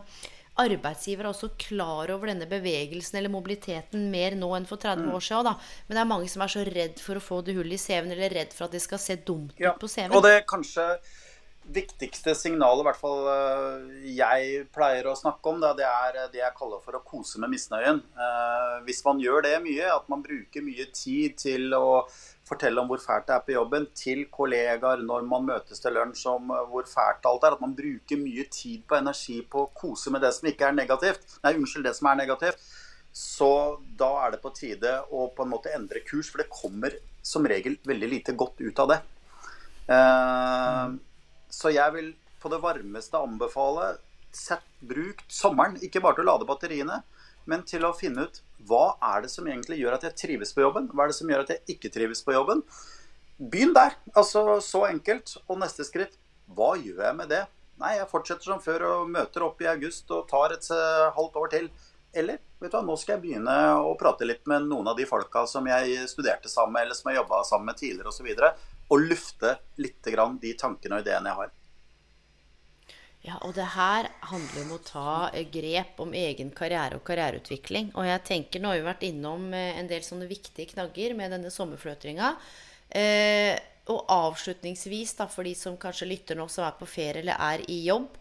arbeidsgiver 0.61 1.27
er 1.27 1.31
også 1.33 1.53
klar 1.61 2.13
over 2.15 2.31
denne 2.31 2.49
bevegelsen 2.51 3.19
eller 3.21 3.33
mobiliteten 3.33 4.09
mer 4.13 4.37
nå 4.39 4.53
enn 4.57 4.69
for 4.69 4.81
30 4.83 5.07
mm. 5.07 5.15
år 5.17 5.27
siden. 5.27 5.49
Da. 5.51 5.57
Men 5.89 5.97
det 5.97 6.05
er 6.05 6.13
mange 6.13 6.31
som 6.33 6.45
er 6.45 6.53
så 6.53 6.67
redd 6.69 7.03
for 7.03 7.21
å 7.21 7.25
få 7.25 7.41
det 7.47 7.57
hullet 7.59 7.79
i 7.79 7.83
CV-en, 7.83 8.15
eller 8.15 8.39
redd 8.41 8.55
for 8.57 8.69
at 8.69 8.77
det 8.77 8.85
skal 8.85 9.03
se 9.03 9.19
dumt 9.27 9.59
ja. 9.61 9.75
ut 9.75 9.83
på 9.83 9.91
CV-en. 9.91 10.17
Og 10.17 10.25
det 10.27 10.37
er 10.39 10.49
kanskje 10.49 10.87
viktigste 11.71 12.35
signalet, 12.35 12.83
i 12.83 12.87
hvert 12.89 12.99
fall 12.99 13.27
eh, 13.31 14.07
jeg 14.17 14.65
pleier 14.75 15.07
å 15.11 15.17
snakke 15.19 15.53
om, 15.53 15.61
det 15.63 15.87
er 15.87 16.19
det 16.33 16.41
jeg 16.41 16.57
kaller 16.57 16.81
for 16.83 16.97
å 16.97 17.03
kose 17.07 17.41
med 17.43 17.53
misnøyen. 17.53 18.01
Eh, 18.01 18.77
hvis 18.87 19.05
man 19.07 19.21
gjør 19.23 19.45
det 19.47 19.57
mye, 19.63 19.87
at 19.93 20.09
man 20.11 20.25
bruker 20.25 20.65
mye 20.67 20.89
tid 20.97 21.37
til 21.41 21.77
å 21.77 22.03
fortelle 22.51 22.83
om 22.83 22.91
hvor 22.91 23.01
fælt 23.03 23.29
det 23.29 23.37
er 23.37 23.45
på 23.47 23.55
jobben, 23.55 23.87
til 23.97 24.25
kollegaer 24.35 25.03
når 25.07 25.27
man 25.31 25.47
møtes 25.49 25.83
til 25.83 25.95
lunsj 25.97 26.27
om 26.33 26.53
eh, 26.55 26.67
hvor 26.73 26.89
fælt 26.91 27.27
alt 27.31 27.47
er. 27.47 27.57
At 27.57 27.65
man 27.65 27.77
bruker 27.79 28.21
mye 28.21 28.47
tid 28.53 28.85
på 28.89 28.99
energi 28.99 29.41
på 29.47 29.65
å 29.65 29.73
kose 29.77 30.13
med 30.15 30.25
det 30.27 30.33
som 30.37 30.51
ikke 30.51 30.69
er 30.69 30.77
negativt. 30.77 31.39
Nei, 31.45 31.57
unnskyld, 31.59 31.87
det 31.89 31.97
som 31.99 32.11
er 32.11 32.21
negativt. 32.23 32.67
Så 33.17 33.51
da 33.99 34.11
er 34.25 34.35
det 34.35 34.43
på 34.43 34.53
tide 34.55 34.99
å 35.11 35.29
på 35.35 35.47
en 35.47 35.53
måte 35.53 35.73
endre 35.75 36.03
kurs, 36.07 36.31
for 36.31 36.43
det 36.43 36.51
kommer 36.53 36.95
som 37.27 37.47
regel 37.49 37.77
veldig 37.87 38.11
lite 38.11 38.37
godt 38.39 38.63
ut 38.63 38.83
av 38.85 38.93
det. 38.93 39.01
Uh, 39.91 40.95
så 41.51 41.73
jeg 41.75 41.97
vil 41.97 42.13
på 42.41 42.53
det 42.53 42.61
varmeste 42.63 43.19
anbefale 43.19 43.97
sett 44.31 44.63
bruk 44.87 45.25
sommeren, 45.27 45.81
ikke 45.83 46.03
bare 46.05 46.21
til 46.21 46.29
å 46.29 46.31
lade 46.31 46.47
batteriene, 46.49 47.01
men 47.51 47.67
til 47.67 47.85
å 47.85 47.97
finne 47.97 48.29
ut 48.29 48.39
hva 48.69 48.97
er 49.13 49.25
det 49.25 49.31
som 49.33 49.47
egentlig 49.49 49.81
gjør 49.81 49.97
at 49.97 50.07
jeg 50.09 50.19
trives 50.19 50.53
på 50.57 50.65
jobben? 50.65 50.89
Hva 50.93 51.05
er 51.05 51.13
det 51.13 51.19
som 51.19 51.31
gjør 51.31 51.45
at 51.45 51.53
jeg 51.55 51.77
ikke 51.77 51.93
trives 51.95 52.25
på 52.27 52.35
jobben? 52.35 52.65
Begynn 53.41 53.73
der. 53.77 53.97
Altså 54.13 54.59
så 54.65 54.85
enkelt. 54.91 55.37
Og 55.49 55.61
neste 55.63 55.87
skritt 55.89 56.19
hva 56.51 56.75
gjør 56.77 57.05
jeg 57.07 57.17
med 57.17 57.31
det? 57.33 57.45
Nei, 57.81 57.95
jeg 57.97 58.11
fortsetter 58.11 58.51
som 58.51 58.61
før 58.61 58.85
og 58.89 59.13
møter 59.13 59.47
opp 59.47 59.63
i 59.63 59.71
august 59.71 60.11
og 60.13 60.27
tar 60.29 60.53
et 60.53 60.67
eh, 60.75 61.07
halvt 61.17 61.39
år 61.41 61.53
til. 61.55 61.71
Eller 62.13 62.41
vet 62.61 62.73
du 62.73 62.77
hva, 62.77 62.83
nå 62.85 62.97
skal 63.01 63.17
jeg 63.17 63.23
begynne 63.23 63.55
å 63.87 63.95
prate 63.97 64.27
litt 64.27 64.43
med 64.51 64.67
noen 64.69 64.91
av 64.91 64.99
de 64.99 65.07
folka 65.09 65.47
som 65.49 65.69
jeg 65.71 66.11
studerte 66.11 66.51
sammen 66.51 66.75
med, 66.77 66.89
eller 66.89 66.99
som 66.99 67.09
jeg 67.09 67.21
jobba 67.21 67.41
sammen 67.47 67.71
med 67.71 67.79
tidligere 67.81 68.13
osv. 68.13 68.27
Og, 68.27 68.43
så 68.43 68.51
og 68.91 69.07
lufte 69.07 69.55
litt 69.79 70.11
de 70.43 70.53
tankene 70.59 70.99
og 70.99 71.05
ideene 71.07 71.31
jeg 71.31 71.39
har. 71.39 71.53
Ja, 73.21 73.37
og 73.45 73.53
det 73.53 73.67
her 73.75 74.09
handler 74.31 74.63
om 74.63 74.77
å 74.79 74.85
ta 74.85 75.11
eh, 75.29 75.45
grep 75.53 75.99
om 76.01 76.15
egen 76.17 76.53
karriere 76.57 76.97
og 76.97 77.05
karriereutvikling. 77.05 77.91
Og 78.01 78.09
jeg 78.09 78.23
tenker, 78.25 78.63
nå 78.63 78.71
har 78.73 78.81
vi 78.81 78.87
vært 78.87 79.05
innom 79.11 79.51
eh, 79.57 79.77
en 79.77 79.91
del 79.91 80.05
sånne 80.07 80.29
viktige 80.31 80.71
knagger 80.73 81.13
med 81.19 81.35
denne 81.37 81.53
sommerfløtringa. 81.53 82.33
Eh, 82.97 83.59
og 83.93 84.07
avslutningsvis, 84.15 85.19
da, 85.19 85.27
for 85.29 85.45
de 85.45 85.53
som 85.59 85.77
kanskje 85.81 86.09
lytter 86.09 86.39
nå, 86.39 86.49
som 86.49 86.65
er 86.65 86.79
på 86.79 86.89
ferie 86.89 87.21
eller 87.21 87.37
er 87.43 87.63
i 87.71 87.83
jobb 87.87 88.17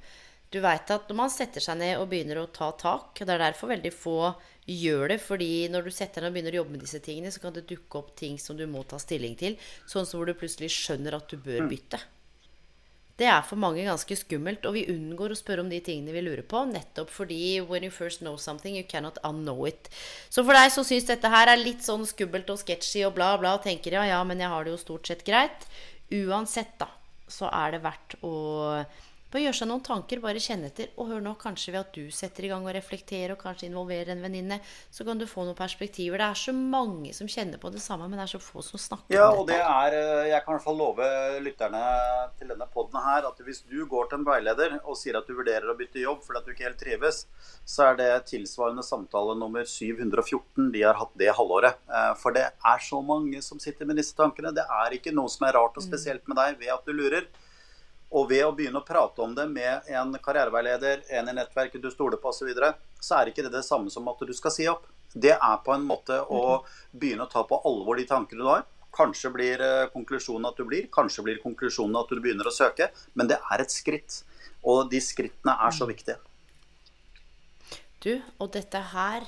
Du 0.50 0.60
veit 0.64 0.90
at 0.90 1.10
når 1.10 1.18
man 1.18 1.30
setter 1.30 1.62
seg 1.62 1.78
ned 1.78 2.00
og 2.00 2.08
begynner 2.10 2.40
å 2.42 2.48
ta 2.54 2.72
tak, 2.74 3.20
det 3.22 3.36
er 3.36 3.44
derfor 3.44 3.70
veldig 3.70 3.92
få 3.94 4.20
gjør 4.66 5.12
det, 5.14 5.20
fordi 5.22 5.68
når 5.70 5.86
du 5.86 5.92
setter 5.94 6.26
deg 6.26 6.26
ned 6.26 6.32
og 6.32 6.36
begynner 6.38 6.56
å 6.56 6.62
jobbe 6.64 6.74
med 6.76 6.84
disse 6.86 7.02
tingene, 7.06 7.32
så 7.34 7.44
kan 7.44 7.54
det 7.54 7.68
dukke 7.70 8.02
opp 8.02 8.16
ting 8.18 8.40
som 8.42 8.58
du 8.58 8.66
må 8.70 8.82
ta 8.90 8.98
stilling 9.02 9.38
til, 9.38 9.60
sånn 9.90 10.10
som 10.10 10.20
hvor 10.20 10.30
du 10.30 10.38
plutselig 10.38 10.72
skjønner 10.74 11.18
at 11.18 11.30
du 11.30 11.38
bør 11.38 11.68
mm. 11.68 11.70
Det 13.20 13.28
er 13.28 13.44
for 13.44 13.60
mange 13.60 13.84
ganske 13.84 14.16
skummelt, 14.16 14.64
og 14.64 14.78
vi 14.78 14.86
unngår 14.94 15.34
å 15.34 15.38
spørre 15.38 15.66
om 15.66 15.72
de 15.72 15.82
tingene 15.84 16.14
vi 16.16 16.24
lurer 16.24 16.46
på, 16.48 16.62
nettopp 16.70 17.12
fordi 17.12 17.60
when 17.68 17.84
you 17.84 17.92
first 17.92 18.24
know 18.24 18.38
something, 18.40 18.78
you 18.78 18.86
cannot 18.88 19.20
unknow 19.28 19.66
it. 19.68 19.90
Så 20.32 20.46
for 20.48 20.56
deg 20.56 20.72
som 20.72 20.88
syns 20.88 21.10
dette 21.10 21.32
her 21.34 21.52
er 21.52 21.60
litt 21.60 21.84
sånn 21.84 22.08
skummelt 22.08 22.48
og 22.54 22.62
sketchy 22.62 23.04
og 23.04 23.18
bla, 23.18 23.34
bla, 23.42 23.58
og 23.58 23.66
tenker 23.68 23.98
ja, 24.00 24.06
ja, 24.08 24.22
men 24.24 24.40
jeg 24.40 24.52
har 24.54 24.64
det 24.64 24.72
jo 24.72 24.80
stort 24.80 25.12
sett 25.12 25.26
greit, 25.28 25.68
uansett, 26.16 26.78
da, 26.80 26.88
så 27.28 27.52
er 27.52 27.76
det 27.76 27.84
verdt 27.84 28.16
å 28.24 28.34
bare 29.30 29.44
gjøre 29.46 29.58
seg 29.60 29.70
noen 29.70 29.84
tanker, 29.86 30.22
bare 30.24 30.42
kjenne 30.42 30.70
etter. 30.72 30.90
Og 30.98 31.12
hør 31.12 31.22
nå, 31.24 31.36
kanskje 31.42 31.74
ved 31.76 31.80
at 31.84 31.92
du 31.94 32.10
setter 32.14 32.48
i 32.48 32.50
gang 32.52 32.66
og 32.66 32.74
reflekterer, 32.74 33.36
og 33.36 33.42
kanskje 33.42 33.68
involverer 33.70 34.14
en 34.14 34.24
venninne, 34.26 34.58
så 34.90 35.06
kan 35.06 35.22
du 35.22 35.28
få 35.30 35.46
noen 35.46 35.58
perspektiver. 35.58 36.18
Det 36.18 36.30
er 36.30 36.40
så 36.42 36.54
mange 36.56 37.14
som 37.18 37.30
kjenner 37.30 37.62
på 37.62 37.70
det 37.74 37.82
samme, 37.84 38.08
men 38.10 38.18
det 38.18 38.26
er 38.26 38.34
så 38.34 38.42
få 38.42 38.64
som 38.66 38.82
snakker 38.82 39.14
ja, 39.14 39.28
om 39.30 39.46
dette. 39.46 39.60
Ja, 39.60 39.68
og 39.70 39.92
det 39.92 40.00
er 40.00 40.24
eh, 40.24 40.30
Jeg 40.32 40.46
kan 40.46 40.54
i 40.54 40.58
hvert 40.58 40.66
fall 40.66 40.80
love 40.82 41.10
lytterne 41.46 41.84
til 42.40 42.54
denne 42.54 42.70
poden 42.74 43.04
her 43.06 43.28
at 43.30 43.44
hvis 43.46 43.62
du 43.70 43.84
går 43.90 44.10
til 44.10 44.20
en 44.20 44.28
veileder 44.28 44.78
og 44.80 44.98
sier 44.98 45.20
at 45.20 45.30
du 45.30 45.36
vurderer 45.38 45.70
å 45.70 45.78
bytte 45.78 46.02
jobb 46.02 46.24
fordi 46.26 46.42
at 46.42 46.48
du 46.48 46.54
ikke 46.56 46.68
helt 46.68 46.82
trives, 46.82 47.22
så 47.68 47.92
er 47.92 48.00
det 48.00 48.10
tilsvarende 48.32 48.86
samtale 48.86 49.36
nummer 49.38 49.68
714 49.68 50.72
de 50.74 50.84
har 50.86 50.98
hatt 50.98 51.14
det 51.20 51.30
halvåret. 51.38 51.78
Eh, 51.86 52.16
for 52.22 52.36
det 52.36 52.48
er 52.50 52.82
så 52.82 53.04
mange 53.06 53.44
som 53.46 53.62
sitter 53.62 53.86
med 53.86 54.02
disse 54.02 54.18
tankene. 54.18 54.56
Det 54.56 54.66
er 54.66 54.98
ikke 54.98 55.14
noe 55.14 55.30
som 55.30 55.46
er 55.48 55.58
rart 55.60 55.78
og 55.78 55.86
mm. 55.86 55.90
spesielt 55.92 56.26
med 56.26 56.40
deg 56.42 56.58
ved 56.64 56.74
at 56.74 56.90
du 56.90 56.96
lurer. 56.98 57.30
Og 58.10 58.30
ved 58.32 58.42
å 58.46 58.54
begynne 58.58 58.82
å 58.82 58.86
prate 58.86 59.22
om 59.22 59.36
det 59.38 59.46
med 59.52 59.90
en 59.94 60.16
karriereveileder, 60.24 61.04
en 61.20 61.30
i 61.30 61.36
nettverket 61.38 61.82
du 61.82 61.92
stoler 61.94 62.18
på 62.18 62.32
osv., 62.32 62.42
så, 62.42 62.48
videre, 62.48 62.72
så 63.00 63.20
er 63.20 63.30
ikke 63.30 63.46
det 63.46 63.54
det 63.54 63.66
samme 63.68 63.94
som 63.94 64.08
at 64.10 64.24
du 64.26 64.34
skal 64.34 64.54
si 64.56 64.66
opp. 64.72 64.88
Det 65.14 65.36
er 65.36 65.62
på 65.66 65.74
en 65.74 65.86
måte 65.86 66.18
å 66.26 66.62
begynne 66.92 67.26
å 67.26 67.32
ta 67.32 67.44
på 67.46 67.62
alvor 67.66 67.98
de 68.00 68.08
tankene 68.10 68.42
du 68.42 68.50
har. 68.50 68.66
Kanskje 68.94 69.30
blir 69.34 69.62
eh, 69.62 69.90
konklusjonen 69.94 70.50
at 70.50 70.58
du 70.58 70.66
blir, 70.66 70.88
kanskje 70.94 71.26
blir 71.26 71.38
konklusjonen 71.44 72.00
at 72.02 72.10
du 72.10 72.22
begynner 72.22 72.50
å 72.50 72.54
søke. 72.54 72.90
Men 73.14 73.30
det 73.30 73.38
er 73.38 73.62
et 73.62 73.74
skritt. 73.74 74.24
Og 74.66 74.90
de 74.92 75.02
skrittene 75.02 75.54
er 75.68 75.76
så 75.76 75.86
viktige. 75.90 76.18
Du, 78.02 78.16
og 78.40 78.50
dette 78.56 78.82
her 78.94 79.28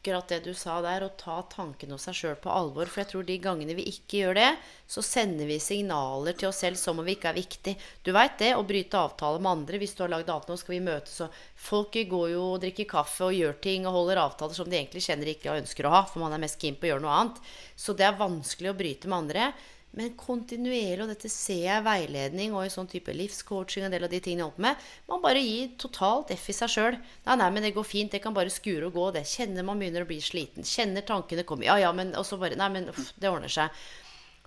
akkurat 0.00 0.28
det 0.28 0.44
du 0.44 0.54
sa 0.54 0.80
der, 0.80 1.04
å 1.04 1.12
ta 1.12 1.42
tankene 1.52 1.92
hos 1.92 2.06
seg 2.08 2.16
sjøl 2.16 2.36
på 2.40 2.48
alvor. 2.48 2.88
For 2.88 3.02
jeg 3.02 3.10
tror 3.10 3.24
de 3.28 3.36
gangene 3.38 3.74
vi 3.76 3.84
ikke 3.90 4.22
gjør 4.22 4.38
det, 4.38 4.48
så 4.88 5.02
sender 5.04 5.44
vi 5.44 5.58
signaler 5.60 6.32
til 6.32 6.48
oss 6.48 6.62
selv 6.64 6.80
som 6.80 6.98
om 6.98 7.04
vi 7.04 7.18
ikke 7.18 7.28
er 7.28 7.36
viktig. 7.36 7.74
Du 8.02 8.12
veit 8.16 8.38
det, 8.40 8.54
å 8.56 8.64
bryte 8.64 8.96
avtale 8.96 9.42
med 9.42 9.50
andre. 9.50 9.80
Hvis 9.82 9.92
du 9.94 10.00
har 10.04 10.12
lagd 10.14 10.32
avtale, 10.32 10.56
skal 10.58 10.74
vi 10.78 10.80
møtes 10.88 11.20
og 11.20 11.36
Folk 11.60 11.98
går 12.08 12.30
jo 12.32 12.44
og 12.54 12.62
drikker 12.62 12.88
kaffe 12.88 13.28
og 13.28 13.36
gjør 13.36 13.58
ting 13.60 13.84
og 13.84 13.98
holder 13.98 14.22
avtaler 14.22 14.56
som 14.56 14.70
de 14.70 14.78
egentlig 14.78 15.04
kjenner 15.04 15.28
ikke 15.34 15.52
og 15.52 15.60
ønsker 15.60 15.84
å 15.84 15.92
ha, 15.92 16.06
for 16.08 16.24
man 16.24 16.32
er 16.32 16.40
mest 16.40 16.56
keen 16.62 16.78
på 16.80 16.88
å 16.88 16.94
gjøre 16.94 17.04
noe 17.04 17.18
annet. 17.18 17.42
Så 17.76 17.92
det 17.92 18.08
er 18.08 18.16
vanskelig 18.16 18.72
å 18.72 18.78
bryte 18.78 19.10
med 19.10 19.18
andre. 19.26 19.50
Men 19.98 20.12
kontinuerlig, 20.14 21.02
og 21.02 21.10
dette 21.10 21.28
ser 21.32 21.64
jeg 21.64 21.82
veiledning 21.82 22.52
og 22.54 22.62
i 22.62 22.70
sånn 22.70 22.88
type 22.90 23.10
livscoaching, 23.10 23.86
en 23.86 23.94
del 23.94 24.06
av 24.06 24.12
de 24.12 24.20
tingene 24.22 24.44
jeg 24.44 24.50
holder 24.52 24.66
med, 24.68 24.84
man 25.10 25.22
bare 25.24 25.42
gir 25.42 25.72
totalt 25.82 26.30
F 26.36 26.46
i 26.52 26.54
seg 26.54 26.70
sjøl. 26.70 26.98
Nei, 27.26 27.36
nei, 27.40 27.48
men 27.56 27.66
det 27.66 27.72
går 27.74 27.88
fint, 27.88 28.12
det 28.14 28.22
kan 28.22 28.36
bare 28.36 28.52
skure 28.54 28.86
og 28.86 28.94
gå, 28.94 29.08
det. 29.16 29.24
Kjenner 29.26 29.66
man 29.66 29.82
begynner 29.82 30.06
å 30.06 30.10
bli 30.10 30.20
sliten. 30.22 30.66
Kjenner 30.66 31.06
tankene 31.06 31.46
komme. 31.48 31.66
Ja, 31.66 31.78
ja, 31.82 31.90
men 31.96 32.14
Og 32.14 32.26
så 32.28 32.38
bare 32.38 32.58
Nei, 32.60 32.70
men 32.76 32.90
uff, 32.92 33.10
det 33.18 33.32
ordner 33.32 33.50
seg. 33.50 33.74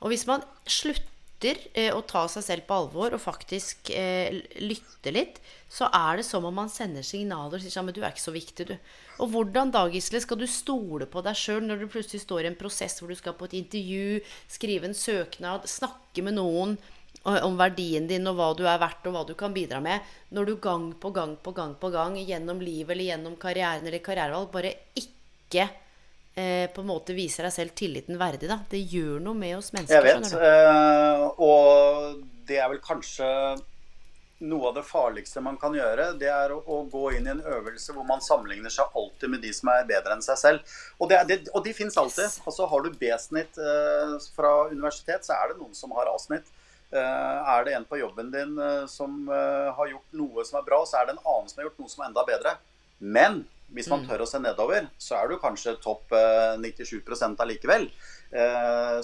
Og 0.04 0.12
hvis 0.14 0.26
man 0.28 0.44
slutter 0.68 1.13
eh, 1.50 1.92
å 1.94 2.02
ta 2.08 2.24
seg 2.32 2.46
selv 2.46 2.66
på 2.68 2.78
alvor 2.78 3.16
og 3.16 3.22
faktisk 3.22 3.92
eh, 3.94 4.40
lytte 4.64 5.14
litt, 5.14 5.42
så 5.68 5.90
er 5.94 6.20
det 6.20 6.26
som 6.28 6.46
om 6.48 6.56
man 6.56 6.72
sender 6.72 7.06
signaler 7.06 7.58
og 7.58 7.64
sier 7.64 7.74
sånn 7.74 7.88
Men 7.90 7.96
du 7.98 8.02
er 8.04 8.14
ikke 8.14 8.24
så 8.24 8.36
viktig, 8.36 8.68
du. 8.70 8.76
Og 9.24 9.30
hvordan 9.34 9.74
da, 9.74 9.84
Gisle, 9.92 10.22
skal 10.24 10.40
du 10.40 10.48
stole 10.50 11.08
på 11.10 11.22
deg 11.26 11.38
sjøl 11.38 11.64
når 11.66 11.84
du 11.84 11.92
plutselig 11.92 12.24
står 12.24 12.46
i 12.46 12.52
en 12.52 12.60
prosess 12.60 13.00
hvor 13.02 13.12
du 13.12 13.18
skal 13.20 13.36
på 13.38 13.50
et 13.50 13.58
intervju, 13.62 14.24
skrive 14.52 14.90
en 14.90 14.98
søknad, 14.98 15.68
snakke 15.70 16.26
med 16.26 16.38
noen 16.40 16.78
om 17.24 17.56
verdien 17.60 18.08
din 18.10 18.28
og 18.28 18.36
hva 18.36 18.50
du 18.58 18.66
er 18.68 18.82
verdt 18.82 19.06
og 19.08 19.16
hva 19.16 19.24
du 19.28 19.34
kan 19.40 19.54
bidra 19.56 19.80
med, 19.84 20.04
når 20.36 20.50
du 20.50 20.56
gang 20.64 20.90
på 21.00 21.14
gang 21.16 21.38
på 21.40 21.54
gang 21.56 21.76
på 21.80 21.92
gang 21.94 22.18
gjennom 22.20 22.60
livet 22.64 22.96
eller 22.96 23.12
gjennom 23.14 23.38
karrieren 23.40 23.88
eller 23.88 24.04
karrierevalg 24.04 24.52
bare 24.52 24.74
ikke 25.00 25.70
eh, 26.36 26.70
på 26.72 26.82
en 26.82 26.90
måte 26.90 27.16
viser 27.18 27.48
deg 27.48 27.54
selv 27.56 27.76
tilliten 27.78 28.18
verdig. 28.20 28.50
da. 28.50 28.60
Det 28.70 28.80
gjør 28.80 29.20
noe 29.24 29.38
med 29.38 29.58
oss 29.58 29.74
mennesker. 29.76 30.10
Jeg 30.10 30.24
vet, 30.24 30.34
eh, 30.34 31.28
og 31.38 32.24
det 32.48 32.60
er 32.60 32.72
vel 32.72 32.82
kanskje 32.84 33.30
noe 34.44 34.68
av 34.68 34.74
det 34.76 34.84
farligste 34.84 35.40
man 35.40 35.56
kan 35.56 35.76
gjøre, 35.78 36.10
det 36.20 36.28
er 36.28 36.52
å, 36.52 36.58
å, 36.68 36.82
gå 36.92 37.14
inn 37.16 37.30
i 37.30 37.32
en 37.32 37.44
øvelse 37.48 37.94
hvor 37.96 38.04
man 38.04 38.20
sammenligner 38.20 38.74
seg 38.74 38.92
alltid 39.00 39.32
med 39.32 39.40
de 39.46 39.54
som 39.56 39.70
er 39.72 39.86
bedre 39.88 40.18
enn 40.18 40.26
seg 40.26 40.40
selv. 40.42 40.74
Og, 40.98 41.08
det, 41.12 41.22
det, 41.30 41.38
og 41.54 41.64
de 41.64 41.72
fins 41.78 41.96
alltid. 42.02 42.42
Altså 42.44 42.68
Har 42.68 42.84
du 42.84 42.92
B-snitt 43.00 43.62
eh, 43.62 44.18
fra 44.36 44.52
universitet, 44.74 45.24
så 45.24 45.38
er 45.38 45.54
det 45.54 45.62
noen 45.62 45.78
som 45.78 45.96
har 45.96 46.12
A-snitt. 46.12 46.52
Er 46.94 47.64
det 47.66 47.72
en 47.74 47.88
på 47.90 47.98
jobben 47.98 48.28
din 48.30 48.52
som 48.86 49.24
har 49.26 49.88
gjort 49.90 50.12
noe 50.14 50.44
som 50.46 50.60
er 50.60 50.66
bra, 50.68 50.78
så 50.86 51.00
er 51.00 51.08
det 51.08 51.16
en 51.16 51.24
annen 51.24 51.48
som 51.50 51.58
har 51.58 51.66
gjort 51.66 51.80
noe 51.82 51.90
som 51.90 52.04
er 52.04 52.12
enda 52.12 52.26
bedre. 52.28 52.52
Men 53.02 53.40
hvis 53.74 53.90
man 53.92 54.04
mm. 54.04 54.08
tør 54.10 54.24
å 54.24 54.30
se 54.30 54.42
nedover, 54.42 54.88
så 55.02 55.20
er 55.20 55.30
du 55.32 55.40
kanskje 55.42 55.76
topp 55.84 56.14
97% 56.62 57.42
allikevel. 57.44 57.88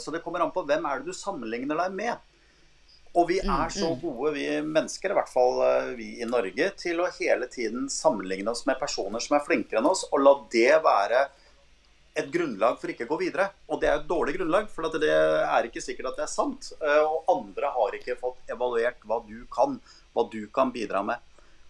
Så 0.02 0.14
det 0.14 0.22
kommer 0.24 0.42
an 0.46 0.54
på 0.54 0.64
hvem 0.66 0.86
er 0.90 1.02
det 1.02 1.10
du 1.10 1.18
sammenligner 1.18 1.78
deg 1.78 1.96
med. 1.98 2.26
Og 3.18 3.26
vi 3.32 3.40
mm, 3.42 3.50
er 3.50 3.74
så 3.74 3.92
mm. 3.92 4.00
gode, 4.04 4.32
vi 4.38 4.46
mennesker, 4.62 5.10
i 5.10 5.18
hvert 5.18 5.32
fall 5.34 5.62
vi 5.98 6.12
i 6.22 6.30
Norge, 6.30 6.70
til 6.78 7.02
å 7.02 7.10
hele 7.18 7.50
tiden 7.50 7.90
sammenligne 7.94 8.54
oss 8.54 8.68
med 8.70 8.78
personer 8.82 9.22
som 9.26 9.38
er 9.38 9.46
flinkere 9.46 9.82
enn 9.82 9.90
oss, 9.90 10.06
og 10.14 10.22
la 10.22 10.36
det 10.54 10.72
være 10.86 11.26
et 12.20 12.30
grunnlag 12.34 12.78
for 12.80 12.92
ikke 12.92 13.08
å 13.08 13.14
gå 13.14 13.20
videre. 13.24 13.50
Og 13.70 13.82
det 13.82 13.90
er 13.90 14.00
et 14.00 14.10
dårlig 14.10 14.36
grunnlag, 14.38 14.70
for 14.72 14.90
det 15.00 15.12
er 15.14 15.68
ikke 15.68 15.84
sikkert 15.84 16.12
at 16.12 16.22
det 16.22 16.26
er 16.26 16.32
sant. 16.32 16.72
Eh, 16.80 17.02
og 17.04 17.30
andre 17.32 17.72
har 17.76 17.98
ikke 17.98 18.18
fått 18.20 18.52
evaluert 18.52 19.02
hva 19.08 19.22
du 19.28 19.40
kan, 19.54 19.78
hva 20.16 20.26
du 20.32 20.42
kan 20.54 20.74
bidra 20.76 21.04
med. 21.06 21.26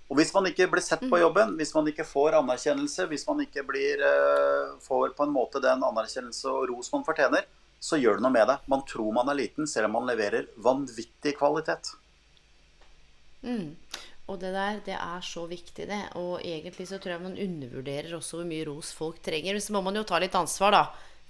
Og 0.09 0.17
hvis 0.17 0.33
man 0.33 0.47
ikke 0.49 0.65
blir 0.71 0.81
sett 0.81 1.03
på 1.05 1.13
mm. 1.13 1.21
jobben, 1.21 1.55
hvis 1.59 1.71
man 1.77 1.87
ikke 1.91 2.05
får 2.07 2.39
anerkjennelse, 2.39 3.05
hvis 3.11 3.27
man 3.29 3.43
ikke 3.45 3.63
blir, 3.67 4.01
eh, 4.01 4.71
får 4.81 5.13
på 5.17 5.25
en 5.27 5.33
måte 5.35 5.61
den 5.61 5.85
anerkjennelse 5.85 6.49
og 6.49 6.69
ros 6.71 6.89
man 6.95 7.05
fortjener, 7.05 7.45
så 7.79 7.99
gjør 7.99 8.17
det 8.17 8.25
noe 8.25 8.33
med 8.33 8.49
det. 8.49 8.57
Man 8.73 8.81
tror 8.89 9.13
man 9.15 9.29
er 9.29 9.37
liten, 9.37 9.69
selv 9.69 9.87
om 9.87 9.99
man 9.99 10.09
leverer 10.09 10.49
vanvittig 10.65 11.35
kvalitet. 11.37 11.93
Mm. 13.45 13.75
Og 14.29 14.37
det 14.41 14.49
der, 14.53 14.81
det 14.85 14.97
er 14.97 15.21
så 15.25 15.45
viktig, 15.49 15.85
det. 15.89 16.01
Og 16.19 16.41
egentlig 16.41 16.89
så 16.89 16.97
tror 16.97 17.15
jeg 17.15 17.23
man 17.23 17.37
undervurderer 17.45 18.17
også 18.17 18.41
hvor 18.41 18.49
mye 18.49 18.65
ros 18.67 18.91
folk 18.93 19.21
trenger. 19.25 19.57
Så 19.61 19.73
må 19.73 19.81
man 19.85 19.97
jo 19.97 20.05
ta 20.09 20.19
litt 20.21 20.35
ansvar, 20.37 20.75
da. 20.75 20.83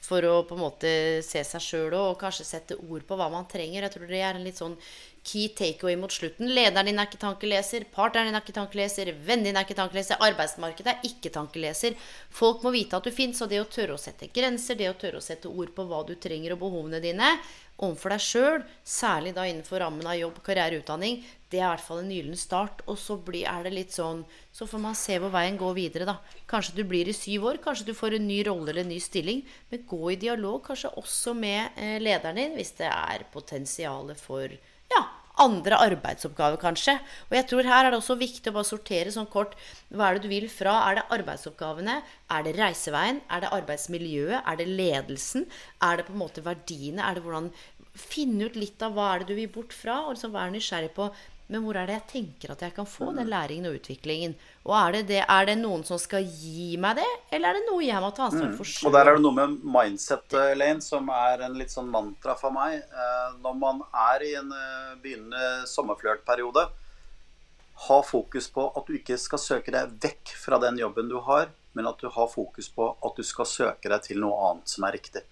For 0.04 0.24
å 0.24 0.42
på 0.48 0.56
en 0.56 0.64
måte 0.64 0.90
se 1.28 1.44
seg 1.44 1.64
sjøl 1.64 1.96
og 1.98 2.20
kanskje 2.22 2.48
sette 2.48 2.78
ord 2.80 3.04
på 3.08 3.18
hva 3.20 3.28
man 3.32 3.48
trenger. 3.52 3.84
Jeg 3.84 3.96
tror 3.96 4.08
det 4.08 4.22
er 4.24 4.40
en 4.40 4.46
litt 4.48 4.60
sånn 4.60 4.78
key 5.30 5.52
takeaway 5.54 5.96
mot 6.00 6.14
slutten. 6.14 6.50
Lederen 6.56 6.90
din 6.90 7.00
er 7.02 7.10
ikke 7.10 7.22
tankeleser, 7.22 7.86
partneren 7.94 8.30
din 8.30 8.40
er 8.40 8.44
ikke 8.44 8.58
tankeleser, 8.58 9.14
vennen 9.28 9.50
din 9.50 9.60
er 9.60 9.68
ikke 9.68 9.78
tankeleser, 9.78 10.22
arbeidsmarkedet 10.26 10.96
er 10.96 11.08
ikke 11.10 11.34
tankeleser. 11.36 11.98
Folk 12.42 12.66
må 12.66 12.74
vite 12.76 12.98
at 12.98 13.06
du 13.06 13.14
fins, 13.14 13.42
og 13.46 13.54
det 13.54 13.62
å 13.62 13.70
tørre 13.70 13.98
å 13.98 14.02
sette 14.02 14.32
grenser, 14.34 14.80
det 14.80 14.92
å 14.92 14.98
tørre 15.00 15.22
å 15.22 15.26
sette 15.26 15.52
ord 15.52 15.74
på 15.76 15.88
hva 15.90 16.04
du 16.08 16.16
trenger 16.18 16.56
og 16.56 16.64
behovene 16.66 17.04
dine 17.04 17.36
overfor 17.80 18.14
deg 18.14 18.24
sjøl, 18.24 18.64
særlig 18.84 19.34
da 19.36 19.46
innenfor 19.48 19.80
rammen 19.84 20.08
av 20.08 20.18
jobb, 20.20 20.40
karriere, 20.44 20.82
utdanning, 20.82 21.22
det 21.50 21.62
er 21.62 21.66
i 21.66 21.70
hvert 21.72 21.86
fall 21.86 22.02
en 22.04 22.12
gyllen 22.12 22.40
start. 22.40 22.84
Og 22.92 23.00
så 23.00 23.18
blir, 23.26 23.48
er 23.50 23.66
det 23.66 23.74
litt 23.74 23.96
sånn 23.96 24.26
Så 24.54 24.68
får 24.70 24.82
man 24.84 24.98
se 24.98 25.16
hvor 25.22 25.32
veien 25.34 25.58
går 25.58 25.76
videre, 25.78 26.08
da. 26.10 26.18
Kanskje 26.50 26.76
du 26.80 26.84
blir 26.88 27.08
i 27.08 27.16
syv 27.16 27.48
år, 27.50 27.62
kanskje 27.64 27.88
du 27.90 27.94
får 27.98 28.18
en 28.18 28.28
ny 28.28 28.42
rolle 28.48 28.74
eller 28.74 28.84
en 28.84 28.92
ny 28.92 29.00
stilling. 29.02 29.46
Men 29.72 29.86
gå 29.88 30.02
i 30.12 30.20
dialog 30.20 30.62
kanskje 30.66 30.92
også 31.00 31.34
med 31.38 31.80
eh, 31.80 31.98
lederen 32.04 32.42
din, 32.42 32.58
hvis 32.60 32.76
det 32.82 32.90
er 32.92 33.26
potensialet 33.34 34.20
for 34.20 34.52
andre 35.40 35.80
arbeidsoppgaver, 35.88 36.60
kanskje. 36.62 36.98
Og 37.30 37.36
jeg 37.38 37.48
tror 37.50 37.70
her 37.70 37.88
er 37.88 37.94
det 37.94 38.00
også 38.02 38.18
viktig 38.20 38.52
å 38.52 38.58
bare 38.58 38.70
sortere 38.70 39.14
sånn 39.16 39.30
kort 39.32 39.56
hva 39.90 40.10
er 40.10 40.18
det 40.18 40.28
du 40.28 40.34
vil 40.34 40.48
fra. 40.52 40.76
Er 40.90 41.00
det 41.00 41.08
arbeidsoppgavene? 41.18 41.98
Er 42.36 42.46
det 42.46 42.56
reiseveien? 42.60 43.24
Er 43.32 43.44
det 43.44 43.52
arbeidsmiljøet? 43.58 44.40
Er 44.44 44.60
det 44.60 44.70
ledelsen? 44.70 45.50
Er 45.86 46.00
det 46.00 46.08
på 46.10 46.16
en 46.16 46.24
måte 46.24 46.46
verdiene? 46.46 47.04
Er 47.06 47.18
det 47.18 47.26
hvordan 47.28 47.52
Finne 48.00 48.46
ut 48.48 48.56
litt 48.56 48.80
av 48.86 48.94
hva 48.96 49.10
er 49.12 49.24
det 49.24 49.34
du 49.34 49.40
vil 49.42 49.50
bort 49.52 49.74
fra, 49.76 49.96
og 50.06 50.14
liksom 50.14 50.32
være 50.32 50.54
nysgjerrig 50.54 50.92
på 50.96 51.08
men 51.50 51.64
hvor 51.66 51.80
er 51.82 51.88
det 51.90 51.96
jeg 51.96 52.10
tenker 52.12 52.52
at 52.54 52.60
jeg 52.62 52.74
kan 52.76 52.86
få 52.86 53.08
den 53.18 53.30
læringen 53.32 53.66
og 53.72 53.80
utviklingen? 53.80 54.36
Og 54.68 54.74
er 54.78 54.92
det, 54.94 55.00
det, 55.10 55.22
er 55.24 55.48
det 55.50 55.56
noen 55.58 55.82
som 55.86 55.98
skal 55.98 56.22
gi 56.22 56.76
meg 56.78 57.00
det, 57.00 57.08
eller 57.34 57.50
er 57.50 57.58
det 57.58 57.64
noe 57.66 57.82
jeg 57.82 58.04
må 58.04 58.12
ta 58.14 58.28
ansvar 58.28 58.52
for 58.54 58.70
selv? 58.70 58.84
Mm. 58.84 58.90
Og 58.90 58.94
der 58.94 59.10
er 59.10 59.18
det 59.18 59.24
noe 59.24 59.38
med 59.40 59.56
mindset, 59.78 60.36
Elaine, 60.52 60.86
som 60.86 61.10
er 61.10 61.42
en 61.48 61.56
litt 61.58 61.74
sånn 61.74 61.90
mantra 61.90 62.36
for 62.38 62.54
meg. 62.54 62.76
Eh, 62.86 63.32
når 63.42 63.56
man 63.64 63.82
er 63.82 64.26
i 64.28 64.36
en 64.38 64.54
eh, 64.54 64.92
begynnende 65.02 65.72
sommerflørtperiode, 65.72 66.68
ha 67.88 67.98
fokus 68.06 68.52
på 68.54 68.68
at 68.70 68.86
du 68.86 69.00
ikke 69.00 69.18
skal 69.18 69.42
søke 69.42 69.74
deg 69.74 69.98
vekk 70.06 70.36
fra 70.38 70.62
den 70.62 70.78
jobben 70.84 71.10
du 71.10 71.18
har, 71.26 71.50
men 71.74 71.90
at 71.90 71.98
du 71.98 72.12
har 72.14 72.30
fokus 72.30 72.70
på 72.76 72.92
at 72.94 73.18
du 73.18 73.26
skal 73.26 73.50
søke 73.50 73.90
deg 73.90 74.06
til 74.06 74.22
noe 74.22 74.38
annet 74.52 74.70
som 74.70 74.86
er 74.86 75.00
riktig. 75.00 75.26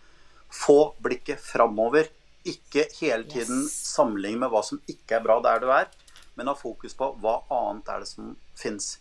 Få 0.49 0.95
blikket 0.97 1.45
framover. 1.45 2.10
Ikke 2.47 2.88
hele 3.03 3.30
tiden 3.30 3.67
yes. 3.67 3.77
sammenligne 3.93 4.47
med 4.47 4.53
hva 4.56 4.65
som 4.65 4.82
ikke 4.89 5.19
er 5.19 5.25
bra 5.30 5.38
der 5.45 5.62
du 5.62 5.69
er 5.77 5.86
men 6.38 6.52
ha 6.52 6.56
fokus 6.56 6.95
på 6.97 7.10
hva 7.21 7.39
annet 7.54 7.89
er 7.91 8.04
det 8.04 8.10
som 8.12 8.32
fins. 8.58 8.95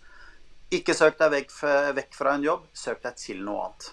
Ikke 0.74 0.96
søk 0.96 1.18
deg 1.20 1.32
vekk, 1.34 1.54
vekk 2.00 2.16
fra 2.18 2.34
en 2.34 2.46
jobb, 2.46 2.66
søk 2.74 3.04
deg 3.04 3.20
til 3.20 3.44
noe 3.46 3.68
annet. 3.68 3.90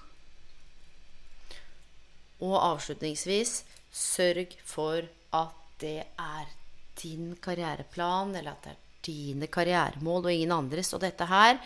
Og 2.44 2.56
avslutningsvis, 2.58 3.62
sørg 3.94 4.56
for 4.68 5.06
at 5.38 5.60
det 5.84 6.00
er 6.20 6.48
din 7.02 7.36
karriereplan, 7.42 8.34
eller 8.36 8.56
at 8.56 8.66
det 8.66 8.74
er 8.74 8.82
dine 9.04 9.50
karrieremål 9.52 10.26
og 10.26 10.34
ingen 10.34 10.56
andres. 10.56 10.94
Og 10.96 11.04
dette 11.04 11.28
her, 11.30 11.60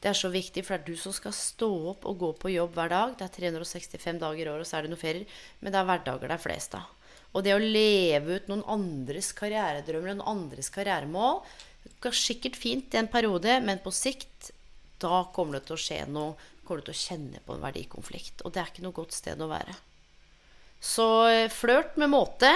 det 0.00 0.10
er 0.10 0.18
så 0.18 0.30
viktig, 0.32 0.64
for 0.64 0.76
det 0.76 0.82
er 0.82 0.94
du 0.94 1.00
som 1.00 1.14
skal 1.16 1.34
stå 1.36 1.70
opp 1.94 2.08
og 2.08 2.18
gå 2.20 2.32
på 2.40 2.54
jobb 2.54 2.74
hver 2.76 2.92
dag. 2.92 3.14
Det 3.18 3.26
er 3.26 3.36
365 3.36 4.20
dager 4.22 4.42
i 4.42 4.50
året, 4.50 4.66
og 4.66 4.68
så 4.68 4.78
er 4.78 4.86
det 4.86 4.94
noen 4.94 5.00
ferier. 5.00 5.38
Men 5.60 5.74
det 5.74 5.80
er 5.80 5.88
hverdager 5.90 6.30
det 6.30 6.38
er 6.38 6.44
flest 6.44 6.76
av. 6.78 6.90
Og 7.34 7.44
det 7.44 7.54
å 7.54 7.62
leve 7.62 8.38
ut 8.38 8.50
noen 8.50 8.64
andres 8.70 9.32
karrieredrømmer 9.36 10.14
og 10.14 10.20
noen 10.20 10.34
andres 10.36 10.70
karrieremål 10.74 11.40
går 12.04 12.16
sikkert 12.16 12.56
fint 12.56 12.94
i 12.94 13.00
en 13.00 13.10
periode, 13.10 13.58
men 13.64 13.82
på 13.82 13.92
sikt 13.94 14.52
da 15.02 15.24
kommer 15.34 15.58
det 15.58 15.68
til 15.68 15.76
å 15.76 15.82
skje 15.84 16.04
noe. 16.08 16.50
Kommer 16.64 16.80
du 16.80 16.88
til 16.88 16.94
å 16.94 17.02
kjenne 17.02 17.42
på 17.44 17.52
en 17.52 17.64
verdikonflikt. 17.64 18.44
Og 18.46 18.54
det 18.54 18.62
er 18.62 18.70
ikke 18.70 18.84
noe 18.86 18.96
godt 18.96 19.12
sted 19.12 19.40
å 19.44 19.50
være. 19.50 19.74
Så 20.80 21.08
eh, 21.28 21.50
flørt 21.52 21.98
med 22.00 22.08
måte. 22.12 22.48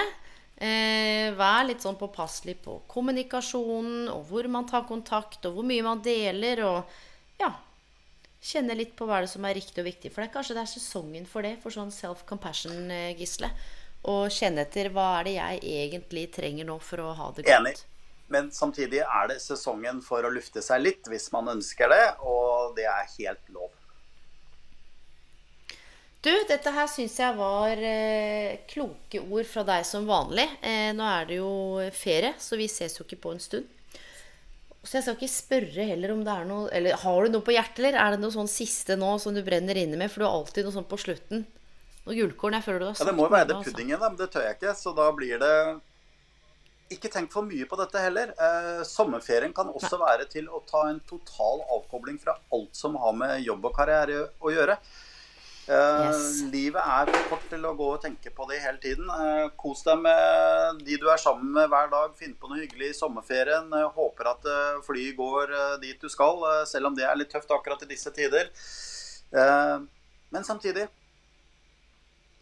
Eh, 0.59 1.29
vær 1.37 1.67
litt 1.67 1.85
sånn 1.85 1.99
påpasselig 1.99 2.57
på 2.65 2.79
kommunikasjonen, 2.89 4.09
og 4.11 4.25
hvor 4.31 4.49
man 4.51 4.65
tar 4.69 4.87
kontakt, 4.89 5.45
og 5.45 5.59
hvor 5.59 5.67
mye 5.67 5.85
man 5.85 6.01
deler. 6.05 6.63
Og 6.65 7.39
ja, 7.41 7.51
kjenne 8.41 8.77
litt 8.79 8.95
på 8.97 9.05
hva 9.05 9.21
det 9.21 9.29
er 9.29 9.33
som 9.35 9.45
er 9.45 9.57
riktig 9.59 9.83
og 9.83 9.89
viktig. 9.91 10.11
For 10.13 10.23
det 10.23 10.29
er 10.29 10.35
kanskje 10.39 10.57
det 10.57 10.65
er 10.65 10.73
sesongen 10.73 11.29
for 11.29 11.45
det, 11.45 11.55
for 11.63 11.75
sånn 11.75 11.93
self-compassion, 11.93 12.89
eh, 12.95 13.13
og 14.07 14.29
kjenne 14.31 14.63
etter 14.63 14.91
hva 14.95 15.19
er 15.19 15.27
det 15.27 15.35
jeg 15.35 15.63
egentlig 15.83 16.27
trenger 16.35 16.67
nå 16.69 16.77
for 16.83 17.03
å 17.03 17.13
ha 17.17 17.31
det 17.35 17.43
godt. 17.47 17.55
Enig. 17.59 17.75
Men 18.29 18.51
samtidig 18.53 19.01
er 19.01 19.31
det 19.31 19.39
sesongen 19.41 20.03
for 20.05 20.23
å 20.23 20.31
lufte 20.31 20.61
seg 20.61 20.83
litt 20.83 21.09
hvis 21.09 21.31
man 21.33 21.49
ønsker 21.55 21.89
det, 21.89 22.05
og 22.21 22.75
det 22.77 22.85
er 22.85 23.09
helt 23.17 23.51
lov. 23.55 23.73
Du, 26.19 26.31
dette 26.49 26.71
her 26.75 26.87
syns 26.91 27.15
jeg 27.15 27.35
var 27.37 27.79
eh, 27.79 28.59
kloke 28.67 29.21
ord 29.23 29.47
fra 29.47 29.63
deg 29.63 29.85
som 29.87 30.07
vanlig. 30.07 30.45
Eh, 30.59 30.91
nå 30.93 31.05
er 31.07 31.29
det 31.29 31.37
jo 31.39 31.51
ferie, 31.95 32.33
så 32.43 32.59
vi 32.59 32.67
ses 32.69 32.97
jo 32.99 33.05
ikke 33.07 33.21
på 33.23 33.31
en 33.33 33.39
stund. 33.39 33.69
Så 34.83 34.97
jeg 34.97 35.05
skal 35.05 35.15
ikke 35.15 35.31
spørre 35.31 35.85
heller 35.89 36.13
om 36.13 36.21
det 36.23 36.31
er 36.31 36.45
noe 36.47 36.69
Eller 36.71 36.95
har 37.01 37.25
du 37.25 37.33
noe 37.33 37.43
på 37.43 37.51
hjertet, 37.51 37.81
eller 37.81 37.97
er 37.99 38.13
det 38.15 38.21
noe 38.21 38.31
sånn 38.31 38.47
siste 38.47 38.95
nå 38.95 39.09
som 39.19 39.35
du 39.35 39.41
brenner 39.43 39.75
inne 39.79 39.99
med? 39.99 40.11
For 40.11 40.21
du 40.21 40.27
har 40.27 40.37
alltid 40.37 40.67
noe 40.67 40.75
sånt 40.75 40.91
på 40.91 40.99
slutten. 41.01 41.43
Og 42.09 42.17
gullkorn 42.17 42.57
jeg 42.57 42.65
føler 42.65 42.81
du 42.81 42.87
har 42.89 42.97
sagt 42.97 43.05
Ja, 43.05 43.11
Det 43.11 43.17
må 43.19 43.27
jo 43.27 43.35
være 43.35 43.47
det 43.51 43.59
puddingen, 43.67 43.99
da, 44.01 44.09
men 44.09 44.17
det 44.17 44.31
tør 44.33 44.47
jeg 44.47 44.57
ikke. 44.57 44.73
Så 44.77 44.95
da 44.97 45.05
blir 45.13 45.41
det 45.41 45.53
Ikke 46.95 47.11
tenk 47.13 47.29
for 47.29 47.45
mye 47.45 47.67
på 47.69 47.77
dette 47.77 48.01
heller. 48.01 48.33
Eh, 48.33 48.81
sommerferien 48.89 49.53
kan 49.53 49.69
også 49.69 49.99
Nei. 49.99 50.07
være 50.07 50.25
til 50.31 50.49
å 50.49 50.63
ta 50.65 50.87
en 50.89 50.97
total 51.05 51.61
avkobling 51.77 52.17
fra 52.17 52.33
alt 52.55 52.73
som 52.73 52.97
har 52.97 53.13
med 53.13 53.43
jobb 53.45 53.69
og 53.69 53.75
karriere 53.77 54.23
å 54.41 54.49
gjøre. 54.55 54.79
Eh, 55.69 56.07
yes. 56.07 56.41
Livet 56.49 56.81
er 56.81 57.11
for 57.13 57.35
kort 57.35 57.45
til 57.51 57.67
å 57.69 57.75
gå 57.77 57.91
og 57.93 58.01
tenke 58.01 58.31
på 58.33 58.47
det 58.49 58.57
hele 58.63 58.81
tiden. 58.81 59.05
Eh, 59.05 59.51
kos 59.59 59.83
deg 59.85 60.01
med 60.01 60.81
de 60.87 60.97
du 60.97 61.05
er 61.13 61.21
sammen 61.21 61.51
med 61.53 61.69
hver 61.69 61.91
dag. 61.93 62.15
Finn 62.17 62.33
på 62.33 62.49
noe 62.49 62.63
hyggelig 62.63 62.89
i 62.89 62.97
sommerferien. 62.97 63.69
Eh, 63.69 63.91
håper 63.99 64.31
at 64.33 64.49
flyet 64.87 65.13
går 65.19 65.53
dit 65.83 66.01
du 66.01 66.09
skal, 66.09 66.41
selv 66.65 66.89
om 66.89 66.97
det 66.97 67.05
er 67.05 67.21
litt 67.21 67.29
tøft 67.29 67.53
akkurat 67.53 67.85
i 67.85 67.91
disse 67.93 68.09
tider. 68.15 68.49
men 70.31 70.43
samtidig 70.43 70.87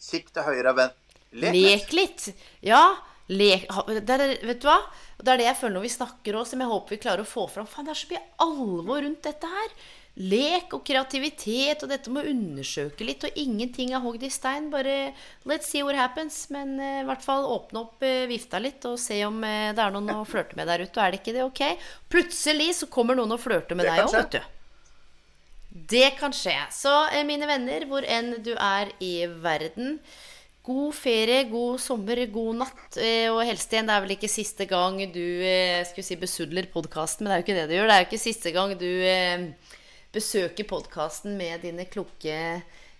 Kikk 0.01 0.31
til 0.33 0.47
høyre, 0.47 0.73
venn. 0.77 0.95
Lek, 1.37 1.57
Lek 1.57 1.93
litt. 1.95 2.31
Ja. 2.65 2.81
Lek, 3.27 3.67
det 4.07 4.13
er, 4.15 4.37
vet 4.47 4.61
du 4.63 4.69
hva? 4.69 4.79
Det 5.19 5.33
er 5.33 5.41
det 5.41 5.47
jeg 5.49 5.59
føler 5.59 5.75
når 5.75 5.83
vi 5.83 5.95
snakker 5.97 6.35
òg, 6.39 6.47
som 6.47 6.61
jeg 6.63 6.71
håper 6.71 6.95
vi 6.95 6.99
klarer 7.03 7.25
å 7.25 7.27
få 7.27 7.47
fram. 7.51 7.67
Faen, 7.67 7.87
det 7.87 7.95
er 7.95 7.99
så 7.99 8.11
mye 8.13 8.21
alvor 8.45 9.01
rundt 9.03 9.25
dette 9.27 9.49
her. 9.51 9.73
Lek 10.17 10.71
og 10.73 10.81
kreativitet 10.87 11.83
og 11.85 11.91
dette 11.91 12.09
med 12.09 12.25
å 12.25 12.31
undersøke 12.31 13.05
litt. 13.05 13.25
Og 13.27 13.37
ingenting 13.37 13.91
er 13.93 14.01
hogd 14.01 14.23
i 14.25 14.31
stein. 14.33 14.71
Bare 14.73 15.11
let's 15.49 15.69
see 15.69 15.83
what 15.85 15.99
happens. 15.99 16.39
Men 16.53 16.77
uh, 16.79 17.01
i 17.03 17.07
hvert 17.09 17.25
fall 17.25 17.45
åpne 17.51 17.83
opp 17.83 18.05
uh, 18.05 18.25
vifta 18.31 18.61
litt 18.63 18.87
og 18.89 18.97
se 19.01 19.19
om 19.27 19.41
uh, 19.43 19.73
det 19.75 19.83
er 19.83 19.93
noen 19.93 20.15
å 20.15 20.23
flørte 20.25 20.57
med 20.57 20.71
der 20.71 20.87
ute. 20.87 20.95
Og 20.95 21.03
er 21.03 21.13
det 21.13 21.21
ikke 21.21 21.35
det, 21.35 21.45
ok? 21.45 21.89
Plutselig 22.09 22.71
så 22.79 22.89
kommer 22.89 23.19
noen 23.19 23.35
og 23.35 23.43
flørter 23.43 23.77
med 23.77 23.91
deg 23.91 24.07
òg, 24.07 24.15
vet 24.15 24.39
du. 24.39 24.56
Det 25.85 26.15
kan 26.17 26.33
skje. 26.33 26.55
Så 26.73 26.93
eh, 27.11 27.25
mine 27.27 27.47
venner, 27.49 27.85
hvor 27.89 28.05
enn 28.07 28.37
du 28.43 28.53
er 28.55 28.93
i 29.03 29.13
verden 29.43 29.99
God 30.67 30.95
ferie, 30.97 31.45
god 31.47 31.79
sommer, 31.79 32.19
god 32.31 32.57
natt. 32.63 32.97
Eh, 32.99 33.29
og 33.31 33.43
helst 33.47 33.71
igjen, 33.71 33.87
det 33.87 33.95
er 33.95 34.03
vel 34.03 34.15
ikke 34.17 34.31
siste 34.31 34.67
gang 34.67 34.99
du 35.13 35.23
eh, 35.45 35.83
skulle 35.87 36.07
si 36.07 36.17
besudler 36.19 36.67
podkasten, 36.73 37.23
men 37.23 37.31
det 37.31 37.37
er 37.37 37.43
jo 37.43 37.45
ikke 37.45 37.59
det 37.59 37.67
du 37.69 37.77
gjør. 37.77 37.87
Det 37.87 37.95
er 37.95 38.03
jo 38.03 38.09
ikke 38.09 38.25
siste 38.25 38.53
gang 38.55 38.75
du 38.81 38.91
besøker 40.17 40.67
podkasten 40.67 41.37
med 41.39 41.63
dine 41.67 41.85
kloke 41.91 42.35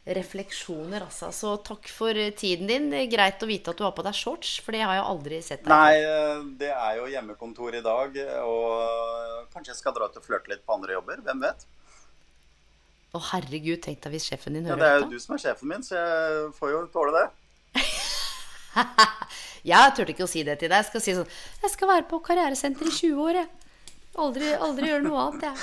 refleksjoner, 0.07 1.03
altså. 1.03 1.33
Så 1.35 1.57
takk 1.67 1.89
for 1.91 2.15
tiden 2.39 2.69
din. 2.71 2.87
Greit 3.11 3.43
å 3.43 3.49
vite 3.49 3.73
at 3.73 3.79
du 3.79 3.83
har 3.83 3.95
på 3.97 4.05
deg 4.05 4.15
shorts, 4.15 4.53
for 4.63 4.75
det 4.75 4.85
har 4.85 4.95
jeg 4.95 5.07
aldri 5.09 5.41
sett 5.43 5.65
deg 5.65 5.73
Nei, 5.73 6.45
det 6.61 6.71
er 6.71 7.01
jo 7.01 7.09
hjemmekontor 7.11 7.75
i 7.75 7.83
dag, 7.83 8.21
og 8.47 9.49
kanskje 9.51 9.73
jeg 9.73 9.81
skal 9.81 9.97
dra 9.97 10.07
ut 10.07 10.21
og 10.21 10.23
flørte 10.23 10.53
litt 10.53 10.63
på 10.63 10.77
andre 10.77 10.95
jobber. 10.95 11.25
Hvem 11.25 11.43
vet? 11.43 11.67
Å 13.17 13.21
herregud, 13.31 13.81
tenk 13.83 14.01
deg 14.03 14.13
hvis 14.13 14.27
sjefen 14.29 14.57
din 14.57 14.67
hører 14.69 14.77
dette. 14.77 14.87
Ja, 14.87 14.93
det 14.93 14.93
er 14.93 15.01
jo 15.01 15.05
dette. 15.07 15.17
du 15.17 15.25
som 15.25 15.35
er 15.37 15.43
sjefen 15.43 15.71
min, 15.71 15.85
så 15.85 15.97
jeg 15.97 16.49
får 16.59 16.73
jo 16.75 16.81
tåle 16.93 17.15
det. 17.17 17.27
Jeg 19.67 19.93
turte 19.97 20.13
ikke 20.13 20.23
å 20.27 20.29
si 20.29 20.43
det 20.47 20.59
til 20.61 20.69
deg. 20.71 20.79
Jeg 20.79 20.87
skal 20.91 21.03
si 21.03 21.15
sånn 21.17 21.31
Jeg 21.63 21.73
skal 21.73 21.89
være 21.89 22.05
på 22.07 22.21
karrieresenter 22.23 22.87
i 22.87 22.93
20 22.93 23.23
år, 23.25 23.39
jeg. 23.41 23.49
Aldri, 24.17 24.53
aldri 24.53 24.91
gjøre 24.91 25.05
noe 25.05 25.23
annet, 25.25 25.49
jeg. 25.49 25.57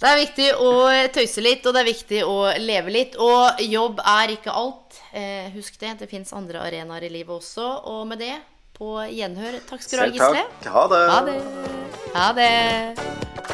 Det 0.00 0.08
er 0.10 0.18
viktig 0.18 0.46
å 0.58 0.70
tøyse 1.14 1.44
litt, 1.44 1.66
og 1.66 1.76
det 1.76 1.82
er 1.82 1.88
viktig 1.88 2.22
å 2.26 2.38
leve 2.60 2.94
litt. 2.94 3.18
Og 3.22 3.62
jobb 3.62 4.02
er 4.14 4.34
ikke 4.34 4.54
alt. 4.54 4.98
Eh, 5.14 5.52
husk 5.54 5.78
det. 5.80 5.94
Det 6.02 6.10
fins 6.10 6.34
andre 6.36 6.64
arenaer 6.64 7.06
i 7.06 7.12
livet 7.14 7.36
også. 7.36 7.68
Og 7.92 8.02
med 8.10 8.22
det, 8.24 8.34
på 8.74 8.96
gjenhør. 9.06 9.60
Takk 9.68 9.86
skal 9.86 10.10
du 10.10 10.18
ha, 10.18 10.30
Gisle. 10.32 10.46
Ha 10.74 10.86
det. 10.90 11.04
Ha 11.14 11.20
det. 11.28 11.38
Ha 12.16 12.28
det. 12.40 13.53